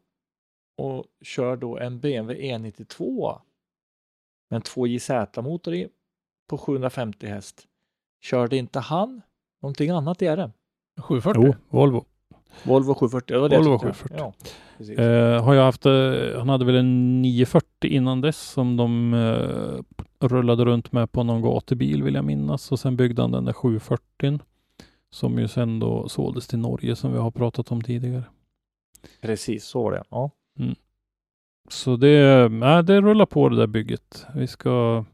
och 0.77 1.05
kör 1.21 1.57
då 1.57 1.77
en 1.77 1.99
BMW 1.99 2.57
E92 2.57 3.39
med 4.49 4.57
en 4.57 4.61
2JZ-motor 4.61 5.73
i 5.73 5.89
på 6.47 6.57
750 6.57 7.27
häst. 7.27 7.67
Körde 8.21 8.57
inte 8.57 8.79
han 8.79 9.21
någonting 9.61 9.89
annat 9.89 10.21
i 10.21 10.27
RM? 10.27 10.51
740. 11.01 11.43
Jo, 11.45 11.53
Volvo. 11.69 12.05
Volvo 12.63 12.93
740. 12.93 13.33
Det 13.33 13.39
var 13.39 13.49
det 13.49 13.57
Volvo 13.57 13.79
tyckte. 13.79 14.03
740. 14.03 14.17
Ja. 14.17 14.33
Eh, 15.03 15.43
har 15.43 15.53
jag 15.53 15.63
haft, 15.63 15.85
eh, 15.85 16.37
han 16.37 16.49
hade 16.49 16.65
väl 16.65 16.75
en 16.75 17.21
940 17.21 17.67
innan 17.81 18.21
dess 18.21 18.41
som 18.41 18.77
de 18.77 19.13
eh, 19.13 20.27
rullade 20.27 20.65
runt 20.65 20.91
med 20.91 21.11
på 21.11 21.23
någon 21.23 21.41
gatubil 21.41 22.03
vill 22.03 22.15
jag 22.15 22.25
minnas 22.25 22.71
och 22.71 22.79
sen 22.79 22.95
byggde 22.95 23.21
han 23.21 23.31
den 23.31 23.45
där 23.45 23.53
740 23.53 24.39
som 25.09 25.39
ju 25.39 25.47
sen 25.47 25.79
då 25.79 26.09
såldes 26.09 26.47
till 26.47 26.59
Norge 26.59 26.95
som 26.95 27.13
vi 27.13 27.19
har 27.19 27.31
pratat 27.31 27.71
om 27.71 27.81
tidigare. 27.81 28.23
Precis, 29.21 29.65
så 29.65 29.83
var 29.83 29.91
det. 29.91 30.03
Ja. 30.09 30.31
Så 31.69 31.95
det, 31.95 32.49
nej, 32.51 32.83
det 32.83 33.01
rullar 33.01 33.25
på 33.25 33.49
det 33.49 33.57
där 33.57 33.67
bygget. 33.67 34.25
Vi 34.35 34.47
ska 34.47 35.05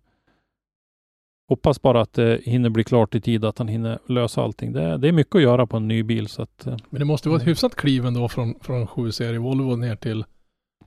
hoppas 1.49 1.81
bara 1.81 2.01
att 2.01 2.13
det 2.13 2.41
hinner 2.43 2.69
bli 2.69 2.83
klart 2.83 3.15
i 3.15 3.21
tid, 3.21 3.45
att 3.45 3.57
han 3.57 3.67
hinner 3.67 3.99
lösa 4.07 4.41
allting. 4.41 4.73
Det, 4.73 4.97
det 4.97 5.07
är 5.07 5.11
mycket 5.11 5.35
att 5.35 5.41
göra 5.41 5.67
på 5.67 5.77
en 5.77 5.87
ny 5.87 6.03
bil 6.03 6.27
så 6.27 6.41
att 6.41 6.67
eh, 6.67 6.77
Men 6.89 6.99
det 6.99 7.05
måste 7.05 7.29
vara 7.29 7.41
ett 7.41 7.47
hyfsat 7.47 7.75
kliv 7.75 8.05
ändå 8.05 8.29
från, 8.29 8.55
från 8.61 8.87
7-serie 8.87 9.39
Volvo 9.39 9.75
ner 9.75 9.95
till 9.95 10.25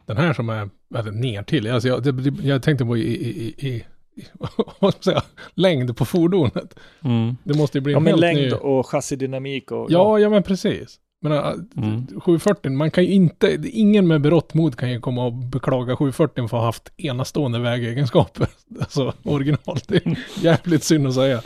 den 0.06 0.16
här 0.16 0.32
som 0.32 0.48
är, 0.48 0.68
eller 0.94 1.12
ner 1.12 1.42
till, 1.42 1.70
alltså 1.70 1.88
jag, 1.88 2.02
det, 2.02 2.46
jag 2.46 2.62
tänkte 2.62 2.84
på 2.84 2.96
i, 2.96 3.00
i, 3.00 3.54
i, 3.58 3.68
i 3.68 3.84
vad 4.32 4.50
ska 4.50 4.64
man 4.80 4.92
säga, 4.92 5.22
längd 5.54 5.96
på 5.96 6.04
fordonet. 6.04 6.78
mm, 7.04 7.36
Det 7.44 7.54
måste 7.56 7.78
ju 7.78 7.82
bli 7.82 7.92
ja, 7.92 7.98
en 7.98 8.02
men 8.04 8.10
helt 8.10 8.20
längd 8.20 8.38
ny... 8.40 8.52
och 8.52 8.86
chassidynamik 8.86 9.70
och 9.70 9.86
Ja, 9.90 10.18
ja 10.18 10.28
men 10.30 10.42
precis. 10.42 11.00
Men 11.22 11.32
äh, 11.32 11.54
Mm. 11.76 12.06
740, 12.20 12.70
man 12.72 12.90
kan 12.90 13.04
ju 13.04 13.12
inte, 13.12 13.58
ingen 13.64 14.06
med 14.06 14.20
berått 14.20 14.54
mod 14.54 14.76
kan 14.76 14.90
ju 14.90 15.00
komma 15.00 15.24
och 15.24 15.32
beklaga 15.32 15.96
740 15.96 16.34
för 16.34 16.44
att 16.44 16.50
ha 16.60 16.64
haft 16.64 16.92
enastående 16.96 17.58
vägegenskaper. 17.58 18.48
Alltså 18.80 19.12
originalt, 19.22 19.88
det 19.88 20.06
är 20.06 20.18
jävligt 20.40 20.84
synd 20.84 21.06
att 21.06 21.14
säga. 21.14 21.42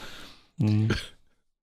mm. 0.60 0.88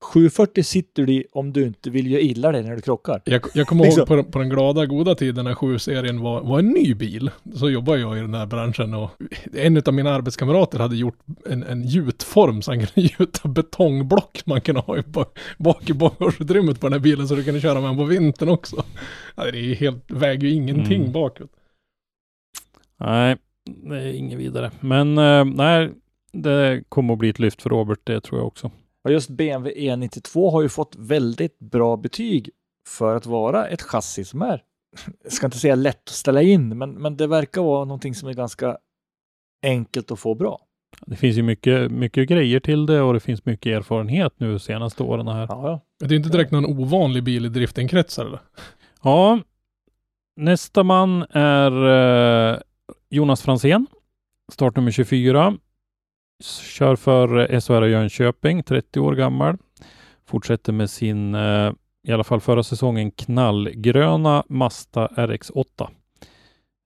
740 0.01 0.63
sitter 0.63 1.05
du 1.05 1.13
i 1.13 1.25
om 1.31 1.53
du 1.53 1.63
inte 1.67 1.89
vill 1.89 2.11
göra 2.11 2.21
illa 2.21 2.51
dig 2.51 2.63
när 2.63 2.75
du 2.75 2.81
krockar. 2.81 3.21
Jag, 3.25 3.41
jag 3.53 3.67
kommer 3.67 3.83
Liksom. 3.83 3.99
ihåg 3.99 4.07
på, 4.07 4.15
den- 4.15 4.31
på 4.31 4.39
den 4.39 4.49
glada 4.49 4.85
goda 4.85 5.15
tiden 5.15 5.45
när 5.45 5.53
7-serien 5.53 6.21
var, 6.21 6.41
var 6.43 6.59
en 6.59 6.67
ny 6.69 6.93
bil. 6.95 7.31
Så 7.53 7.69
jobbade 7.69 7.99
jag 7.99 8.17
i 8.17 8.21
den 8.21 8.33
här 8.33 8.45
branschen 8.45 8.93
och 8.93 9.11
en 9.53 9.77
av 9.85 9.93
mina 9.93 10.11
arbetskamrater 10.13 10.79
hade 10.79 10.95
gjort 10.95 11.19
en, 11.49 11.63
en 11.63 11.83
gjutform 11.87 12.61
så 12.61 12.71
han 12.71 12.85
kunde 12.85 13.09
gjuta 13.19 13.47
betongblock 13.49 14.41
man 14.45 14.61
kunde 14.61 14.81
ha 14.81 14.97
i 14.97 15.01
bak, 15.01 15.39
bak 15.57 15.89
i 15.89 15.93
bagageutrymmet 15.93 16.79
på 16.79 16.85
den 16.87 16.93
här 16.93 16.99
bilen 16.99 17.27
så 17.27 17.35
du 17.35 17.43
kunde 17.43 17.61
köra 17.61 17.81
med 17.81 17.89
den 17.89 17.97
på 17.97 18.03
vintern 18.03 18.49
också. 18.49 18.83
Det 19.35 19.41
är 19.41 19.53
ju 19.53 19.73
helt, 19.75 20.03
väger 20.11 20.47
ju 20.47 20.53
ingenting 20.53 21.01
Mm. 21.01 21.11
bakåt. 21.11 21.49
Nej, 22.99 23.37
det 23.65 23.95
är 23.95 24.13
inget 24.13 24.39
vidare. 24.39 24.71
Men 24.79 25.17
eh, 25.17 25.45
nej, 25.45 25.91
det 26.31 26.83
kommer 26.89 27.13
att 27.13 27.19
bli 27.19 27.29
ett 27.29 27.39
lyft 27.39 27.61
för 27.61 27.69
Robert, 27.69 27.99
det 28.03 28.21
tror 28.21 28.39
jag 28.39 28.47
också. 28.47 28.71
Och 29.07 29.13
just 29.13 29.29
BMW 29.29 29.73
E92 29.75 30.51
har 30.51 30.61
ju 30.61 30.69
fått 30.69 30.95
väldigt 30.97 31.59
bra 31.59 31.97
betyg 31.97 32.49
för 32.87 33.15
att 33.15 33.25
vara 33.25 33.67
ett 33.67 33.81
chassi 33.81 34.25
som 34.25 34.41
är, 34.41 34.61
jag 35.23 35.31
ska 35.31 35.45
inte 35.47 35.57
säga 35.57 35.75
lätt 35.75 36.09
att 36.09 36.09
ställa 36.09 36.41
in, 36.41 36.77
men, 36.77 36.91
men 36.91 37.17
det 37.17 37.27
verkar 37.27 37.61
vara 37.61 37.85
någonting 37.85 38.15
som 38.15 38.29
är 38.29 38.33
ganska 38.33 38.77
enkelt 39.63 40.11
att 40.11 40.19
få 40.19 40.35
bra. 40.35 40.59
Det 41.05 41.15
finns 41.15 41.37
ju 41.37 41.43
mycket, 41.43 41.91
mycket 41.91 42.29
grejer 42.29 42.59
till 42.59 42.85
det 42.85 43.01
och 43.01 43.13
det 43.13 43.19
finns 43.19 43.45
mycket 43.45 43.77
erfarenhet 43.77 44.33
nu 44.37 44.59
senaste 44.59 45.03
åren 45.03 45.27
här. 45.27 45.47
Ja, 45.49 45.81
ja. 45.99 46.07
Det 46.07 46.15
är 46.15 46.17
inte 46.17 46.29
direkt 46.29 46.51
någon 46.51 46.65
ovanlig 46.65 47.23
bil 47.23 47.45
i 47.45 47.49
driftingkretsar 47.49 48.25
eller? 48.25 48.39
Ja, 49.03 49.39
nästa 50.35 50.83
man 50.83 51.25
är 51.29 51.87
eh, 52.51 52.59
Jonas 53.09 53.41
Fransén, 53.41 53.87
startnummer 54.51 54.91
24. 54.91 55.57
Kör 56.43 56.95
för 56.95 57.53
eh, 57.53 57.59
SHR 57.59 57.85
Jönköping, 57.85 58.63
30 58.63 58.99
år 58.99 59.15
gammal. 59.15 59.57
Fortsätter 60.25 60.73
med 60.73 60.89
sin, 60.89 61.35
eh, 61.35 61.71
i 62.07 62.11
alla 62.11 62.23
fall 62.23 62.39
förra 62.41 62.63
säsongen, 62.63 63.11
knallgröna 63.11 64.43
Mazda 64.49 65.07
RX8. 65.07 65.89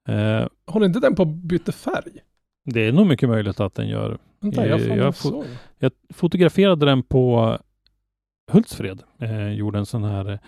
Eh, 0.08 0.48
Håller 0.68 0.86
inte 0.86 1.00
den 1.00 1.16
på 1.16 1.22
att 1.22 1.28
byta 1.28 1.72
färg? 1.72 2.12
det 2.66 2.88
är 2.88 2.92
nog 2.92 3.08
mycket 3.08 3.30
möjligt 3.30 3.60
att 3.60 3.76
den 3.76 3.88
gör. 3.88 4.18
Vänta, 4.40 4.68
jag, 4.68 4.82
Eh, 4.82 4.88
fan 4.88 4.98
jag 4.98 5.16
såg. 5.16 5.46
Jag 5.80 5.92
fotograferade 6.14 6.86
den 6.86 7.04
på 7.04 7.58
Hultsfred. 8.52 9.04
Eh, 9.20 9.48
gjorde 9.54 9.80
en 9.80 9.86
sån 9.86 10.04
här 10.04 10.40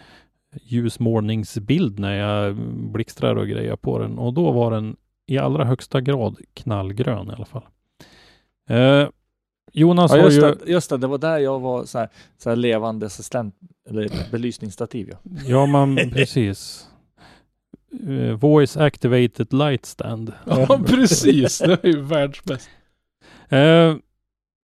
ljusmålningsbild 0.62 2.00
när 2.00 2.14
jag 2.14 2.56
blixtrade 2.92 3.40
och 3.42 3.48
grejer 3.48 3.76
på 3.76 4.00
den 4.00 4.18
och 4.18 4.34
då 4.34 4.52
var 4.52 4.72
den 4.72 4.96
i 5.28 5.38
allra 5.38 5.66
högsta 5.66 6.02
grad 6.02 6.38
knallgrön 6.54 7.30
i 7.30 7.32
alla 7.34 7.46
fall. 7.46 7.64
Eh, 8.70 9.08
Jonas 9.74 10.12
Ja, 10.12 10.18
har 10.18 10.24
just, 10.26 10.38
ju... 10.38 10.42
det, 10.42 10.72
just 10.72 10.90
det, 10.90 10.98
det 10.98 11.08
var 11.08 11.18
där 11.18 11.38
jag 11.38 11.60
var 11.60 11.86
så 11.86 12.00
här, 12.00 12.10
så 12.38 12.50
här 12.50 12.56
levande 12.56 13.06
assistent, 13.06 13.56
eller 13.90 14.32
belysningsstativ. 14.32 15.10
Ja. 15.10 15.18
Ja, 15.48 15.66
man 15.66 15.96
precis. 16.14 16.88
Eh, 18.08 18.36
voice 18.36 18.78
activated 18.78 19.54
light 19.54 19.86
stand. 19.86 20.34
Ja, 20.46 20.80
precis. 20.88 21.60
Det 21.60 21.84
är 21.84 21.88
ju 21.88 22.02
världsbäst. 22.02 22.70
Eh, 23.50 23.96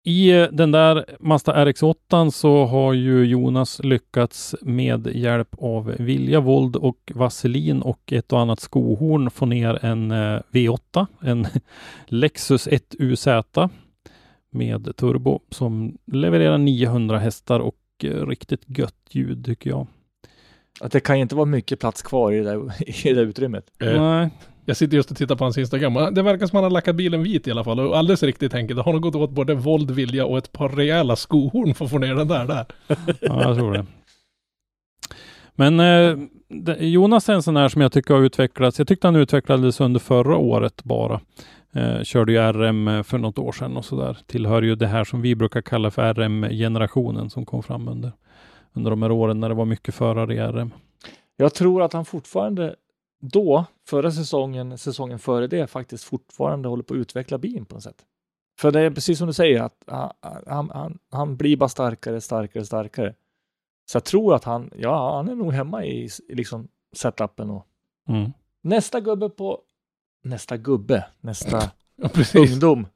I 0.04 0.48
den 0.52 0.72
där 0.72 1.06
Mazda 1.20 1.66
RX8 1.66 2.30
så 2.32 2.66
har 2.66 2.93
ju 2.93 3.26
Jonas 3.26 3.80
lyckats 3.84 4.56
med 4.62 5.08
hjälp 5.08 5.56
av 5.60 5.86
vilja, 6.00 6.39
våld 6.39 6.76
och 6.76 7.12
vaselin 7.16 7.82
och 7.82 8.14
ett 8.14 8.34
och 8.34 8.39
annat 8.39 8.60
skohorn 8.60 9.30
få 9.32 9.45
ner 9.45 9.86
en 9.86 10.12
eh, 10.12 10.39
V8, 10.52 11.08
en 11.22 11.48
Lexus 12.08 12.68
1UZ 12.68 13.70
med 14.58 14.95
turbo 14.95 15.39
som 15.49 15.97
levererar 16.12 16.58
900 16.58 17.20
hästar 17.20 17.60
och 17.60 17.76
eh, 18.03 18.28
riktigt 18.28 18.62
gött 18.66 18.95
ljud 19.10 19.45
tycker 19.45 19.70
jag. 19.70 19.88
Att 20.82 20.91
det 20.91 20.99
kan 20.99 21.16
inte 21.16 21.36
vara 21.36 21.45
mycket 21.45 21.80
plats 21.80 22.01
kvar 22.01 22.32
i 22.32 22.38
det 22.38 22.43
där, 22.43 22.82
i 22.89 22.93
det 23.03 23.14
där 23.14 23.24
utrymmet. 23.24 23.66
Eh, 23.82 24.01
Nej, 24.01 24.30
Jag 24.66 24.78
sitter 24.78 24.97
just 24.97 25.12
och 25.12 25.18
tittar 25.18 25.36
på 25.36 25.43
hans 25.43 25.58
Instagram. 25.58 26.14
Det 26.14 26.22
verkar 26.22 26.47
som 26.47 26.58
att 26.58 26.64
han 26.64 26.64
har 26.64 26.70
lackat 26.70 26.95
bilen 26.95 27.24
vit 27.24 27.47
i 27.47 27.51
alla 27.51 27.64
fall. 27.64 27.80
Och 27.80 27.97
alldeles 27.97 28.24
riktigt 28.24 28.53
enkelt. 28.53 28.78
Det 28.78 28.84
har 28.84 28.93
nog 28.93 29.01
gått 29.01 29.16
åt 29.16 29.32
både 29.32 29.53
våld, 29.53 29.91
vilja 29.91 30.26
och 30.26 30.38
ett 30.38 30.51
par 30.51 30.70
rejäla 30.70 31.16
skohorn 31.16 31.74
för 31.74 31.86
att 31.86 31.91
få 31.91 31.97
ner 31.97 32.16
den 32.16 32.28
där. 32.28 32.45
där. 32.47 32.66
Ja, 33.22 33.41
jag 33.43 33.58
tror 33.58 33.74
det. 33.74 33.86
Men 35.55 35.80
eh, 35.80 36.18
Jonas 36.80 37.30
är 37.30 37.34
en 37.34 37.43
sån 37.43 37.55
här 37.55 37.70
som 37.70 37.82
jag 37.82 37.91
tycker 37.91 38.14
har 38.14 38.22
utvecklats. 38.22 38.78
Jag 38.80 38.88
tyckte 38.88 39.08
han 39.08 39.16
utvecklades 39.16 39.82
under 39.82 39.99
förra 39.99 40.38
året 40.38 40.84
bara. 40.84 41.20
Eh, 41.78 42.04
körde 42.04 42.32
ju 42.32 42.38
RM 42.40 43.04
för 43.04 43.18
något 43.18 43.38
år 43.38 43.52
sedan 43.52 43.78
och 43.78 43.86
sådär. 43.86 44.18
Tillhör 44.26 44.62
ju 44.62 44.76
det 44.76 44.88
här 44.88 45.04
som 45.04 45.22
vi 45.22 45.36
brukar 45.36 45.62
kalla 45.62 45.92
för 45.92 46.14
RM-generationen 46.14 47.30
som 47.30 47.46
kom 47.46 47.64
fram 47.64 47.88
under, 47.88 48.12
under 48.74 48.92
de 48.92 49.02
här 49.02 49.12
åren 49.12 49.40
när 49.40 49.50
det 49.50 49.56
var 49.56 49.66
mycket 49.66 49.96
förare 49.96 50.34
i 50.34 50.40
RM. 50.40 50.74
Jag 51.36 51.54
tror 51.54 51.82
att 51.84 51.94
han 51.94 52.06
fortfarande 52.06 52.76
då, 53.22 53.66
förra 53.88 54.12
säsongen, 54.12 54.78
säsongen 54.78 55.20
före 55.20 55.48
det, 55.48 55.68
faktiskt 55.68 56.04
fortfarande 56.04 56.70
håller 56.70 56.84
på 56.84 56.94
att 56.94 56.98
utveckla 56.98 57.38
bilen 57.38 57.66
på 57.66 57.76
något 57.76 57.84
sätt. 57.84 58.06
För 58.60 58.72
det 58.72 58.80
är 58.82 58.92
precis 58.92 59.18
som 59.18 59.28
du 59.28 59.34
säger, 59.34 59.62
att 59.62 59.84
han, 59.88 60.12
han, 60.48 60.70
han, 60.70 61.00
han 61.12 61.38
blir 61.38 61.58
bara 61.58 61.70
starkare, 61.70 62.22
starkare, 62.22 62.66
starkare. 62.66 63.14
Så 63.92 63.96
jag 63.96 64.04
tror 64.04 64.36
att 64.36 64.44
han, 64.44 64.72
ja, 64.76 65.16
han 65.16 65.30
är 65.30 65.36
nog 65.36 65.54
hemma 65.54 65.86
i, 65.86 66.10
i 66.28 66.36
liksom 66.36 66.68
setupen 66.96 67.50
och 67.50 67.68
Mm. 68.10 68.32
nästa 68.62 69.00
gubbe 69.00 69.30
på, 69.30 69.60
nästa 70.30 70.58
gubbe, 70.58 71.06
nästa 71.22 71.72
Ja, 71.96 72.10
ungdom. 72.40 72.88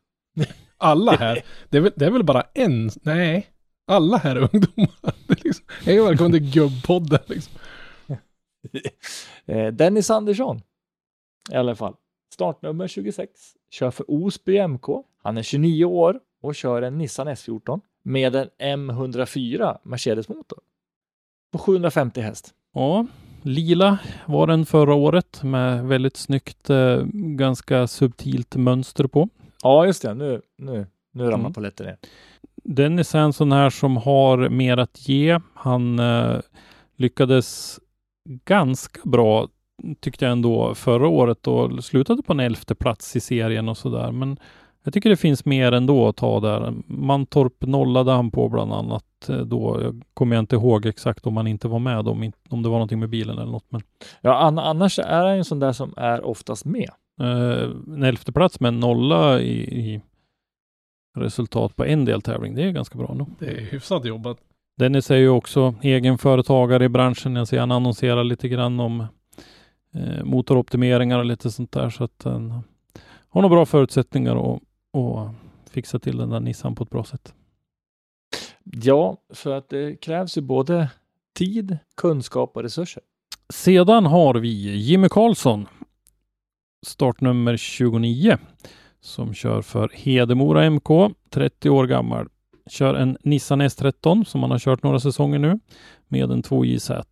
Alla 0.78 1.12
här. 1.12 1.44
Det 1.70 1.78
är, 1.78 1.82
väl, 1.82 1.92
det 1.96 2.06
är 2.06 2.12
väl 2.12 2.24
bara 2.24 2.42
en. 2.54 2.90
Nej. 3.02 3.48
Alla 3.88 4.18
här 4.18 4.36
är 4.36 4.50
ungdomar. 4.54 5.16
Liksom, 5.44 5.66
hej 5.84 6.02
och 6.02 6.08
välkommen 6.08 6.32
till 6.32 6.52
gubbpodden. 6.52 7.20
Liksom. 7.26 7.54
Eh, 9.46 9.68
Dennis 9.68 10.10
Andersson. 10.10 10.62
I 11.52 11.56
alla 11.56 11.76
fall. 11.76 11.96
Startnummer 12.34 12.88
26. 12.88 13.32
Kör 13.70 13.92
för 13.92 14.06
Osby 14.08 14.68
MK. 14.68 14.86
Han 15.24 15.38
är 15.38 15.44
29 15.44 15.86
år 15.86 16.20
och 16.42 16.56
kör 16.56 16.82
en 16.82 16.98
Nissan 16.98 17.28
S14 17.28 17.82
med 18.04 18.36
en 18.36 18.50
M104 18.90 19.78
Mercedes-motor. 19.84 20.60
På 21.52 21.58
750 21.58 22.22
häst. 22.22 22.54
Ja, 22.74 23.06
lila 23.42 23.98
var 24.26 24.48
den 24.48 24.66
förra 24.66 24.94
året 24.94 25.44
med 25.44 25.84
väldigt 25.86 26.18
snyggt, 26.18 26.70
eh, 26.70 27.04
ganska 27.14 27.88
subtilt 27.88 28.56
mönster 28.56 29.08
på. 29.08 29.30
Ja, 29.64 29.86
just 29.86 30.02
det. 30.02 30.14
Nu, 30.14 30.42
nu, 30.58 30.88
nu 31.14 31.24
ramlar 31.24 31.39
Mm. 31.39 31.54
polletten 31.54 31.86
ner. 31.86 31.98
Dennis 32.64 33.16
är 33.16 33.20
en 33.20 33.34
sån 33.34 33.52
här 33.52 33.70
som 33.70 33.98
har 33.98 34.50
mer 34.50 34.78
att 34.78 35.10
ge. 35.10 35.39
Han 35.54 36.00
eh, 36.00 36.36
lyckades 36.98 37.80
ganska 38.46 39.02
bra 39.04 39.48
tyckte 40.00 40.26
jag 40.26 40.32
ändå 40.32 40.76
förra 40.76 41.08
året 41.08 41.48
och 41.48 41.84
slutade 41.84 42.24
på 42.24 42.34
en 42.34 42.39
elfte 42.39 42.76
plats 42.76 43.16
i 43.16 43.20
serien 43.20 43.70
och 43.70 43.78
sådär. 43.78 44.12
Men 44.12 44.38
jag 44.84 44.94
tycker 44.94 45.10
det 45.10 45.18
finns 45.18 45.46
mer 45.46 45.72
ändå 45.72 46.08
att 46.08 46.16
ta 46.18 46.39
där. 46.39 46.74
Mantorp 46.88 47.54
nollade 47.62 48.12
han 48.12 48.32
på 48.32 48.50
bland 48.50 48.74
annat 48.74 49.06
då. 49.28 49.80
Jag 49.82 50.01
kommer 50.13 50.39
inte 50.39 50.55
ihåg 50.55 50.86
exakt 50.86 51.28
om 51.28 51.38
han 51.38 51.47
inte 51.47 51.67
var 51.67 51.80
med, 51.80 52.07
om, 52.07 52.32
om 52.49 52.63
det 52.63 52.69
var 52.69 52.76
någonting 52.76 52.99
med 52.99 53.09
bilen 53.09 53.38
eller 53.38 53.51
något. 53.51 53.65
Men 53.69 53.82
Ja, 54.22 54.36
an- 54.38 54.59
annars 54.59 54.99
är 54.99 55.24
han 55.24 55.32
ju 55.34 55.38
en 55.38 55.45
sån 55.45 55.59
där 55.59 55.72
som 55.72 55.93
är 55.97 56.26
oftast 56.26 56.65
med. 56.65 56.89
eh, 57.22 57.69
en 57.88 58.03
elfte 58.03 58.32
plats 58.32 58.59
med 58.59 58.67
en 58.67 58.80
nolla 58.80 59.39
i, 59.41 59.53
i 59.93 60.01
resultat 61.17 61.76
på 61.76 61.86
en 61.86 62.05
deltävling, 62.05 62.55
det 62.55 62.63
är 62.63 62.72
ganska 62.72 62.97
bra 62.97 63.13
nog. 63.13 63.30
Det 63.39 63.45
är 63.45 63.61
hyfsat 63.61 64.05
jobbat. 64.05 64.38
Dennis 64.78 65.11
är 65.11 65.15
ju 65.15 65.30
också 65.30 65.76
egen 65.82 66.17
företagare 66.17 66.86
i 66.86 66.89
branschen. 66.89 67.36
Jag 67.36 67.47
ser 67.47 67.59
han 67.59 67.72
annonserar 67.72 68.24
lite 68.24 68.47
grann 68.49 68.80
om 68.80 68.99
eh, 69.95 70.24
motoroptimeringar 70.24 71.19
och 71.19 71.26
lite 71.26 71.51
sånt 71.51 71.72
där. 71.72 71.89
Så 71.89 72.03
att 72.03 72.22
han 72.24 72.63
har 73.30 73.41
nog 73.41 73.51
bra 73.51 73.65
förutsättningar 73.65 74.36
att, 74.55 74.61
att 74.97 75.36
fixa 75.72 75.99
till 75.99 76.17
den 76.17 76.30
där 76.30 76.39
Nissan 76.39 76.76
på 76.76 76.84
ett 76.84 76.89
bra 76.89 77.03
sätt. 77.03 77.34
Ja, 78.64 79.18
för 79.34 79.51
att 79.51 79.70
det 79.70 79.95
krävs 79.95 80.38
ju 80.38 80.41
både 80.41 80.89
tid, 81.34 81.78
kunskap 81.97 82.55
och 82.55 82.64
resurser. 82.64 83.03
Sedan 83.53 84.05
har 84.05 84.36
vi 84.36 84.78
Jimmy 84.78 85.09
Karlsson, 85.09 85.68
startnummer 86.86 87.57
29, 87.57 88.38
som 89.01 89.34
kör 89.34 89.62
för 89.62 89.91
Hedemora 89.93 90.70
MK, 90.70 90.89
30 91.30 91.70
år 91.70 91.88
gammal. 91.88 92.28
Kör 92.70 92.93
en 92.93 93.18
Nissan 93.24 93.62
S13 93.62 94.24
som 94.24 94.41
han 94.41 94.51
har 94.51 94.59
kört 94.59 94.84
några 94.84 94.99
säsonger 94.99 95.39
nu 95.39 95.59
med 96.07 96.32
en 96.32 96.43
2JZ. 96.43 97.03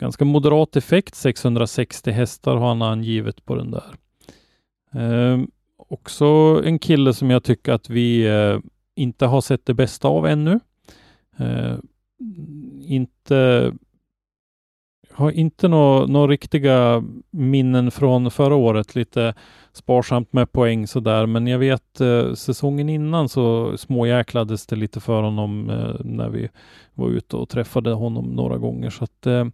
Ganska 0.00 0.24
moderat 0.24 0.76
effekt, 0.76 1.14
660 1.14 2.10
hästar 2.10 2.56
har 2.56 2.68
han 2.68 2.82
angivet 2.82 3.44
på 3.44 3.54
den 3.54 3.70
där. 3.70 3.94
Ehm, 4.92 5.50
också 5.76 6.24
en 6.64 6.78
kille 6.78 7.14
som 7.14 7.30
jag 7.30 7.44
tycker 7.44 7.72
att 7.72 7.90
vi 7.90 8.26
eh, 8.26 8.58
inte 8.98 9.26
har 9.26 9.40
sett 9.40 9.66
det 9.66 9.74
bästa 9.74 10.08
av 10.08 10.26
ännu. 10.26 10.60
Eh, 11.38 11.76
inte 12.82 13.72
har 15.18 15.30
inte 15.30 15.68
några 15.68 16.06
nå 16.06 16.26
riktiga 16.26 17.04
minnen 17.30 17.90
från 17.90 18.30
förra 18.30 18.54
året. 18.54 18.94
Lite 18.94 19.34
sparsamt 19.72 20.32
med 20.32 20.52
poäng 20.52 20.86
sådär. 20.86 21.26
Men 21.26 21.46
jag 21.46 21.58
vet 21.58 22.00
eh, 22.00 22.34
säsongen 22.34 22.88
innan 22.88 23.28
så 23.28 23.76
småjäklades 23.78 24.66
det 24.66 24.76
lite 24.76 25.00
för 25.00 25.22
honom 25.22 25.70
eh, 25.70 25.94
när 26.04 26.28
vi 26.28 26.48
var 26.94 27.08
ute 27.08 27.36
och 27.36 27.48
träffade 27.48 27.92
honom 27.92 28.24
några 28.24 28.58
gånger. 28.58 28.90
Så 28.90 29.04
att 29.04 29.26
eh, 29.26 29.46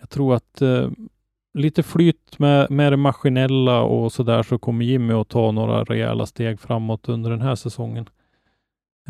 jag 0.00 0.10
tror 0.10 0.34
att 0.34 0.62
eh, 0.62 0.88
lite 1.54 1.82
flyt 1.82 2.38
med, 2.38 2.70
med 2.70 2.92
det 2.92 2.96
maskinella 2.96 3.82
och 3.82 4.12
sådär 4.12 4.42
så 4.42 4.58
kommer 4.58 4.84
Jimmy 4.84 5.14
att 5.14 5.28
ta 5.28 5.50
några 5.50 5.84
rejäla 5.84 6.26
steg 6.26 6.60
framåt 6.60 7.08
under 7.08 7.30
den 7.30 7.40
här 7.40 7.54
säsongen. 7.54 8.08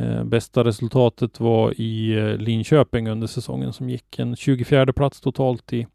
Eh, 0.00 0.24
bästa 0.24 0.64
resultatet 0.64 1.40
var 1.40 1.80
i 1.80 2.18
eh, 2.18 2.36
Linköping 2.36 3.08
under 3.08 3.26
säsongen 3.26 3.72
som 3.72 3.90
gick 3.90 4.18
en 4.18 4.36
24 4.36 4.92
plats 4.92 5.20
totalt 5.20 5.72
i 5.72 5.86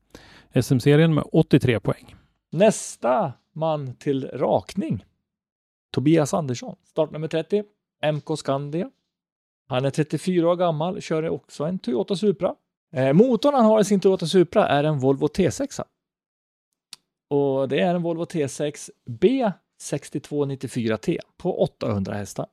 SM-serien 0.61 1.13
med 1.13 1.23
83 1.31 1.79
poäng. 1.79 2.15
Nästa 2.51 3.33
man 3.53 3.95
till 3.95 4.29
rakning. 4.33 5.05
Tobias 5.93 6.33
Andersson, 6.33 6.75
startnummer 6.83 7.27
30, 7.27 7.63
MK 8.13 8.37
Skandia. 8.37 8.89
Han 9.67 9.85
är 9.85 9.89
34 9.89 10.49
år 10.49 10.55
gammal, 10.55 11.01
kör 11.01 11.29
också 11.29 11.63
en 11.63 11.79
Toyota 11.79 12.15
Supra. 12.15 12.55
Eh, 12.93 13.13
motorn 13.13 13.53
han 13.53 13.65
har 13.65 13.81
i 13.81 13.85
sin 13.85 13.99
Toyota 13.99 14.25
Supra 14.25 14.67
är 14.67 14.83
en 14.83 14.99
Volvo 14.99 15.27
T6. 15.27 15.81
Och 17.29 17.69
det 17.69 17.79
är 17.79 17.95
en 17.95 18.01
Volvo 18.01 18.23
T6 18.23 18.89
B6294T 19.09 21.19
på 21.37 21.63
800 21.63 22.13
hästar. 22.13 22.45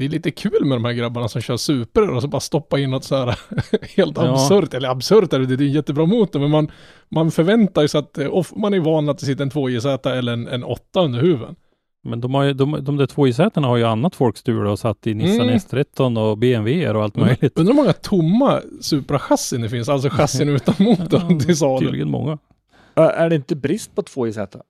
Det 0.00 0.06
är 0.06 0.08
lite 0.08 0.30
kul 0.30 0.64
med 0.64 0.76
de 0.76 0.84
här 0.84 0.92
grabbarna 0.92 1.28
som 1.28 1.40
kör 1.42 1.56
super 1.56 2.10
och 2.10 2.22
så 2.22 2.28
bara 2.28 2.40
stoppa 2.40 2.78
in 2.78 2.90
något 2.90 3.04
så 3.04 3.16
här 3.16 3.38
helt 3.96 4.16
Ja. 4.16 4.32
absurt. 4.32 4.74
Eller 4.74 4.88
absurt 4.88 5.32
är 5.32 5.38
det, 5.38 5.56
det 5.56 5.64
är 5.64 5.66
en 5.66 5.72
jättebra 5.72 6.06
motor, 6.06 6.40
men 6.40 6.50
man, 6.50 6.70
man 7.08 7.30
förväntar 7.30 7.86
sig 7.86 7.98
att, 7.98 8.18
eh, 8.18 8.34
off, 8.34 8.52
man 8.56 8.74
är 8.74 8.80
van 8.80 9.08
att 9.08 9.18
det 9.18 9.26
sitter 9.26 9.42
en 9.44 9.50
2JZ 9.50 10.10
eller 10.10 10.32
en, 10.32 10.48
en 10.48 10.64
8 10.64 11.00
under 11.00 11.20
huven. 11.20 11.56
Men 12.04 12.20
de, 12.20 12.34
har 12.34 12.42
ju, 12.44 12.52
de, 12.52 12.78
de 12.84 12.96
där 12.96 13.06
två 13.06 13.26
isätena 13.28 13.68
har 13.68 13.76
ju 13.76 13.84
annat 13.84 14.14
folk 14.14 14.36
stulit 14.36 14.70
och 14.70 14.78
satt 14.78 15.06
i 15.06 15.14
Nissan 15.14 15.48
Mm. 15.48 15.56
S13 15.58 16.18
och 16.30 16.38
BMW 16.38 16.90
och 16.90 17.02
allt 17.02 17.16
möjligt. 17.16 17.58
Undrar 17.58 17.74
hur 17.74 17.80
många 17.82 17.92
tomma 17.92 18.60
Supra-chassin 18.80 19.60
det 19.62 19.68
finns, 19.68 19.88
alltså 19.88 20.08
chassin 20.10 20.48
utan 20.56 20.74
motorn 20.78 21.38
till 21.40 21.56
salu. 21.56 21.86
Tydligen 21.86 22.10
många. 22.10 22.38
Är 22.94 23.28
det 23.30 23.36
inte 23.36 23.56
brist 23.56 23.94
på 23.94 24.02
2JZ? 24.02 24.60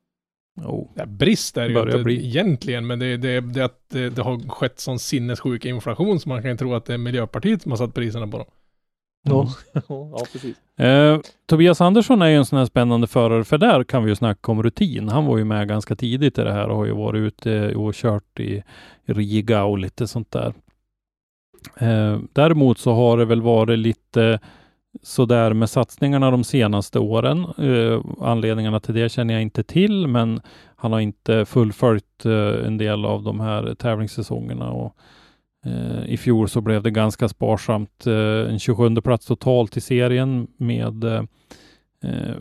Oh. 0.66 0.88
Ja, 0.94 1.06
brist 1.06 1.56
är 1.56 1.68
det 1.68 1.74
ju 1.74 1.80
inte 1.80 1.98
bli. 1.98 2.26
egentligen, 2.26 2.86
men 2.86 2.98
det, 2.98 3.16
det, 3.16 3.40
det, 3.40 3.60
är 3.60 3.64
att 3.64 3.80
det, 3.88 4.10
det 4.10 4.22
har 4.22 4.48
skett 4.48 4.80
sån 4.80 4.98
sinnessjuk 4.98 5.64
inflation 5.64 6.20
så 6.20 6.28
man 6.28 6.42
kan 6.42 6.50
ju 6.50 6.56
tro 6.56 6.74
att 6.74 6.84
det 6.84 6.94
är 6.94 6.98
Miljöpartiet 6.98 7.62
som 7.62 7.72
har 7.72 7.76
satt 7.76 7.94
priserna 7.94 8.26
på 8.26 8.38
dem. 8.38 8.46
Ja, 9.22 9.48
ja 9.88 10.26
precis. 10.32 10.56
Eh, 10.78 11.20
Tobias 11.46 11.80
Andersson 11.80 12.22
är 12.22 12.26
ju 12.26 12.36
en 12.36 12.46
sån 12.46 12.58
här 12.58 12.66
spännande 12.66 13.06
förare, 13.06 13.44
för 13.44 13.58
där 13.58 13.84
kan 13.84 14.04
vi 14.04 14.10
ju 14.10 14.16
snacka 14.16 14.52
om 14.52 14.62
rutin. 14.62 15.08
Han 15.08 15.26
var 15.26 15.38
ju 15.38 15.44
med 15.44 15.68
ganska 15.68 15.96
tidigt 15.96 16.38
i 16.38 16.42
det 16.42 16.52
här 16.52 16.68
och 16.68 16.76
har 16.76 16.86
ju 16.86 16.92
varit 16.92 17.20
ute 17.20 17.74
och 17.74 17.94
kört 17.94 18.40
i 18.40 18.62
Riga 19.04 19.64
och 19.64 19.78
lite 19.78 20.06
sånt 20.06 20.30
där. 20.30 20.54
Eh, 21.76 22.18
däremot 22.32 22.78
så 22.78 22.92
har 22.92 23.18
det 23.18 23.24
väl 23.24 23.42
varit 23.42 23.78
lite 23.78 24.40
sådär 25.02 25.52
med 25.52 25.70
satsningarna 25.70 26.30
de 26.30 26.44
senaste 26.44 26.98
åren. 26.98 27.44
Eh, 27.58 28.00
anledningarna 28.20 28.80
till 28.80 28.94
det 28.94 29.08
känner 29.08 29.34
jag 29.34 29.42
inte 29.42 29.62
till, 29.62 30.06
men 30.06 30.40
han 30.76 30.92
har 30.92 31.00
inte 31.00 31.44
fullföljt 31.44 32.24
eh, 32.24 32.66
en 32.66 32.78
del 32.78 33.04
av 33.04 33.22
de 33.22 33.40
här 33.40 33.74
tävlingssäsongerna 33.74 34.70
och 34.70 34.96
Eh, 35.64 36.04
I 36.06 36.16
fjol 36.16 36.48
så 36.48 36.60
blev 36.60 36.82
det 36.82 36.90
ganska 36.90 37.28
sparsamt. 37.28 38.06
Eh, 38.06 38.52
en 38.52 38.58
27 38.58 38.96
plats 38.96 39.26
totalt 39.26 39.76
i 39.76 39.80
serien 39.80 40.46
med 40.56 41.28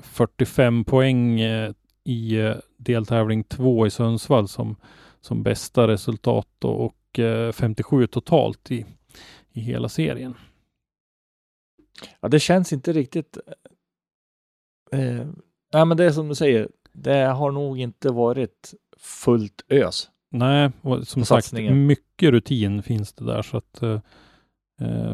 45 0.02 0.74
eh, 0.74 0.80
eh 0.80 0.84
poäng 0.84 1.40
eh, 1.40 1.72
i 2.04 2.36
eh, 2.36 2.56
deltävling 2.78 3.44
2 3.44 3.88
i 3.88 3.90
Sundsvall 3.90 4.48
som, 4.48 4.76
som 5.22 5.44
bästa 5.44 5.88
resultat 5.88 6.64
och 6.64 6.96
57 7.54 8.08
totalt 8.08 8.72
i, 8.72 8.86
i 9.54 9.62
hela 9.62 9.90
serien. 9.90 10.34
Ja, 12.20 12.28
det 12.28 12.40
känns 12.40 12.74
inte 12.74 12.94
riktigt. 12.94 13.38
Eh, 14.92 15.28
nej, 15.74 15.86
men 15.86 15.98
det 15.98 16.06
är 16.06 16.12
som 16.12 16.28
du 16.30 16.36
säger. 16.36 16.70
Det 16.92 17.26
har 17.26 17.52
nog 17.52 17.80
inte 17.80 18.10
varit 18.10 18.74
fullt 18.98 19.66
ös. 19.70 20.10
Nej, 20.32 20.72
och 20.82 21.08
som 21.08 21.26
sagt, 21.26 21.54
mycket 21.72 22.30
rutin 22.30 22.84
finns 22.84 23.14
det 23.14 23.26
där 23.26 23.42
så 23.42 23.58
att 23.58 23.84
uh, 23.84 24.00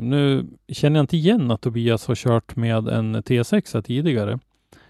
nu 0.01 0.47
känner 0.67 0.99
jag 0.99 1.03
inte 1.03 1.17
igen 1.17 1.51
att 1.51 1.61
Tobias 1.61 2.07
har 2.07 2.15
kört 2.15 2.55
med 2.55 2.87
en 2.87 3.15
T6 3.15 3.81
tidigare. 3.81 4.39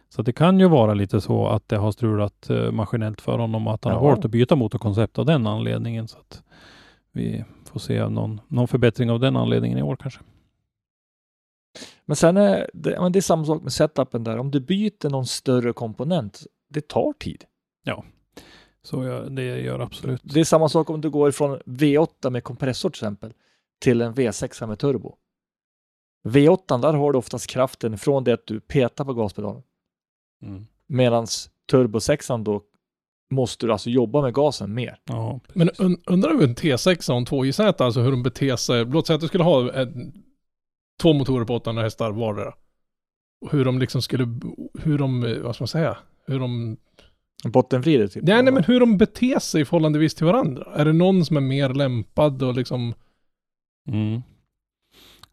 Så 0.10 0.22
det 0.22 0.34
kan 0.34 0.60
ju 0.60 0.68
vara 0.68 0.94
lite 0.94 1.22
så 1.22 1.48
att 1.48 1.70
det 1.70 1.78
har 1.78 1.92
strulat 1.92 2.48
uh, 2.50 2.72
maskinellt 2.72 3.22
för 3.22 3.38
honom 3.38 3.68
att 3.68 3.84
han 3.84 3.94
ja. 3.94 4.00
har 4.00 4.08
valt 4.08 4.26
att 4.26 4.32
byta 4.32 4.56
motorkoncept 4.56 5.20
av 5.20 5.26
den 5.26 5.48
anledningen. 5.48 6.08
Så 6.08 6.18
att 6.18 6.44
vi 7.12 7.44
får 7.66 7.80
se 7.80 8.08
någon, 8.10 8.42
någon 8.48 8.68
förbättring 8.68 9.12
av 9.12 9.20
den 9.20 9.36
anledningen 9.36 9.78
i 9.78 9.82
år 9.82 9.96
kanske. 9.96 10.22
Men 12.06 12.16
sen 12.16 12.38
är 12.38 12.70
det, 12.74 13.00
men 13.00 13.12
det 13.12 13.20
är 13.20 13.22
samma 13.22 13.46
sak 13.46 13.64
med 13.64 13.74
setupen 13.74 14.24
där. 14.24 14.38
Om 14.38 14.52
du 14.52 14.60
byter 14.60 15.10
någon 15.10 15.26
större 15.26 15.74
komponent, 15.74 16.44
det 16.70 16.88
tar 16.88 17.14
tid. 17.14 17.44
Ja, 17.84 18.04
så 18.84 19.04
jag, 19.04 19.32
det 19.32 19.44
gör 19.44 19.80
absolut. 19.80 20.22
Det 20.24 20.40
är 20.40 20.44
samma 20.44 20.70
sak 20.70 20.90
om 20.90 21.02
du 21.02 21.10
går 21.10 21.32
från 21.32 21.60
V8 21.60 22.30
med 22.30 22.44
kompressor 22.44 22.90
till 22.90 22.98
exempel 22.98 23.34
till 23.82 24.02
en 24.02 24.14
V6 24.14 24.68
med 24.68 24.80
turbo. 24.80 25.16
V8 26.28 26.82
där 26.82 26.94
har 26.94 27.12
du 27.12 27.18
oftast 27.18 27.48
kraften 27.48 27.98
från 27.98 28.24
det 28.24 28.34
att 28.34 28.48
du 28.48 28.60
petar 28.60 29.06
på 29.06 29.14
gaspedalen. 29.14 29.64
Mm. 30.44 30.68
Medan 30.88 31.28
turbo 31.72 32.00
6 32.00 32.28
då 32.28 32.62
måste 33.32 33.66
du 33.66 33.72
alltså 33.72 33.90
jobba 33.90 34.22
med 34.22 34.34
gasen 34.34 34.74
mer. 34.74 35.00
Ja, 35.06 35.40
Men 35.54 35.70
un 35.78 35.98
undrar 36.06 36.34
du 36.34 36.44
en 36.44 36.56
T6 36.56 37.12
och 37.12 37.18
en 37.18 37.26
2JZ, 37.26 37.82
alltså 37.84 38.02
hur 38.02 38.12
de 38.12 38.24
beter 38.24 38.56
sig. 38.56 38.86
Låt 38.86 39.08
säga 39.08 39.16
att 39.16 39.22
du 39.22 39.28
skulle 39.28 39.44
ha 39.44 39.74
en, 39.74 40.14
två 41.02 41.14
motorer 41.14 41.46
på 41.46 41.56
800 41.56 41.84
hästar 41.84 42.12
vardera. 42.12 42.54
Hur 43.52 43.66
de 43.66 43.80
liksom 43.80 44.02
skulle, 44.02 44.28
hur 44.80 44.98
de, 44.98 45.40
vad 45.44 45.56
ska 45.56 45.62
man 45.62 45.68
säga, 45.68 45.98
hur 46.28 46.40
de 46.40 46.78
Bottenvridet? 47.44 48.12
Typ. 48.12 48.24
Nej, 48.24 48.44
nej, 48.44 48.54
men 48.54 48.64
hur 48.64 48.80
de 48.80 48.98
beter 48.98 49.40
sig 49.40 49.62
i 49.62 49.66
förhållandevis 49.66 50.16
till 50.16 50.26
varandra. 50.26 50.66
Är 50.76 50.86
det 50.86 50.94
någon 50.94 51.26
som 51.26 51.38
är 51.38 51.42
mer 51.42 51.70
lämpad 51.70 52.44
och 52.44 52.56
liksom... 52.56 52.94
Mm. 53.88 54.22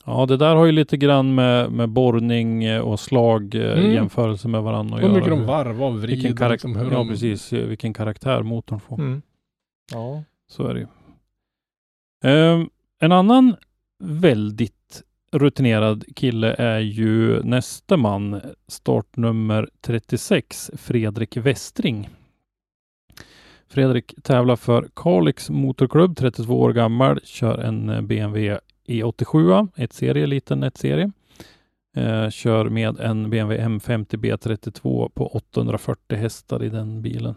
Ja, 0.05 0.27
det 0.27 0.37
där 0.37 0.55
har 0.55 0.67
ju 0.67 0.73
lite 0.73 0.97
grann 0.97 1.35
med, 1.35 1.73
med 1.73 1.89
borrning 1.89 2.81
och 2.81 3.01
slag 3.01 3.55
eh, 3.55 3.79
mm. 3.79 3.93
jämförelse 3.93 4.49
med 4.49 4.63
varandra 4.63 4.97
att 4.97 5.03
göra. 5.03 5.13
Hur 5.13 5.19
mycket 5.19 5.31
de 5.31 5.47
varvar 5.47 5.87
och 5.87 6.03
vrider. 6.03 6.29
Vilken 6.29 6.51
liksom, 6.51 6.77
hur 6.77 6.91
ja, 6.91 6.99
de... 6.99 7.09
precis. 7.09 7.53
Vilken 7.53 7.95
karaktär 7.95 8.43
motorn 8.43 8.81
får. 8.81 9.01
Mm. 9.01 9.23
Ja. 9.93 10.23
Så 10.49 10.67
är 10.67 10.75
det 10.75 10.81
ju. 10.81 10.87
Um, 12.31 12.71
en 12.99 13.13
annan 13.13 13.57
väldigt 14.05 14.82
rutinerad 15.33 16.05
kille 16.17 16.55
är 16.59 16.79
ju 16.79 17.43
nästa 17.43 17.97
man, 17.97 18.41
startnummer 18.67 19.69
36, 19.81 20.71
Fredrik 20.75 21.37
Westring. 21.37 22.09
Fredrik 23.69 24.15
tävlar 24.23 24.57
för 24.57 24.89
Kalix 24.95 25.51
Motorklubb, 25.51 26.17
32 26.17 26.61
år 26.61 26.73
gammal, 26.73 27.21
kör 27.25 27.59
en 27.59 28.07
BMW 28.07 28.59
E87, 28.89 29.69
ett 29.77 29.93
serie, 29.93 30.27
liten 30.27 30.63
ett 30.63 30.79
serie. 30.79 31.13
Eh, 31.97 32.31
kör 32.31 32.69
med 32.69 33.01
en 33.01 33.31
BMW 33.31 33.65
M50 33.65 34.17
B32 34.17 35.09
på 35.15 35.27
840 35.27 36.17
hästar 36.19 36.65
i 36.65 36.69
den 36.69 37.03
bilen. 37.03 37.35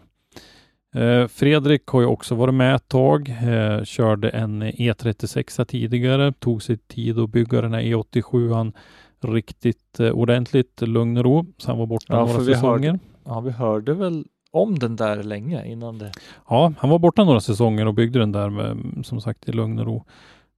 Eh, 0.96 1.26
Fredrik 1.26 1.86
har 1.86 2.00
ju 2.00 2.06
också 2.06 2.34
varit 2.34 2.54
med 2.54 2.74
ett 2.74 2.88
tag, 2.88 3.28
eh, 3.28 3.84
körde 3.84 4.28
en 4.28 4.62
E36 4.62 5.64
tidigare, 5.64 6.32
tog 6.32 6.62
sig 6.62 6.76
tid 6.76 7.18
att 7.18 7.30
bygga 7.30 7.60
den 7.60 7.72
här 7.72 7.82
E87 7.82 8.72
riktigt 9.20 10.00
eh, 10.00 10.10
ordentligt 10.10 10.80
lugn 10.80 11.16
och 11.16 11.24
ro, 11.24 11.46
så 11.58 11.70
han 11.70 11.78
var 11.78 11.86
borta 11.86 12.04
ja, 12.08 12.26
några 12.26 12.44
säsonger. 12.44 12.90
Hörde, 12.90 12.98
ja, 13.24 13.40
vi 13.40 13.50
hörde 13.50 13.94
väl 13.94 14.24
om 14.50 14.78
den 14.78 14.96
där 14.96 15.22
länge 15.22 15.66
innan 15.66 15.98
det. 15.98 16.12
Ja, 16.48 16.72
han 16.78 16.90
var 16.90 16.98
borta 16.98 17.24
några 17.24 17.40
säsonger 17.40 17.86
och 17.86 17.94
byggde 17.94 18.18
den 18.18 18.32
där 18.32 18.50
med, 18.50 19.06
som 19.06 19.20
sagt 19.20 19.48
i 19.48 19.52
lugn 19.52 19.78
och 19.78 19.86
ro. 19.86 20.04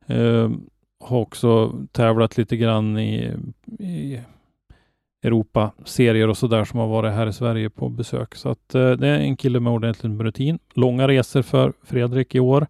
Eh, 0.06 0.50
har 1.00 1.18
också 1.18 1.74
tävlat 1.92 2.36
lite 2.36 2.56
grann 2.56 2.98
i, 2.98 3.36
i 3.78 4.20
Europa-serier 5.22 6.28
och 6.28 6.38
sådär 6.38 6.64
som 6.64 6.80
har 6.80 6.88
varit 6.88 7.12
här 7.12 7.26
i 7.26 7.32
Sverige 7.32 7.70
på 7.70 7.88
besök. 7.88 8.34
Så 8.34 8.48
att 8.48 8.74
eh, 8.74 8.90
det 8.90 9.08
är 9.08 9.18
en 9.18 9.36
kille 9.36 9.60
med 9.60 9.72
ordentligt 9.72 10.20
rutin. 10.20 10.58
Långa 10.74 11.08
resor 11.08 11.42
för 11.42 11.72
Fredrik 11.82 12.34
i 12.34 12.40
år. 12.40 12.66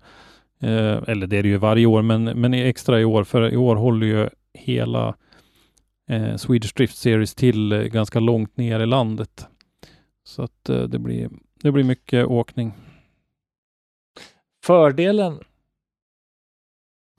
Eh, 0.60 1.02
eller 1.08 1.26
det 1.26 1.36
är 1.36 1.42
det 1.42 1.48
ju 1.48 1.56
varje 1.56 1.86
år, 1.86 2.02
men, 2.02 2.24
men 2.24 2.54
extra 2.54 3.00
i 3.00 3.04
år, 3.04 3.24
för 3.24 3.52
i 3.52 3.56
år 3.56 3.76
håller 3.76 4.06
ju 4.06 4.28
hela 4.54 5.14
eh, 6.08 6.36
Swedish 6.36 6.74
Drift 6.76 6.96
Series 6.96 7.34
till 7.34 7.72
eh, 7.72 7.80
ganska 7.80 8.20
långt 8.20 8.56
ner 8.56 8.80
i 8.80 8.86
landet. 8.86 9.46
Så 10.24 10.42
att 10.42 10.68
eh, 10.68 10.82
det, 10.82 10.98
blir, 10.98 11.30
det 11.62 11.72
blir 11.72 11.84
mycket 11.84 12.26
åkning. 12.26 12.72
Fördelen 14.64 15.40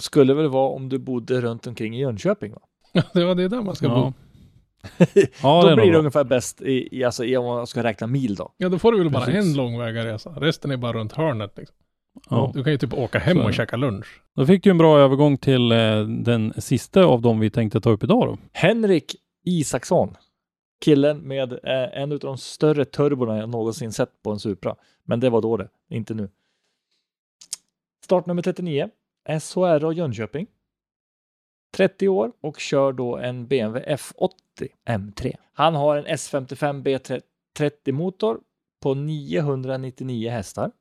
skulle 0.02 0.34
väl 0.34 0.48
vara 0.48 0.70
om 0.70 0.90
du 0.90 0.98
bodde 0.98 1.42
runt 1.42 1.68
omkring 1.68 1.96
i 1.96 2.00
Jönköping? 2.00 2.52
Va? 2.52 2.62
Ja, 2.92 3.04
det 3.14 3.26
var 3.26 3.36
det 3.36 3.48
där 3.48 3.62
man 3.62 3.76
ska 3.76 3.86
ja. 3.86 3.96
bo. 3.96 4.14
Ja, 5.44 5.62
då 5.62 5.70
det 5.70 5.76
blir 5.76 5.92
det 5.92 5.98
ungefär 5.98 6.24
bäst 6.24 6.62
i, 6.62 6.98
i, 6.98 7.04
alltså, 7.04 7.26
i, 7.26 7.38
om 7.38 7.46
man 7.46 7.68
ska 7.68 7.84
räkna 7.84 8.08
mil 8.08 8.36
då. 8.36 8.54
Ja, 8.58 8.70
då 8.70 8.80
får 8.80 8.92
du 8.92 8.98
väl 8.98 9.10
bara 9.10 9.26
Precis. 9.26 9.46
en 9.46 9.58
långväga 9.58 10.06
resa. 10.06 10.30
Resten 10.30 10.72
är 10.72 10.78
bara 10.78 10.94
runt 10.94 11.14
hörnet. 11.14 11.58
Liksom. 11.58 11.76
Ja. 12.30 12.52
Du 12.54 12.64
kan 12.64 12.72
ju 12.72 12.78
typ 12.78 12.94
åka 12.94 13.20
hem 13.20 13.40
och 13.40 13.54
käka 13.54 13.76
lunch. 13.78 14.22
Då 14.36 14.46
fick 14.46 14.64
du 14.64 14.70
en 14.70 14.78
bra 14.78 15.00
övergång 15.00 15.38
till 15.38 15.72
eh, 15.72 16.02
den 16.04 16.54
sista 16.58 17.04
av 17.04 17.22
dem 17.22 17.40
vi 17.40 17.50
tänkte 17.50 17.82
ta 17.82 17.90
upp 17.90 18.04
idag 18.04 18.28
då. 18.28 18.38
Henrik 18.52 19.16
Isaksson. 19.46 20.16
Killen 20.86 21.18
med 21.18 21.52
eh, 21.52 22.02
en 22.02 22.12
av 22.12 22.20
de 22.20 22.38
större 22.38 22.86
turborna 22.86 23.38
jag 23.38 23.50
någonsin 23.50 23.92
sett 23.92 24.24
på 24.24 24.32
en 24.32 24.40
Supra. 24.40 24.76
Men 25.04 25.20
det 25.20 25.30
var 25.30 25.42
då 25.42 25.58
det, 25.58 25.68
inte 25.90 26.14
nu. 26.14 26.30
Startnummer 28.04 28.42
39. 28.42 28.90
SHR 29.40 29.86
och 29.86 29.94
Jönköping. 29.94 30.48
30 31.76 32.08
år 32.08 32.32
och 32.42 32.60
kör 32.60 32.94
då 32.94 33.18
en 33.18 33.48
BMW 33.48 33.96
F80 33.96 34.30
M3. 34.90 35.36
Han 35.54 35.76
har 35.76 35.98
en 35.98 36.06
S55 36.06 36.84
B30 36.84 37.92
motor 37.92 38.40
på 38.82 38.94
999 38.94 40.30
hästar. 40.30 40.72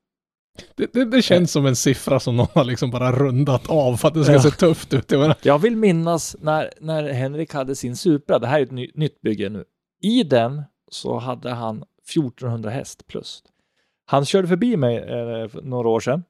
Det, 0.75 0.93
det, 0.93 1.05
det 1.05 1.23
känns 1.23 1.53
som 1.53 1.67
en 1.67 1.77
siffra 1.77 2.21
som 2.21 2.37
någon 2.37 2.47
har 2.55 2.65
liksom 2.65 2.91
bara 2.91 3.13
rundat 3.13 3.71
av 3.71 3.97
för 3.97 4.09
att 4.09 4.15
det 4.15 4.25
ska 4.25 4.33
ja. 4.33 4.41
se 4.41 4.51
tufft 4.51 4.95
ut. 4.95 5.13
Jag 5.43 5.59
vill 5.59 5.77
minnas 5.77 6.37
när, 6.41 6.71
när 6.81 7.13
Henrik 7.13 7.55
hade 7.55 7.77
sin 7.77 7.97
Supra, 7.97 8.39
det 8.39 8.47
här 8.47 8.59
är 8.59 8.63
ett 8.63 8.71
ny, 8.71 8.91
nytt 8.95 9.21
bygge 9.21 9.49
nu. 9.49 9.65
I 10.03 10.23
den 10.23 10.63
så 10.91 11.19
hade 11.19 11.51
han 11.51 11.85
1400 12.13 12.71
häst 12.71 13.07
plus. 13.07 13.43
Han 14.07 14.25
körde 14.25 14.49
förbi 14.49 14.77
mig 14.77 14.97
eh, 14.97 15.49
några 15.63 15.89
år 15.89 16.01
sedan 16.01 16.25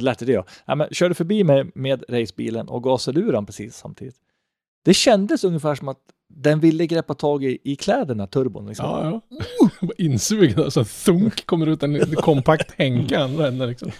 Lät 0.00 0.18
det 0.18 0.32
jag. 0.32 0.44
Ja, 0.64 0.74
men, 0.74 0.88
körde 0.90 1.14
förbi 1.14 1.44
mig 1.44 1.70
med 1.74 2.04
racebilen 2.08 2.68
och 2.68 2.82
gasade 2.82 3.20
ur 3.20 3.32
den 3.32 3.46
precis 3.46 3.76
samtidigt. 3.76 4.16
Det 4.84 4.94
kändes 4.94 5.44
ungefär 5.44 5.74
som 5.74 5.88
att 5.88 5.98
den 6.28 6.60
ville 6.60 6.86
greppa 6.86 7.14
tag 7.14 7.44
i, 7.44 7.58
i 7.64 7.76
kläderna, 7.76 8.26
turbon. 8.26 8.66
Liksom. 8.66 8.86
Ja, 8.86 9.20
ja. 9.28 9.88
Insugen, 9.98 10.64
alltså 10.64 10.84
thunk 10.84 11.46
kommer 11.46 11.66
ut 11.66 11.82
en 11.82 12.16
kompakt 12.16 12.80
andra 12.80 13.48
änden 13.48 13.68
liksom. 13.68 13.90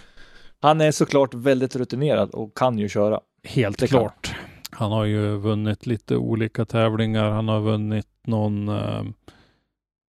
Han 0.61 0.81
är 0.81 0.91
såklart 0.91 1.33
väldigt 1.33 1.75
rutinerad 1.75 2.29
och 2.29 2.57
kan 2.57 2.79
ju 2.79 2.89
köra. 2.89 3.19
Helt 3.43 3.79
det 3.79 3.87
klart. 3.87 4.27
Kan. 4.27 4.35
Han 4.71 4.91
har 4.91 5.05
ju 5.05 5.37
vunnit 5.37 5.85
lite 5.85 6.17
olika 6.17 6.65
tävlingar. 6.65 7.29
Han 7.29 7.47
har 7.47 7.61
vunnit 7.61 8.07
någon 8.27 8.69
eh, 8.69 8.99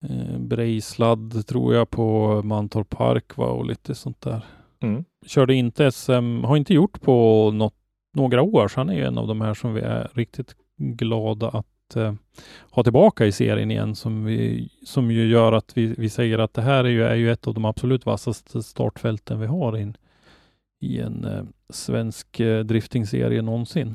eh 0.05 0.39
Brejsladd 0.39 1.47
tror 1.47 1.75
jag 1.75 1.91
på 1.91 2.41
Mantorp 2.43 2.89
Park 2.89 3.37
va? 3.37 3.47
och 3.47 3.67
lite 3.67 3.95
sånt 3.95 4.21
där. 4.21 4.45
Mm. 4.83 5.05
Körde 5.27 5.55
inte 5.55 5.93
SM, 5.93 6.45
har 6.45 6.57
inte 6.57 6.75
gjort 6.75 7.01
på 7.01 7.51
något, 7.51 7.75
några 8.15 8.43
år, 8.43 8.69
så 8.69 8.81
han 8.81 8.89
är 8.89 8.95
ju 8.95 9.05
en 9.05 9.19
av 9.19 9.27
de 9.27 9.41
här 9.41 9.55
som 9.55 9.75
vi 9.75 9.81
är 9.81 10.11
riktigt 10.15 10.57
glada 10.77 11.49
att 11.49 11.97
eh, 11.97 12.15
ha 12.71 12.83
tillbaka 12.83 13.27
i 13.27 13.33
serien 13.33 13.71
igen 13.71 13.95
som, 13.95 14.25
vi, 14.25 14.69
som 14.85 15.11
ju 15.11 15.27
gör 15.27 15.53
att 15.53 15.77
vi, 15.77 15.87
vi 15.99 16.09
säger 16.09 16.39
att 16.39 16.55
det 16.55 16.63
här 16.63 16.85
är 16.85 16.89
ju, 16.89 17.05
är 17.05 17.15
ju 17.15 17.33
ett 17.33 17.47
av 17.47 17.55
de 17.55 17.65
absolut 17.65 18.07
vassaste 18.07 18.63
startfälten 18.63 19.41
vi 19.41 19.47
har 19.47 19.77
in, 19.77 19.97
i 20.81 20.99
en 21.01 21.25
eh, 21.25 21.45
svensk 21.71 22.41
eh, 22.41 22.65
driftingserie 22.65 23.43
någonsin. 23.43 23.95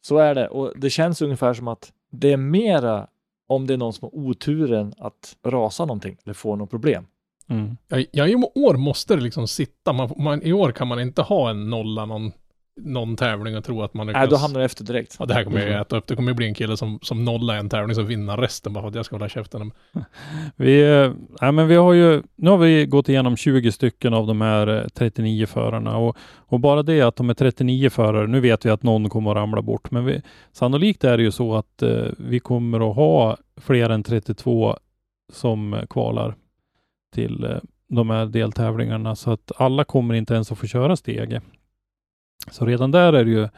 Så 0.00 0.18
är 0.18 0.34
det 0.34 0.48
och 0.48 0.72
det 0.76 0.90
känns 0.90 1.22
ungefär 1.22 1.54
som 1.54 1.68
att 1.68 1.92
det 2.10 2.32
är 2.32 2.36
mera 2.36 3.06
om 3.46 3.66
det 3.66 3.74
är 3.74 3.78
någon 3.78 3.92
som 3.92 4.08
har 4.12 4.18
oturen 4.18 4.94
att 4.98 5.36
rasa 5.42 5.84
någonting 5.84 6.16
eller 6.24 6.34
få 6.34 6.56
något 6.56 6.70
problem. 6.70 7.06
Mm. 7.50 7.76
Ja, 7.88 8.04
ja, 8.12 8.26
i 8.26 8.34
år 8.54 8.74
måste 8.74 9.16
det 9.16 9.22
liksom 9.22 9.48
sitta. 9.48 9.92
Man, 9.92 10.10
man, 10.18 10.42
I 10.42 10.52
år 10.52 10.72
kan 10.72 10.88
man 10.88 11.00
inte 11.00 11.22
ha 11.22 11.50
en 11.50 11.70
nolla 11.70 12.06
någon, 12.06 12.32
någon 12.80 13.16
tävling 13.16 13.56
och 13.56 13.64
tro 13.64 13.82
att 13.82 13.94
man 13.94 14.06
Nej, 14.06 14.28
då 14.28 14.36
hamnar 14.36 14.60
du 14.60 14.66
efter 14.66 14.84
direkt. 14.84 15.16
Ja, 15.18 15.26
det 15.26 15.34
här 15.34 15.44
kommer 15.44 15.58
jag 15.58 15.68
Mm. 15.68 15.80
äta 15.80 15.96
upp. 15.96 16.06
Det 16.06 16.16
kommer 16.16 16.30
ju 16.30 16.34
bli 16.34 16.46
en 16.46 16.54
kille 16.54 16.76
som, 16.76 16.98
som 17.02 17.24
nollar 17.24 17.56
en 17.56 17.68
tävling 17.68 17.94
som 17.94 18.06
vinner 18.06 18.36
resten 18.36 18.72
bara 18.72 18.82
för 18.82 18.88
att 18.88 18.94
jag 18.94 19.04
ska 19.04 19.14
hålla 19.16 19.28
käften. 19.28 19.72
Vi, 20.56 20.80
eh, 20.82 21.12
nej, 21.40 21.52
men 21.52 21.68
vi 21.68 21.74
har 21.74 21.92
ju, 21.92 22.22
nu 22.36 22.50
har 22.50 22.58
vi 22.58 22.86
gått 22.86 23.08
igenom 23.08 23.36
20 23.36 23.72
stycken 23.72 24.14
av 24.14 24.26
de 24.26 24.40
här 24.40 24.66
eh, 24.66 24.88
39 24.94 25.46
förarna 25.46 25.96
och, 25.96 26.16
och 26.36 26.60
bara 26.60 26.82
det 26.82 27.02
att 27.02 27.16
de 27.16 27.30
är 27.30 27.34
39 27.34 27.90
förare, 27.90 28.26
nu 28.26 28.40
vet 28.40 28.66
vi 28.66 28.70
att 28.70 28.82
någon 28.82 29.08
kommer 29.08 29.30
att 29.30 29.36
ramla 29.36 29.62
bort, 29.62 29.90
men 29.90 30.04
vi, 30.04 30.22
sannolikt 30.52 31.04
är 31.04 31.16
det 31.16 31.22
ju 31.22 31.30
så 31.30 31.54
att 31.54 31.82
eh, 31.82 32.04
vi 32.18 32.40
kommer 32.40 32.90
att 32.90 32.96
ha 32.96 33.36
fler 33.56 33.90
än 33.90 34.02
32 34.02 34.76
som 35.32 35.74
eh, 35.74 35.86
kvalar 35.86 36.34
till 37.10 37.44
eh, 37.44 37.56
de 37.88 38.10
här 38.10 38.26
deltävlingarna, 38.26 39.16
så 39.16 39.30
att 39.30 39.52
alla 39.56 39.84
kommer 39.84 40.14
inte 40.14 40.34
ens 40.34 40.52
att 40.52 40.58
få 40.58 40.66
köra 40.66 40.96
stege. 40.96 41.40
Så 42.50 42.66
redan 42.66 42.90
där 42.90 43.12
är 43.12 43.24
det 43.24 43.30
ju 43.30 43.48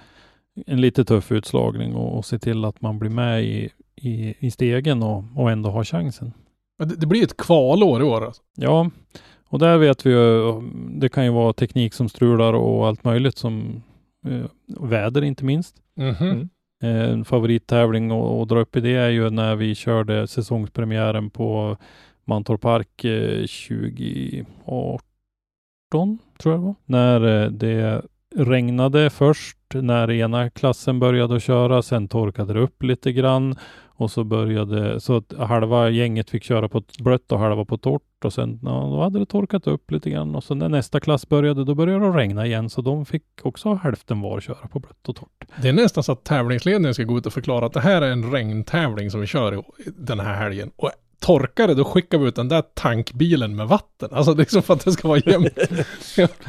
en 0.67 0.81
lite 0.81 1.05
tuff 1.05 1.33
utslagning 1.33 1.95
och, 1.95 2.19
och 2.19 2.25
se 2.25 2.39
till 2.39 2.65
att 2.65 2.81
man 2.81 2.99
blir 2.99 3.11
med 3.11 3.45
i, 3.45 3.71
i, 3.97 4.35
i 4.47 4.51
stegen 4.51 5.03
och, 5.03 5.25
och 5.37 5.51
ändå 5.51 5.71
har 5.71 5.85
chansen. 5.85 6.33
Det, 6.79 6.85
det 6.97 7.07
blir 7.07 7.23
ett 7.23 7.37
kvalår 7.37 8.01
i 8.01 8.05
år 8.05 8.25
alltså. 8.25 8.43
Ja, 8.57 8.91
och 9.49 9.59
där 9.59 9.79
vet 9.79 10.07
vi 10.07 10.11
ju, 10.11 10.53
det 11.01 11.09
kan 11.09 11.25
ju 11.25 11.31
vara 11.31 11.53
teknik 11.53 11.95
som 11.95 12.09
strular 12.09 12.53
och 12.53 12.87
allt 12.87 13.05
möjligt 13.05 13.39
som 13.39 13.83
eh, 14.29 14.45
väder 14.81 15.23
inte 15.25 15.45
minst. 15.45 15.77
Mhm. 15.97 16.15
Mm. 16.31 16.49
Eh, 16.83 17.11
En 17.13 17.25
favorittävling 17.25 18.13
och 18.13 18.47
dra 18.47 18.61
upp 18.61 18.77
i 18.77 18.81
det 18.81 18.95
är 18.95 19.09
ju 19.09 19.31
när 19.31 19.57
vi 19.57 19.75
körde 19.75 20.27
säsongspremiären 20.27 21.31
på 21.31 21.77
Mantorp 22.25 22.61
Park 22.61 23.05
eh, 23.05 23.39
2018, 23.39 26.19
tror 26.39 26.55
jag 26.55 26.61
det 26.61 26.65
var. 26.65 26.75
När 26.85 27.45
eh, 27.45 27.51
det 27.51 28.03
regnade 28.35 29.11
först, 29.11 29.59
när 29.75 30.11
ena 30.11 30.51
klassen 30.51 30.99
började 30.99 31.37
att 31.37 31.43
köra, 31.43 31.83
sen 31.83 32.09
torkade 32.09 32.53
det 32.53 32.61
upp 32.61 32.83
lite 32.83 33.13
grann 33.13 33.57
och 34.03 34.11
så 34.11 34.25
började, 34.25 35.01
så 35.01 35.17
att 35.17 35.33
halva 35.39 35.91
gänget 35.91 36.31
fick 36.31 36.45
köra 36.45 36.69
på 36.69 36.83
blött 36.99 37.33
och 37.33 37.39
halva 37.39 37.65
på 37.65 37.79
torrt 37.79 38.25
och 38.25 38.33
sen, 38.33 38.61
ja, 38.63 38.71
då 38.71 39.01
hade 39.01 39.19
det 39.19 39.27
torkat 39.27 39.67
upp 39.67 39.91
lite 39.91 40.11
grann 40.11 40.35
och 40.35 40.45
så 40.45 40.55
när 40.55 40.69
nästa 40.69 41.01
klass 41.01 41.29
började, 41.29 41.65
då 41.65 41.75
började 41.75 42.05
det 42.05 42.19
regna 42.19 42.47
igen 42.47 42.71
så 42.71 42.83
de 42.83 43.07
fick 43.07 43.25
också 43.43 43.75
hälften 43.75 44.21
var 44.21 44.41
köra 44.41 44.69
på 44.69 44.81
blött 44.81 45.09
och 45.09 45.17
torrt. 45.17 45.45
Det 45.63 45.69
är 45.69 45.73
nästan 45.73 46.05
så 46.05 46.13
att 46.13 46.25
tävlingsledningen 46.25 46.95
ska 46.95 47.03
gå 47.03 47.19
ut 47.19 47.27
och 47.27 47.33
förklara 47.33 47.67
att 47.67 47.73
det 47.73 47.81
här 47.81 48.03
är 48.03 48.11
en 48.11 48.33
regntävling 48.33 49.11
som 49.11 49.21
vi 49.21 49.27
kör 49.27 49.55
i 49.55 49.63
den 49.97 50.21
här 50.21 50.35
helgen. 50.35 50.71
Och 50.77 50.91
torkar 51.23 51.69
det, 51.69 51.75
då 51.75 51.85
skickar 51.85 52.19
vi 52.19 52.29
ut 52.29 52.37
den 52.37 52.49
där 52.49 52.63
tankbilen 52.75 53.57
med 53.57 53.69
vatten. 53.69 54.09
Alltså 54.13 54.35
liksom 54.35 54.63
för 54.63 54.75
att 54.75 54.85
det 54.85 54.93
ska 54.93 55.09
vara 55.09 55.19
jämnt. 55.27 55.59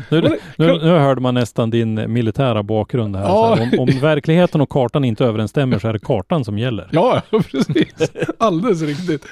Nu, 0.10 0.22
nu, 0.58 0.68
nu 0.78 0.98
hörde 0.98 1.22
man 1.22 1.34
nästan 1.34 1.70
din 1.70 2.14
militära 2.14 2.64
bakgrund 2.64 3.16
här. 3.16 3.24
Ja. 3.24 3.56
Så 3.58 3.64
här, 3.64 3.80
om, 3.80 3.90
om 3.90 4.00
verkligheten 4.00 4.62
och 4.62 4.70
kartan 4.70 5.04
inte 5.06 5.26
överensstämmer 5.26 5.80
så 5.80 5.88
är 5.88 5.94
det 5.94 6.00
kartan 6.00 6.46
som 6.46 6.58
gäller. 6.58 6.90
ja, 6.92 7.22
precis. 7.52 7.94
Alldeles 8.38 8.82
riktigt. 8.82 9.26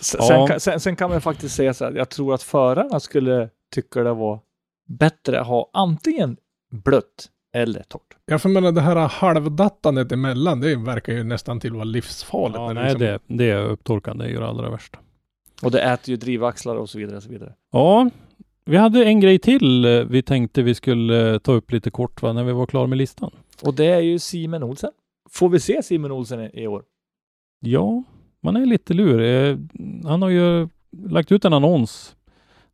Sen, 0.00 0.20
Ja. 0.28 0.58
sen, 0.58 0.80
sen 0.80 0.96
kan 0.96 1.10
man 1.10 1.20
faktiskt 1.20 1.54
säga 1.54 1.74
så 1.74 1.84
här, 1.84 1.92
jag 1.92 2.08
tror 2.08 2.34
att 2.34 2.42
förarna 2.42 3.00
skulle 3.00 3.48
tycka 3.74 4.02
det 4.02 4.14
var 4.14 4.40
bättre 4.88 5.40
att 5.40 5.46
ha 5.46 5.70
antingen 5.72 6.36
blött 6.84 7.28
eller 7.52 7.82
torrt. 7.82 8.16
Jag 8.26 8.42
för 8.42 8.48
menar 8.48 8.72
det 8.72 8.80
här 8.80 8.96
halvdattandet 8.96 10.12
emellan, 10.12 10.60
det 10.60 10.76
verkar 10.76 11.12
ju 11.12 11.24
nästan 11.24 11.60
till 11.60 11.70
att 11.70 11.74
vara 11.76 11.84
livsfarligt. 11.84 12.56
Ja, 12.58 12.66
när 12.72 12.74
nej, 12.74 12.84
liksom- 12.84 13.00
det, 13.28 13.36
det 13.36 13.50
är 13.50 13.64
upptorkande, 13.64 14.24
det 14.24 14.30
är 14.30 14.32
ju 14.32 14.38
det 14.40 14.46
allra 14.48 14.70
värsta. 14.70 14.98
Och 15.62 15.70
det 15.70 15.80
äter 15.82 16.10
ju 16.10 16.16
drivaxlar 16.16 16.76
och 16.76 16.90
så 16.90 16.98
vidare. 16.98 17.16
Och 17.16 17.22
så 17.22 17.30
vidare. 17.30 17.54
Ja, 17.72 18.10
vi 18.64 18.76
hade 18.76 19.04
en 19.04 19.20
grej 19.20 19.38
till 19.38 19.84
eh, 19.84 19.90
vi 20.04 20.22
tänkte 20.22 20.62
vi 20.62 20.74
skulle 20.74 21.32
eh, 21.32 21.38
ta 21.38 21.52
upp 21.52 21.72
lite 21.72 21.90
kort 21.90 22.22
va, 22.22 22.32
när 22.32 22.44
vi 22.44 22.52
var 22.52 22.66
klara 22.66 22.86
med 22.86 22.98
listan. 22.98 23.30
Och 23.62 23.74
det 23.74 23.86
är 23.86 24.00
ju 24.00 24.18
Simon 24.18 24.62
Olsen. 24.62 24.90
Får 25.30 25.48
vi 25.48 25.60
se 25.60 25.82
Simon 25.82 26.12
Olsen 26.12 26.40
i, 26.40 26.50
i 26.62 26.66
år? 26.66 26.82
Ja, 27.60 28.02
man 28.42 28.56
är 28.56 28.66
lite 28.66 28.94
lurig. 28.94 29.50
Eh, 29.50 29.56
Han 30.04 30.22
har 30.22 30.28
ju 30.28 30.68
lagt 31.08 31.32
ut 31.32 31.44
en 31.44 31.52
annons 31.52 32.16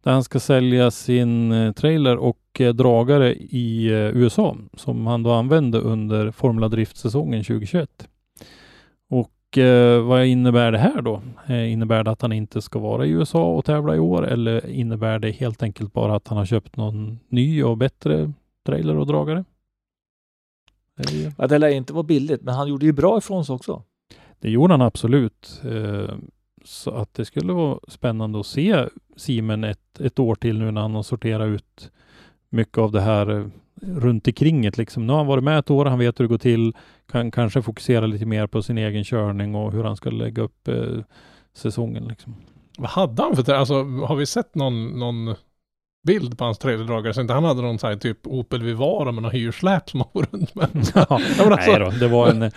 där 0.02 0.12
han 0.12 0.24
ska 0.24 0.40
sälja 0.40 0.90
sin 0.90 1.52
trailer 1.76 2.16
och 2.16 2.38
eh, 2.60 2.74
dragare 2.74 3.34
i 3.34 3.86
eh, 3.86 4.16
USA 4.16 4.56
som 4.76 5.06
han 5.06 5.22
då 5.22 5.32
använde 5.32 5.78
under 5.78 6.30
Formula 6.30 6.68
Drift-säsongen 6.68 7.44
2021. 7.44 8.08
Och 9.10 9.58
eh, 9.58 10.02
vad 10.02 10.26
innebär 10.26 10.72
det 10.72 10.78
här 10.78 11.02
då? 11.02 11.22
Eh, 11.46 11.72
innebär 11.72 12.04
det 12.04 12.10
att 12.10 12.22
han 12.22 12.32
inte 12.32 12.62
ska 12.62 12.78
vara 12.78 13.06
i 13.06 13.10
USA 13.10 13.44
och 13.44 13.64
tävla 13.64 13.96
i 13.96 13.98
år 13.98 14.26
eller 14.26 14.66
innebär 14.70 15.18
det 15.18 15.30
helt 15.30 15.62
enkelt 15.62 15.92
bara 15.92 16.16
att 16.16 16.28
han 16.28 16.38
har 16.38 16.46
köpt 16.46 16.76
någon 16.76 17.18
ny 17.28 17.62
och 17.62 17.76
bättre 17.76 18.32
trailer 18.66 18.96
och 18.98 19.06
dragare? 19.06 19.44
Ja, 21.38 21.46
det 21.46 21.58
lär 21.58 21.68
inte 21.68 21.92
vara 21.92 22.02
billigt, 22.02 22.42
men 22.42 22.54
han 22.54 22.68
gjorde 22.68 22.86
ju 22.86 22.92
bra 22.92 23.18
ifrån 23.18 23.44
sig 23.44 23.54
också. 23.54 23.82
Det 24.40 24.50
gjorde 24.50 24.72
han 24.72 24.82
absolut. 24.82 25.62
Eh, 25.64 26.14
Så 26.64 26.90
att 26.90 27.14
det 27.14 27.24
skulle 27.24 27.52
vara 27.52 27.78
spännande 27.88 28.40
att 28.40 28.46
se 28.46 28.86
Simen 29.16 29.64
ett, 29.64 30.00
ett 30.00 30.18
år 30.18 30.34
till 30.34 30.58
nu 30.58 30.70
när 30.70 30.80
han 30.80 30.94
har 30.94 31.02
sorterat 31.02 31.46
ut 31.46 31.90
mycket 32.50 32.78
av 32.78 32.92
det 32.92 33.00
här 33.00 33.30
eh, 33.38 33.44
runt 33.82 34.26
omkring 34.26 34.62
det 34.62 34.78
liksom. 34.78 35.06
Nu 35.06 35.12
har 35.12 35.18
han 35.18 35.26
varit 35.26 35.44
med 35.44 35.58
ett 35.58 35.70
år, 35.70 35.84
han 35.86 35.98
vet 35.98 36.20
hur 36.20 36.24
det 36.24 36.28
går 36.28 36.38
till, 36.38 36.72
kan 37.12 37.30
kanske 37.30 37.62
fokusera 37.62 38.06
lite 38.06 38.26
mer 38.26 38.46
på 38.46 38.62
sin 38.62 38.78
egen 38.78 39.04
körning 39.04 39.54
och 39.54 39.72
hur 39.72 39.84
han 39.84 39.96
ska 39.96 40.10
lägga 40.10 40.42
upp 40.42 40.68
eh, 40.68 40.98
säsongen 41.54 42.04
liksom. 42.04 42.34
Vad 42.78 42.90
hade 42.90 43.22
han 43.22 43.36
för 43.36 43.42
trä- 43.42 43.56
Alltså 43.58 43.74
har 43.84 44.16
vi 44.16 44.26
sett 44.26 44.54
någon, 44.54 44.98
någon 44.98 45.34
bild 46.06 46.38
på 46.38 46.44
hans 46.44 46.58
trailerdragare? 46.58 47.14
Så 47.14 47.20
inte 47.20 47.32
han 47.34 47.44
hade 47.44 47.62
någon 47.62 47.78
så 47.78 47.86
här 47.86 47.96
typ 47.96 48.26
Opel 48.26 48.62
Vivara 48.62 49.12
med 49.12 49.22
någon 49.22 49.32
hyrsläp 49.32 49.90
som 49.90 50.00
han 50.00 50.08
går 50.12 50.26
runt 50.32 50.54
med. 50.54 50.68
Ja, 50.94 51.06
alltså- 51.08 51.44
Nej 51.56 51.78
då, 51.80 51.90
det 51.90 52.08
var 52.08 52.28
en, 52.28 52.50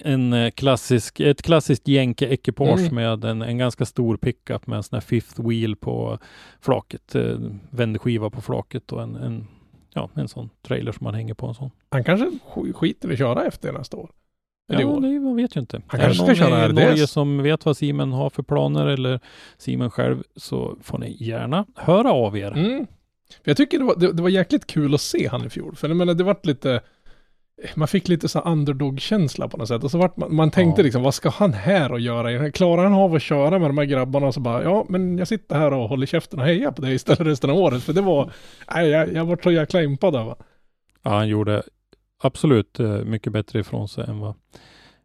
en 0.00 0.32
eh, 0.32 0.50
klassisk, 0.50 1.20
ett 1.20 1.42
klassiskt 1.42 1.88
jänke-ekipage 1.88 2.80
Mm. 2.80 2.94
med 2.94 3.24
en, 3.24 3.42
en 3.42 3.58
ganska 3.58 3.86
stor 3.86 4.16
pickup 4.16 4.66
med 4.66 4.76
en 4.76 4.82
sån 4.82 4.96
här 4.96 5.00
fifth 5.00 5.40
wheel 5.48 5.76
på 5.76 6.18
flaket, 6.60 7.14
eh, 7.14 7.36
vändskiva 7.70 8.30
på 8.30 8.40
flaket 8.40 8.92
och 8.92 9.02
en, 9.02 9.16
en, 9.16 9.46
ja, 9.94 10.10
en 10.14 10.28
sån 10.28 10.50
trailer 10.66 10.92
som 10.92 11.04
man 11.04 11.14
hänger 11.14 11.34
på 11.34 11.46
en 11.46 11.54
sån. 11.54 11.70
Han 11.90 12.04
kanske 12.04 12.26
sk- 12.26 12.72
skiter 12.72 13.08
i 13.10 13.12
att 13.12 13.18
köra 13.18 13.44
efter 13.44 13.72
nästa 13.72 13.96
år. 13.96 14.10
Ja, 14.66 14.78
det, 14.78 15.20
man 15.20 15.36
vet 15.36 15.56
ju 15.56 15.60
inte. 15.60 15.82
Han 15.86 16.00
är 16.00 16.04
kanske 16.04 16.22
någon 16.26 16.36
ska 16.36 16.44
köra 16.44 16.68
i? 16.68 16.72
Norge 16.72 17.06
som 17.06 17.42
vet 17.42 17.64
vad 17.66 17.76
Simen 17.76 18.12
har 18.12 18.30
för 18.30 18.42
planer 18.42 18.86
eller 18.86 19.20
Simen 19.58 19.90
själv 19.90 20.22
så 20.36 20.76
får 20.82 20.98
ni 20.98 21.16
gärna 21.20 21.66
höra 21.76 22.12
av 22.12 22.38
er. 22.38 22.52
Mm. 22.52 22.86
Jag 23.44 23.56
tycker 23.56 23.78
det 23.78 23.84
var, 23.84 23.96
det, 23.96 24.12
det 24.12 24.22
var 24.22 24.28
jäkligt 24.28 24.66
kul 24.66 24.94
att 24.94 25.00
se 25.00 25.28
han 25.28 25.46
i 25.46 25.50
fjol. 25.50 25.76
För 25.76 25.88
jag 25.88 25.96
menar, 25.96 26.14
det 26.14 26.24
vart 26.24 26.46
lite... 26.46 26.80
Man 27.74 27.88
fick 27.88 28.08
lite 28.08 28.28
så 28.28 28.40
underdog-känsla 28.40 29.48
på 29.48 29.56
något 29.56 29.68
sätt. 29.68 29.84
Och 29.84 29.90
så 29.90 29.98
vart 29.98 30.16
man, 30.16 30.34
man 30.34 30.50
tänkte 30.50 30.80
Ja. 30.80 30.84
liksom, 30.84 31.02
vad 31.02 31.14
ska 31.14 31.28
han 31.30 31.52
här 31.52 31.92
och 31.92 32.00
göra? 32.00 32.50
Klarar 32.50 32.82
han 32.84 32.94
av 32.94 33.14
att 33.14 33.22
köra 33.22 33.58
med 33.58 33.70
de 33.70 33.78
här 33.78 33.84
grabbarna? 33.84 34.26
Och 34.26 34.34
så 34.34 34.40
bara, 34.40 34.62
ja, 34.62 34.86
men 34.88 35.18
jag 35.18 35.28
sitter 35.28 35.56
här 35.56 35.72
och 35.72 35.88
håller 35.88 36.06
käften 36.06 36.38
och 36.38 36.44
hejar 36.44 36.70
på 36.72 36.82
dig 36.82 36.94
istället 36.94 37.20
resten 37.20 37.50
av 37.50 37.56
året. 37.56 37.82
För 37.82 37.92
det 37.92 38.00
var, 38.00 38.32
nej, 38.74 38.88
jag, 38.88 39.12
jag 39.12 39.24
var 39.24 39.38
så 39.42 39.50
jäkla 39.50 39.82
impad 39.82 40.16
av. 40.16 40.38
Ja, 41.02 41.10
han 41.10 41.28
gjorde 41.28 41.62
absolut 42.22 42.80
eh, 42.80 42.88
mycket 43.04 43.32
bättre 43.32 43.60
ifrån 43.60 43.88
sig 43.88 44.04
än 44.08 44.18
vad, 44.18 44.34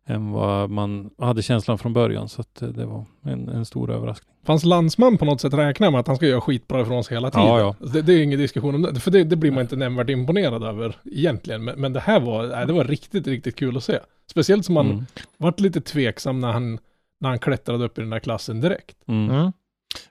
än 0.07 0.31
vad 0.31 0.69
man 0.69 1.09
hade 1.17 1.41
känslan 1.41 1.77
från 1.77 1.93
början. 1.93 2.29
Så 2.29 2.41
att 2.41 2.61
eh, 2.61 2.69
det 2.69 2.85
var 2.85 3.05
en, 3.23 3.49
en 3.49 3.65
stor 3.65 3.91
överraskning. 3.91 4.33
Fanns 4.45 4.63
landsman 4.63 5.17
på 5.17 5.25
något 5.25 5.41
sätt 5.41 5.53
räknar 5.53 5.91
med 5.91 5.99
att 5.99 6.07
han 6.07 6.15
ska 6.15 6.25
göra 6.27 6.41
skitbra 6.41 6.81
ifrån 6.81 7.03
sig 7.03 7.15
hela 7.17 7.31
tiden. 7.31 7.47
Ja, 7.47 7.59
ja. 7.59 7.87
Det, 7.87 8.01
det 8.01 8.13
är 8.13 8.23
ingen 8.23 8.39
diskussion 8.39 8.75
om 8.75 8.81
det. 8.81 8.99
För 8.99 9.11
det, 9.11 9.23
det 9.23 9.35
blir 9.35 9.51
man 9.51 9.61
inte 9.61 9.75
nämnvärt 9.75 10.09
imponerad 10.09 10.63
över 10.63 10.95
egentligen. 11.05 11.63
Men, 11.63 11.81
men 11.81 11.93
det 11.93 11.99
här 11.99 12.19
var, 12.19 12.47
nej, 12.47 12.67
det 12.67 12.73
var 12.73 12.83
riktigt, 12.83 13.27
riktigt 13.27 13.55
kul 13.55 13.77
att 13.77 13.83
se. 13.83 13.99
Speciellt 14.31 14.65
som 14.65 14.73
man 14.73 14.85
Mm. 14.91 15.05
vart 15.37 15.59
lite 15.59 15.81
tveksam 15.81 16.39
när 16.39 16.51
han, 16.51 16.79
när 17.19 17.29
han 17.29 17.39
klättrade 17.39 17.85
upp 17.85 17.97
i 17.97 18.01
den 18.01 18.09
där 18.09 18.19
klassen 18.19 18.61
direkt. 18.61 18.97
Mm. 19.07 19.29
Mm. 19.29 19.51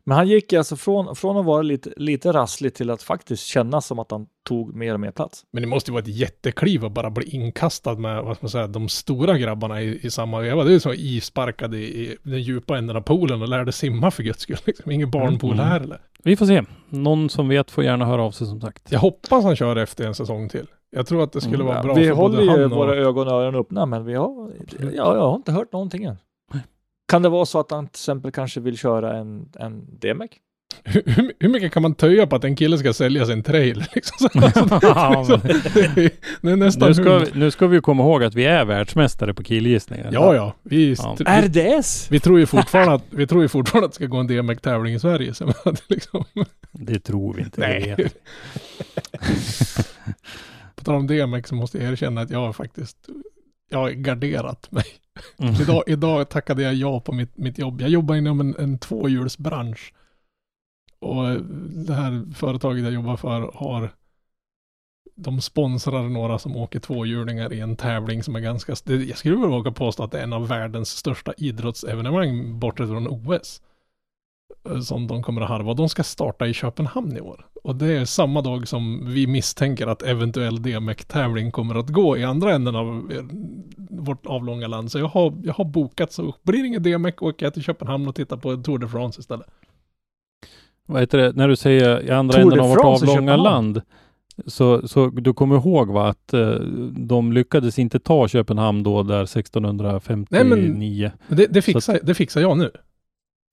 Men 0.04 0.16
han 0.16 0.28
gick 0.28 0.52
alltså 0.52 0.76
från, 0.76 1.16
från 1.16 1.36
att 1.36 1.44
vara 1.44 1.62
lite, 1.62 1.92
lite 1.96 2.32
rasslig 2.32 2.74
till 2.74 2.90
att 2.90 3.02
faktiskt 3.02 3.46
kännas 3.46 3.86
som 3.86 3.98
att 3.98 4.10
han 4.10 4.26
tog 4.48 4.74
mer 4.74 4.94
och 4.94 5.00
mer 5.00 5.10
plats. 5.10 5.44
Men 5.52 5.62
det 5.62 5.68
måste 5.68 5.90
ju 5.90 5.92
vara 5.92 6.02
ett 6.02 6.16
jättekliv 6.16 6.84
att 6.84 6.92
bara 6.92 7.10
bli 7.10 7.28
inkastad 7.28 7.94
med, 7.94 8.22
vad 8.24 8.36
ska 8.36 8.44
man 8.44 8.50
säga, 8.50 8.66
de 8.66 8.88
stora 8.88 9.38
grabbarna 9.38 9.82
i, 9.82 10.06
i 10.06 10.10
samma 10.10 10.40
veva. 10.40 10.64
Det 10.64 10.70
är 10.70 10.72
ju 10.72 10.80
som 10.80 10.92
isparkad 10.96 11.74
i, 11.74 11.78
i 11.78 12.16
den 12.22 12.42
djupa 12.42 12.78
änden 12.78 12.96
av 12.96 13.00
poolen 13.00 13.42
och 13.42 13.48
lärde 13.48 13.72
simma 13.72 14.10
för 14.10 14.22
guds 14.22 14.40
skull. 14.40 14.56
Liksom. 14.64 14.90
Ingen 14.90 15.10
barnpool 15.10 15.52
Mm. 15.52 15.66
här 15.66 15.80
eller? 15.80 16.00
Vi 16.22 16.36
får 16.36 16.46
se. 16.46 16.62
Någon 16.88 17.30
som 17.30 17.48
vet 17.48 17.70
får 17.70 17.84
gärna 17.84 18.04
höra 18.04 18.22
av 18.22 18.30
sig 18.30 18.46
som 18.46 18.60
sagt. 18.60 18.92
Jag 18.92 18.98
hoppas 19.00 19.44
han 19.44 19.56
kör 19.56 19.76
efter 19.76 20.06
en 20.06 20.14
säsong 20.14 20.48
till. 20.48 20.66
Jag 20.90 21.06
tror 21.06 21.22
att 21.24 21.32
det 21.32 21.40
skulle 21.40 21.54
Mm, 21.54 21.66
vara 21.66 21.76
Ja, 21.76 21.82
bra 21.82 21.94
vi 21.94 22.04
för 22.08 22.12
håller 22.14 22.36
både 22.38 22.44
ju 22.44 22.62
han 22.62 22.72
och... 22.72 22.78
våra 22.78 22.94
ögon 22.94 23.28
och 23.28 23.32
öron 23.34 23.54
öppna, 23.54 23.86
men 23.86 24.04
vi 24.04 24.14
har, 24.14 24.52
ja, 24.80 24.90
jag 25.16 25.20
har 25.28 25.36
inte 25.36 25.52
hört 25.52 25.72
någonting 25.72 26.04
än. 26.04 26.16
Kan 27.08 27.22
det 27.22 27.28
vara 27.28 27.46
så 27.46 27.60
att 27.60 27.70
han 27.70 27.86
till 27.86 27.98
exempel 28.00 28.32
kanske 28.32 28.60
vill 28.60 28.78
köra 28.78 29.16
en, 29.16 29.48
en 29.58 29.98
DMEC? 30.00 30.30
hur, 30.84 31.32
hur 31.40 31.48
mycket 31.48 31.72
kan 31.72 31.82
man 31.82 31.94
töja 31.94 32.26
på 32.26 32.36
att 32.36 32.44
en 32.44 32.56
kille 32.56 32.78
ska 32.78 32.92
sälja 32.92 33.26
sin? 33.26 33.42
Liksom? 33.94 34.28
Alltså, 34.32 35.36
det, 35.36 35.52
liksom, 35.54 35.70
det, 35.94 36.12
det 36.42 36.50
är 36.50 36.56
nästan 36.56 36.88
Nu 36.88 36.94
ska, 36.94 37.18
vi, 37.18 37.30
nu 37.34 37.50
ska 37.50 37.66
vi 37.66 37.76
ju 37.76 37.80
komma 37.80 38.02
ihåg 38.02 38.24
att 38.24 38.34
vi 38.34 38.44
är 38.44 38.64
världsmästare 38.64 39.34
på 39.34 39.42
killgissningar. 39.42 40.10
Ja, 40.12 40.34
ja. 40.34 40.54
Vi, 40.62 40.94
Ja. 40.98 41.16
vi, 41.18 41.24
RDS! 41.24 42.08
vi 42.10 42.20
tror 42.20 42.38
ju 42.38 42.46
fortfarande 42.46 42.94
att, 42.94 43.04
vi 43.10 43.26
tror 43.26 43.42
ju 43.42 43.48
fortfarande 43.48 43.86
att 43.86 43.92
det 43.92 43.96
ska 43.96 44.06
gå 44.06 44.16
en 44.16 44.26
DMX-tävling 44.26 44.94
i 44.94 44.98
Sverige. 44.98 45.34
Så 45.34 45.44
att 45.64 45.64
det 45.64 45.94
liksom, 45.94 46.24
Det 46.72 46.98
tror 46.98 47.34
vi 47.34 47.42
inte. 47.42 47.60
nej. 47.60 47.96
På 50.76 50.84
tal 50.84 50.94
om 50.94 51.06
DMX 51.06 51.48
så 51.48 51.54
måste 51.54 51.78
jag 51.78 51.92
erkänna 51.92 52.20
att 52.20 52.30
jag 52.30 52.38
har 52.38 52.52
faktiskt, 52.52 52.96
jag 53.70 53.78
har 53.78 53.90
garderat 53.90 54.72
mig. 54.72 54.84
Mm. 55.38 55.54
Idag, 55.54 55.82
idag 55.86 56.28
tackade 56.28 56.62
jag 56.62 56.74
ja 56.74 57.00
på 57.00 57.12
mitt, 57.12 57.36
mitt 57.36 57.58
jobb. 57.58 57.80
Jag 57.80 57.90
jobbar 57.90 58.14
inom 58.14 58.40
en, 58.40 58.56
en 58.58 58.78
tvåhjulsbransch. 58.78 59.94
Och 60.98 61.24
det 61.86 61.94
här 61.94 62.34
företaget 62.34 62.84
jag 62.84 62.92
jobbar 62.92 63.16
för 63.16 63.50
har 63.54 63.90
de 65.16 65.40
sponsrar 65.40 66.02
några 66.02 66.38
som 66.38 66.56
åker 66.56 66.80
tvåhjulingar 66.80 67.52
i 67.52 67.60
en 67.60 67.76
tävling 67.76 68.22
som 68.22 68.36
är 68.36 68.40
ganska, 68.40 68.74
jag 68.84 69.18
skulle 69.18 69.36
väl 69.36 69.50
våga 69.50 69.72
påstå 69.72 70.02
att 70.04 70.10
det 70.10 70.18
är 70.18 70.22
en 70.22 70.32
av 70.32 70.48
världens 70.48 70.88
största 70.88 71.32
idrottsevenemang 71.36 72.58
bortsett 72.58 72.88
från 72.88 73.08
OS 73.08 73.62
eh, 74.70 74.80
Som 74.80 75.06
de 75.06 75.22
kommer 75.22 75.40
att 75.40 75.48
harva. 75.48 75.74
De 75.74 75.88
ska 75.88 76.02
starta 76.02 76.46
i 76.46 76.54
Köpenhamn 76.54 77.16
i 77.16 77.20
år. 77.20 77.46
Och 77.62 77.76
det 77.76 77.86
är 77.86 78.04
samma 78.04 78.42
dag 78.42 78.68
som 78.68 79.12
vi 79.12 79.26
misstänker 79.26 79.86
att 79.86 80.02
eventuell 80.02 80.62
DMX-tävling 80.62 81.50
kommer 81.50 81.74
att 81.74 81.88
gå 81.88 82.16
i 82.16 82.24
andra 82.24 82.54
änden 82.54 82.76
av 82.76 83.12
eh, 83.12 83.24
vårt 83.90 84.26
avlånga 84.26 84.66
land. 84.66 84.92
Så 84.92 84.98
jag 84.98 85.08
har, 85.08 85.34
jag 85.44 85.54
har 85.54 85.64
bokat 85.64 86.12
så 86.12 86.34
blir 86.42 86.62
det 86.62 86.66
ingen 86.66 86.82
DMX 86.82 87.22
åker 87.22 87.46
jag 87.46 87.54
till 87.54 87.62
Köpenhamn 87.62 88.08
och 88.08 88.14
tittar 88.14 88.36
på 88.36 88.56
Tour 88.56 88.78
de 88.78 88.88
France 88.88 89.20
istället. 89.20 89.46
Vad 90.86 91.00
heter 91.00 91.18
det, 91.18 91.32
när 91.32 91.48
du 91.48 91.56
säger 91.56 92.02
i 92.02 92.10
andra 92.10 92.34
Tour 92.34 92.42
änden 92.42 92.58
de 92.58 92.64
av 92.64 92.70
vårt 92.70 93.02
avlånga 93.02 93.36
land. 93.36 93.82
Så, 94.46 94.88
så 94.88 95.06
du 95.06 95.34
kommer 95.34 95.56
ihåg 95.56 95.88
va, 95.88 96.08
att 96.08 96.32
eh, 96.32 96.50
de 96.90 97.32
lyckades 97.32 97.78
inte 97.78 97.98
ta 97.98 98.28
Köpenhamn 98.28 98.82
då 98.82 99.02
där 99.02 99.22
1659? 99.22 101.10
Men 101.28 101.36
det, 101.38 101.46
det, 101.46 101.62
fixar, 101.62 101.98
det 102.02 102.14
fixar 102.14 102.40
jag 102.40 102.58
nu. 102.58 102.70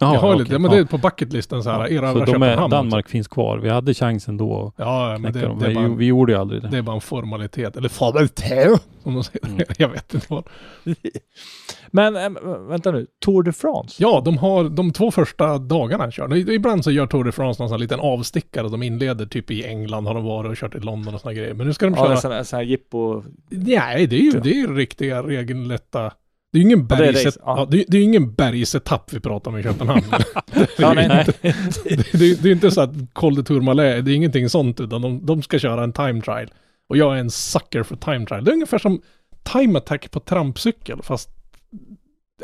Jaha, 0.03 0.13
jag 0.13 0.21
har 0.21 0.33
okej, 0.33 0.43
lite, 0.43 0.59
men 0.59 0.71
ja. 0.71 0.77
det 0.77 0.83
är 0.83 0.85
på 0.85 0.97
bucketlisten 0.97 1.63
så 1.63 1.69
här, 1.69 1.79
Ja, 1.79 1.87
erövra 1.87 2.25
Så 2.25 2.31
de 2.31 2.43
är, 2.43 2.47
Köpenhamn. 2.49 2.71
Danmark 2.71 3.09
finns 3.09 3.27
kvar. 3.27 3.57
Vi 3.57 3.69
hade 3.69 3.93
chansen 3.93 4.37
då 4.37 4.67
att 4.67 4.85
Ja, 4.85 5.17
men 5.19 5.33
det, 5.33 5.39
det, 5.39 5.67
Vi, 5.67 5.75
bara, 5.75 5.87
vi 5.87 6.05
gjorde 6.05 6.31
ju 6.31 6.37
aldrig 6.39 6.61
det. 6.61 6.67
det 6.67 6.77
är 6.77 6.81
bara 6.81 6.95
en 6.95 7.01
formalitet. 7.01 7.77
Eller 7.77 7.89
formalitet, 7.89 8.81
som 9.03 9.13
de 9.13 9.23
säger. 9.23 9.47
Mm. 9.47 9.65
Jag 9.77 9.89
vet 9.89 10.13
inte 10.13 10.27
vad. 10.29 10.43
Men 11.95 12.15
äm, 12.15 12.37
vänta 12.67 12.91
nu, 12.91 13.07
Tour 13.25 13.43
de 13.43 13.53
France? 13.53 13.95
Ja, 14.03 14.21
de 14.25 14.37
har 14.37 14.63
de 14.63 14.91
två 14.93 15.11
första 15.11 15.57
dagarna 15.57 16.11
kör. 16.11 16.49
Ibland 16.51 16.83
så 16.83 16.91
gör 16.91 17.07
Tour 17.07 17.23
de 17.23 17.31
France 17.31 17.61
någon 17.61 17.69
sån 17.69 17.75
här 17.75 17.79
liten 17.79 17.99
avstickare. 17.99 18.69
De 18.69 18.83
inleder 18.83 19.25
typ 19.25 19.51
i 19.51 19.65
England 19.65 20.07
har 20.07 20.13
de 20.13 20.23
varit 20.23 20.49
och 20.51 20.57
kört 20.57 20.75
i 20.75 20.79
London 20.79 21.13
och 21.13 21.21
såna 21.21 21.33
grejer. 21.33 21.53
Men 21.53 21.67
nu 21.67 21.73
ska 21.73 21.85
de 21.85 21.95
Ja, 21.97 22.21
köra... 22.21 22.33
här, 22.33 22.43
sån 22.43 22.57
här 22.57 22.63
jippo... 22.63 23.23
Nej, 23.49 24.07
det 24.07 24.15
är 24.15 24.19
ju, 24.19 24.31
det 24.31 24.49
är 24.49 24.55
ju 24.55 24.75
riktiga 24.75 25.23
regelrätta... 25.23 26.11
Det 26.53 26.57
är 26.57 26.59
ju 26.59 26.65
ingen 26.65 26.79
det 26.87 26.95
bergs... 26.95 27.25
race, 27.25 27.39
Ja. 27.45 27.67
det, 27.71 27.85
det 27.87 27.97
är 27.97 28.03
ingen 28.03 28.33
bergsetapp 28.33 29.13
vi 29.13 29.19
pratar 29.19 29.51
om 29.51 29.57
i 29.57 29.63
Köpenhamn. 29.63 30.01
Ja, 30.77 30.93
nej, 30.93 31.07
nej. 31.07 31.25
det, 31.41 31.51
det, 32.13 32.25
är- 32.31 32.41
det 32.43 32.49
är 32.49 32.51
inte 32.51 32.71
så 32.71 32.81
att 32.81 32.89
Col 33.13 33.35
de 33.35 33.43
Tourmalet, 33.43 34.05
det 34.05 34.11
är 34.11 34.15
ingenting 34.15 34.49
sånt 34.49 34.79
utan 34.79 35.01
de, 35.01 35.25
de 35.25 35.41
ska 35.43 35.59
köra 35.59 35.83
en 35.83 35.93
time 35.93 36.21
trial. 36.21 36.53
Och 36.89 36.97
jag 36.97 37.15
är 37.15 37.19
en 37.19 37.31
sucker 37.31 37.83
för 37.83 37.95
time 37.95 38.25
trial. 38.25 38.43
Det 38.43 38.51
är 38.51 38.53
ungefär 38.53 38.77
som 38.77 39.01
time 39.43 39.77
attack 39.77 40.11
på 40.11 40.19
trampcykel 40.19 40.99
fast 41.03 41.29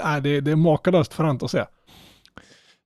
nej, 0.03 0.21
det, 0.21 0.41
det 0.41 0.51
är 0.51 0.55
makalöst 0.55 1.13
fränt 1.13 1.43
att 1.43 1.51
se. 1.51 1.65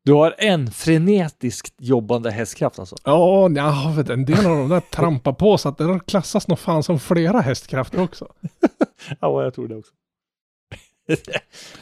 Du 0.06 0.14
har 0.14 0.36
en 0.38 0.72
frenetiskt 0.72 1.76
jobbande 1.80 2.32
hästkraft 2.32 2.80
alltså. 2.80 2.96
Ja, 3.04 3.50
ja 3.56 3.94
vet, 3.98 4.10
en 4.10 4.26
del 4.26 4.46
av 4.46 4.58
de 4.58 4.70
där 4.70 4.80
trampar 4.80 5.34
på 5.34 5.58
så 5.58 5.70
att 5.70 5.78
det 5.78 6.00
klassas 6.08 6.48
nog 6.48 6.60
fan 6.60 6.84
som 6.84 7.00
flera 7.00 7.42
hästkrafter 7.42 8.02
också. 8.02 8.28
Ja, 9.20 9.44
jag 9.44 9.54
tror 9.54 9.68
det 9.68 9.76
också. 9.76 9.92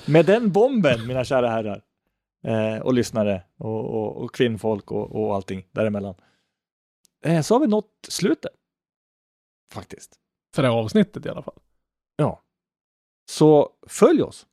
Med 0.08 0.26
den 0.26 0.52
bomben, 0.52 1.08
mina 1.08 1.24
kära 1.24 1.50
herrar. 1.50 1.84
Eh, 2.44 2.82
och 2.82 2.94
lyssnare 2.94 3.44
och, 3.58 3.86
och, 3.86 4.24
och 4.24 4.36
kvinnfolk 4.36 4.92
och, 4.92 5.12
och 5.16 5.36
allting 5.36 5.68
däremellan. 5.72 6.16
Eh, 7.26 7.42
så 7.42 7.56
har 7.56 7.60
vi 7.60 7.68
nått 7.68 8.08
slutet. 8.10 8.52
Faktiskt. 9.74 10.20
För 10.56 10.62
det 10.62 10.70
här 10.70 10.76
avsnittet 10.76 11.26
i 11.26 11.30
alla 11.30 11.42
fall. 11.42 11.60
Så 13.26 13.70
följ 13.88 14.22
oss. 14.24 14.48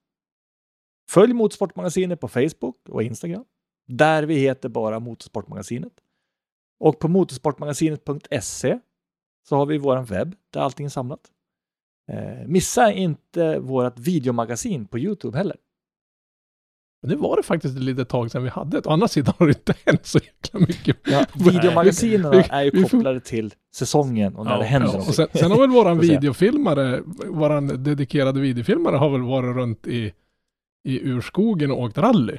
Följ 1.11 1.33
Motorsportmagasinet 1.33 2.21
på 2.21 2.29
Facebook 2.29 2.89
och 2.89 3.03
Instagram. 3.03 3.45
Där 3.87 4.23
vi 4.23 4.35
heter 4.35 4.69
bara 4.69 5.01
Motorsportmagasinet. 5.01 5.93
Och 6.81 6.99
på 6.99 7.09
motorsportmagasinet.se 7.09 8.79
så 9.49 9.57
har 9.57 9.67
vi 9.67 9.79
våran 9.79 10.05
webb 10.05 10.37
där 10.51 10.61
allting 10.61 10.87
är 10.87 10.91
samlat. 10.91 11.33
Eh, 12.09 12.47
missa 12.47 12.93
inte 12.93 13.59
vårt 13.59 13.99
videomagasin 13.99 14.87
på 14.87 14.99
Youtube 14.99 15.39
heller. 15.39 15.57
Men 17.03 17.11
det 17.11 17.17
var 17.17 17.37
det 17.37 17.43
faktiskt 17.43 17.77
ett 17.77 17.83
litet 17.83 18.09
tag 18.09 18.31
sedan 18.31 18.43
vi 18.43 18.49
hade 18.49 18.81
det. 18.81 18.87
Å 18.87 18.91
andra 18.93 19.09
sidan 19.09 19.35
har 19.39 19.47
det 19.47 19.51
inte 19.53 19.75
hänt 19.87 20.07
så 20.07 20.19
jäkla 20.19 20.61
mycket. 20.61 20.97
Ja, 21.05 21.25
videomagasinen 21.35 22.31
Vi- 22.31 22.45
är 22.51 22.63
ju 22.63 22.71
kopplade 22.83 23.21
till 23.21 23.55
säsongen 23.75 24.37
och 24.37 24.45
när 24.45 24.53
Ja, 24.53 24.59
det 24.59 24.65
händer 24.65 24.91
Ja, 24.93 24.99
och 24.99 25.15
sen, 25.15 25.29
sen 25.35 25.51
har 25.51 25.61
väl 25.61 25.71
våran 25.71 25.99
videofilmare, 26.01 27.03
våran 27.27 27.67
dedikerade 27.85 28.41
videofilmare 28.41 28.97
har 28.97 29.11
väl 29.11 29.23
varit 29.23 29.57
runt 29.57 29.87
i, 29.87 30.13
i 30.85 31.01
urskogen 31.11 31.71
och 31.71 31.81
åkt 31.83 31.99
rally. 31.99 32.39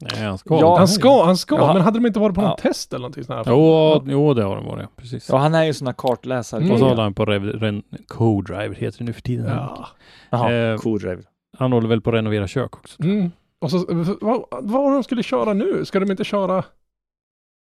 Nej, 0.00 0.22
han 0.24 0.38
ska. 0.38 0.60
Ja, 0.60 0.78
han 0.78 0.88
ska, 0.88 1.24
han 1.24 1.36
ska, 1.36 1.54
Ja. 1.56 1.72
men 1.72 1.82
hade 1.82 1.98
de 1.98 2.06
inte 2.06 2.18
varit 2.20 2.34
på 2.34 2.40
någon 2.40 2.50
Ja. 2.50 2.56
test 2.56 2.92
eller 2.92 3.00
någonting 3.00 3.24
sånt 3.24 3.46
här? 3.46 3.54
Jo, 3.54 4.02
jo, 4.06 4.34
det 4.34 4.42
har 4.44 4.56
de 4.56 4.66
varit. 4.66 4.96
Precis. 4.96 5.28
Ja, 5.28 5.36
han 5.36 5.54
är 5.54 5.64
ju 5.64 5.74
sån 5.74 5.86
här 5.86 5.94
kartläsare. 5.94 6.60
Mm. 6.60 6.72
Och 6.72 6.78
så 6.78 6.88
håller 6.88 7.02
han 7.02 7.14
på 7.14 7.24
rev, 7.24 7.42
ren, 7.44 7.82
Co-Drive 8.08 8.74
heter 8.74 8.98
det 8.98 9.04
nu 9.04 9.12
för 9.12 9.20
tiden. 9.22 9.46
Ja. 9.56 9.88
Jaha, 10.30 10.52
Eh, 10.52 10.76
cool 10.78 10.98
drive. 10.98 11.22
Han 11.58 11.72
håller 11.72 11.88
väl 11.88 12.00
på 12.00 12.10
att 12.10 12.14
renovera 12.14 12.46
kök 12.48 12.76
också. 12.76 13.02
Mm. 13.02 13.30
Och 13.60 13.70
så, 13.70 13.84
vad, 14.20 14.44
vad 14.50 14.64
var 14.70 14.92
de 14.92 15.04
skulle 15.04 15.22
köra 15.22 15.52
nu? 15.52 15.84
Ska 15.84 16.00
de 16.00 16.10
inte 16.10 16.24
köra, 16.24 16.64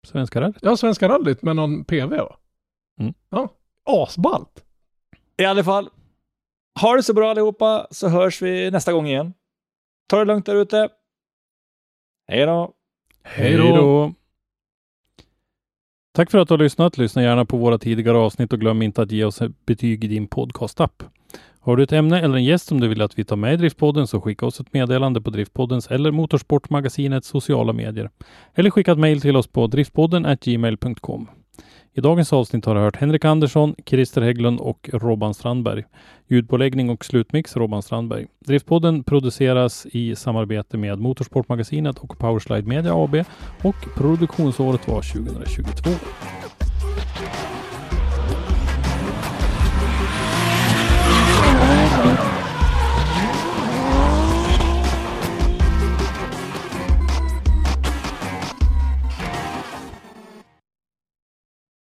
Svenska 0.06 0.40
rally. 0.40 0.52
ja, 0.62 0.76
Svenska 0.76 1.08
rallyt 1.08 1.42
med 1.42 1.56
någon 1.56 1.84
PV 1.84 2.16
va? 2.16 2.36
Mm. 3.00 3.14
Ja, 3.30 3.48
asballt. 3.84 4.64
I 5.42 5.44
alla 5.44 5.64
fall, 5.64 5.88
ha 6.80 6.96
det 6.96 7.02
så 7.02 7.14
bra 7.14 7.30
allihopa 7.30 7.86
så 7.90 8.08
hörs 8.08 8.42
vi 8.42 8.70
nästa 8.70 8.92
gång 8.92 9.06
igen. 9.06 9.32
Ta 10.08 10.18
det 10.18 10.24
lugnt 10.24 10.46
där 10.46 10.54
ute. 10.54 10.88
Hej 12.30 12.46
då! 12.46 12.72
Hej 13.22 13.56
då. 13.56 14.12
Tack 16.14 16.30
för 16.30 16.38
att 16.38 16.48
du 16.48 16.54
har 16.54 16.58
lyssnat. 16.58 16.98
Lyssna 16.98 17.22
gärna 17.22 17.44
på 17.44 17.56
våra 17.56 17.78
tidigare 17.78 18.18
avsnitt 18.18 18.52
och 18.52 18.60
glöm 18.60 18.82
inte 18.82 19.02
att 19.02 19.12
ge 19.12 19.24
oss 19.24 19.42
ett 19.42 19.66
betyg 19.66 20.04
i 20.04 20.08
din 20.08 20.26
podcastapp. 20.26 21.02
Har 21.60 21.76
du 21.76 21.82
ett 21.82 21.92
ämne 21.92 22.20
eller 22.20 22.36
en 22.36 22.44
gäst 22.44 22.66
som 22.66 22.80
du 22.80 22.88
vill 22.88 23.02
att 23.02 23.18
vi 23.18 23.24
tar 23.24 23.36
med 23.36 23.54
i 23.54 23.56
Driftpodden 23.56 24.06
så 24.06 24.20
skicka 24.20 24.46
oss 24.46 24.60
ett 24.60 24.72
meddelande 24.72 25.20
på 25.20 25.30
Driftpoddens 25.30 25.86
eller 25.86 26.10
Motorsportmagasinets 26.10 27.28
sociala 27.28 27.72
medier. 27.72 28.10
Eller 28.54 28.70
skicka 28.70 28.92
ett 28.92 28.98
mejl 28.98 29.20
till 29.20 29.36
oss 29.36 29.46
på 29.46 29.66
driftpodden 29.66 30.36
gmail.com. 30.40 31.28
I 31.92 32.00
dagens 32.00 32.32
avsnitt 32.32 32.64
har 32.64 32.74
du 32.74 32.80
hört 32.80 32.96
Henrik 32.96 33.24
Andersson, 33.24 33.74
Christer 33.86 34.22
Hägglund 34.22 34.60
och 34.60 34.90
Robban 34.92 35.34
Strandberg. 35.34 35.84
Ljudpåläggning 36.28 36.90
och 36.90 37.04
slutmix 37.04 37.56
Robban 37.56 37.82
Strandberg. 37.82 38.26
Driftpodden 38.46 39.04
produceras 39.04 39.86
i 39.86 40.16
samarbete 40.16 40.76
med 40.76 40.98
Motorsportmagasinet 40.98 41.98
och 41.98 42.18
Powerslide 42.18 42.68
Media 42.68 42.94
AB 42.94 43.14
och 43.62 43.76
produktionsåret 43.96 44.88
var 44.88 45.02
2022. 45.02 45.90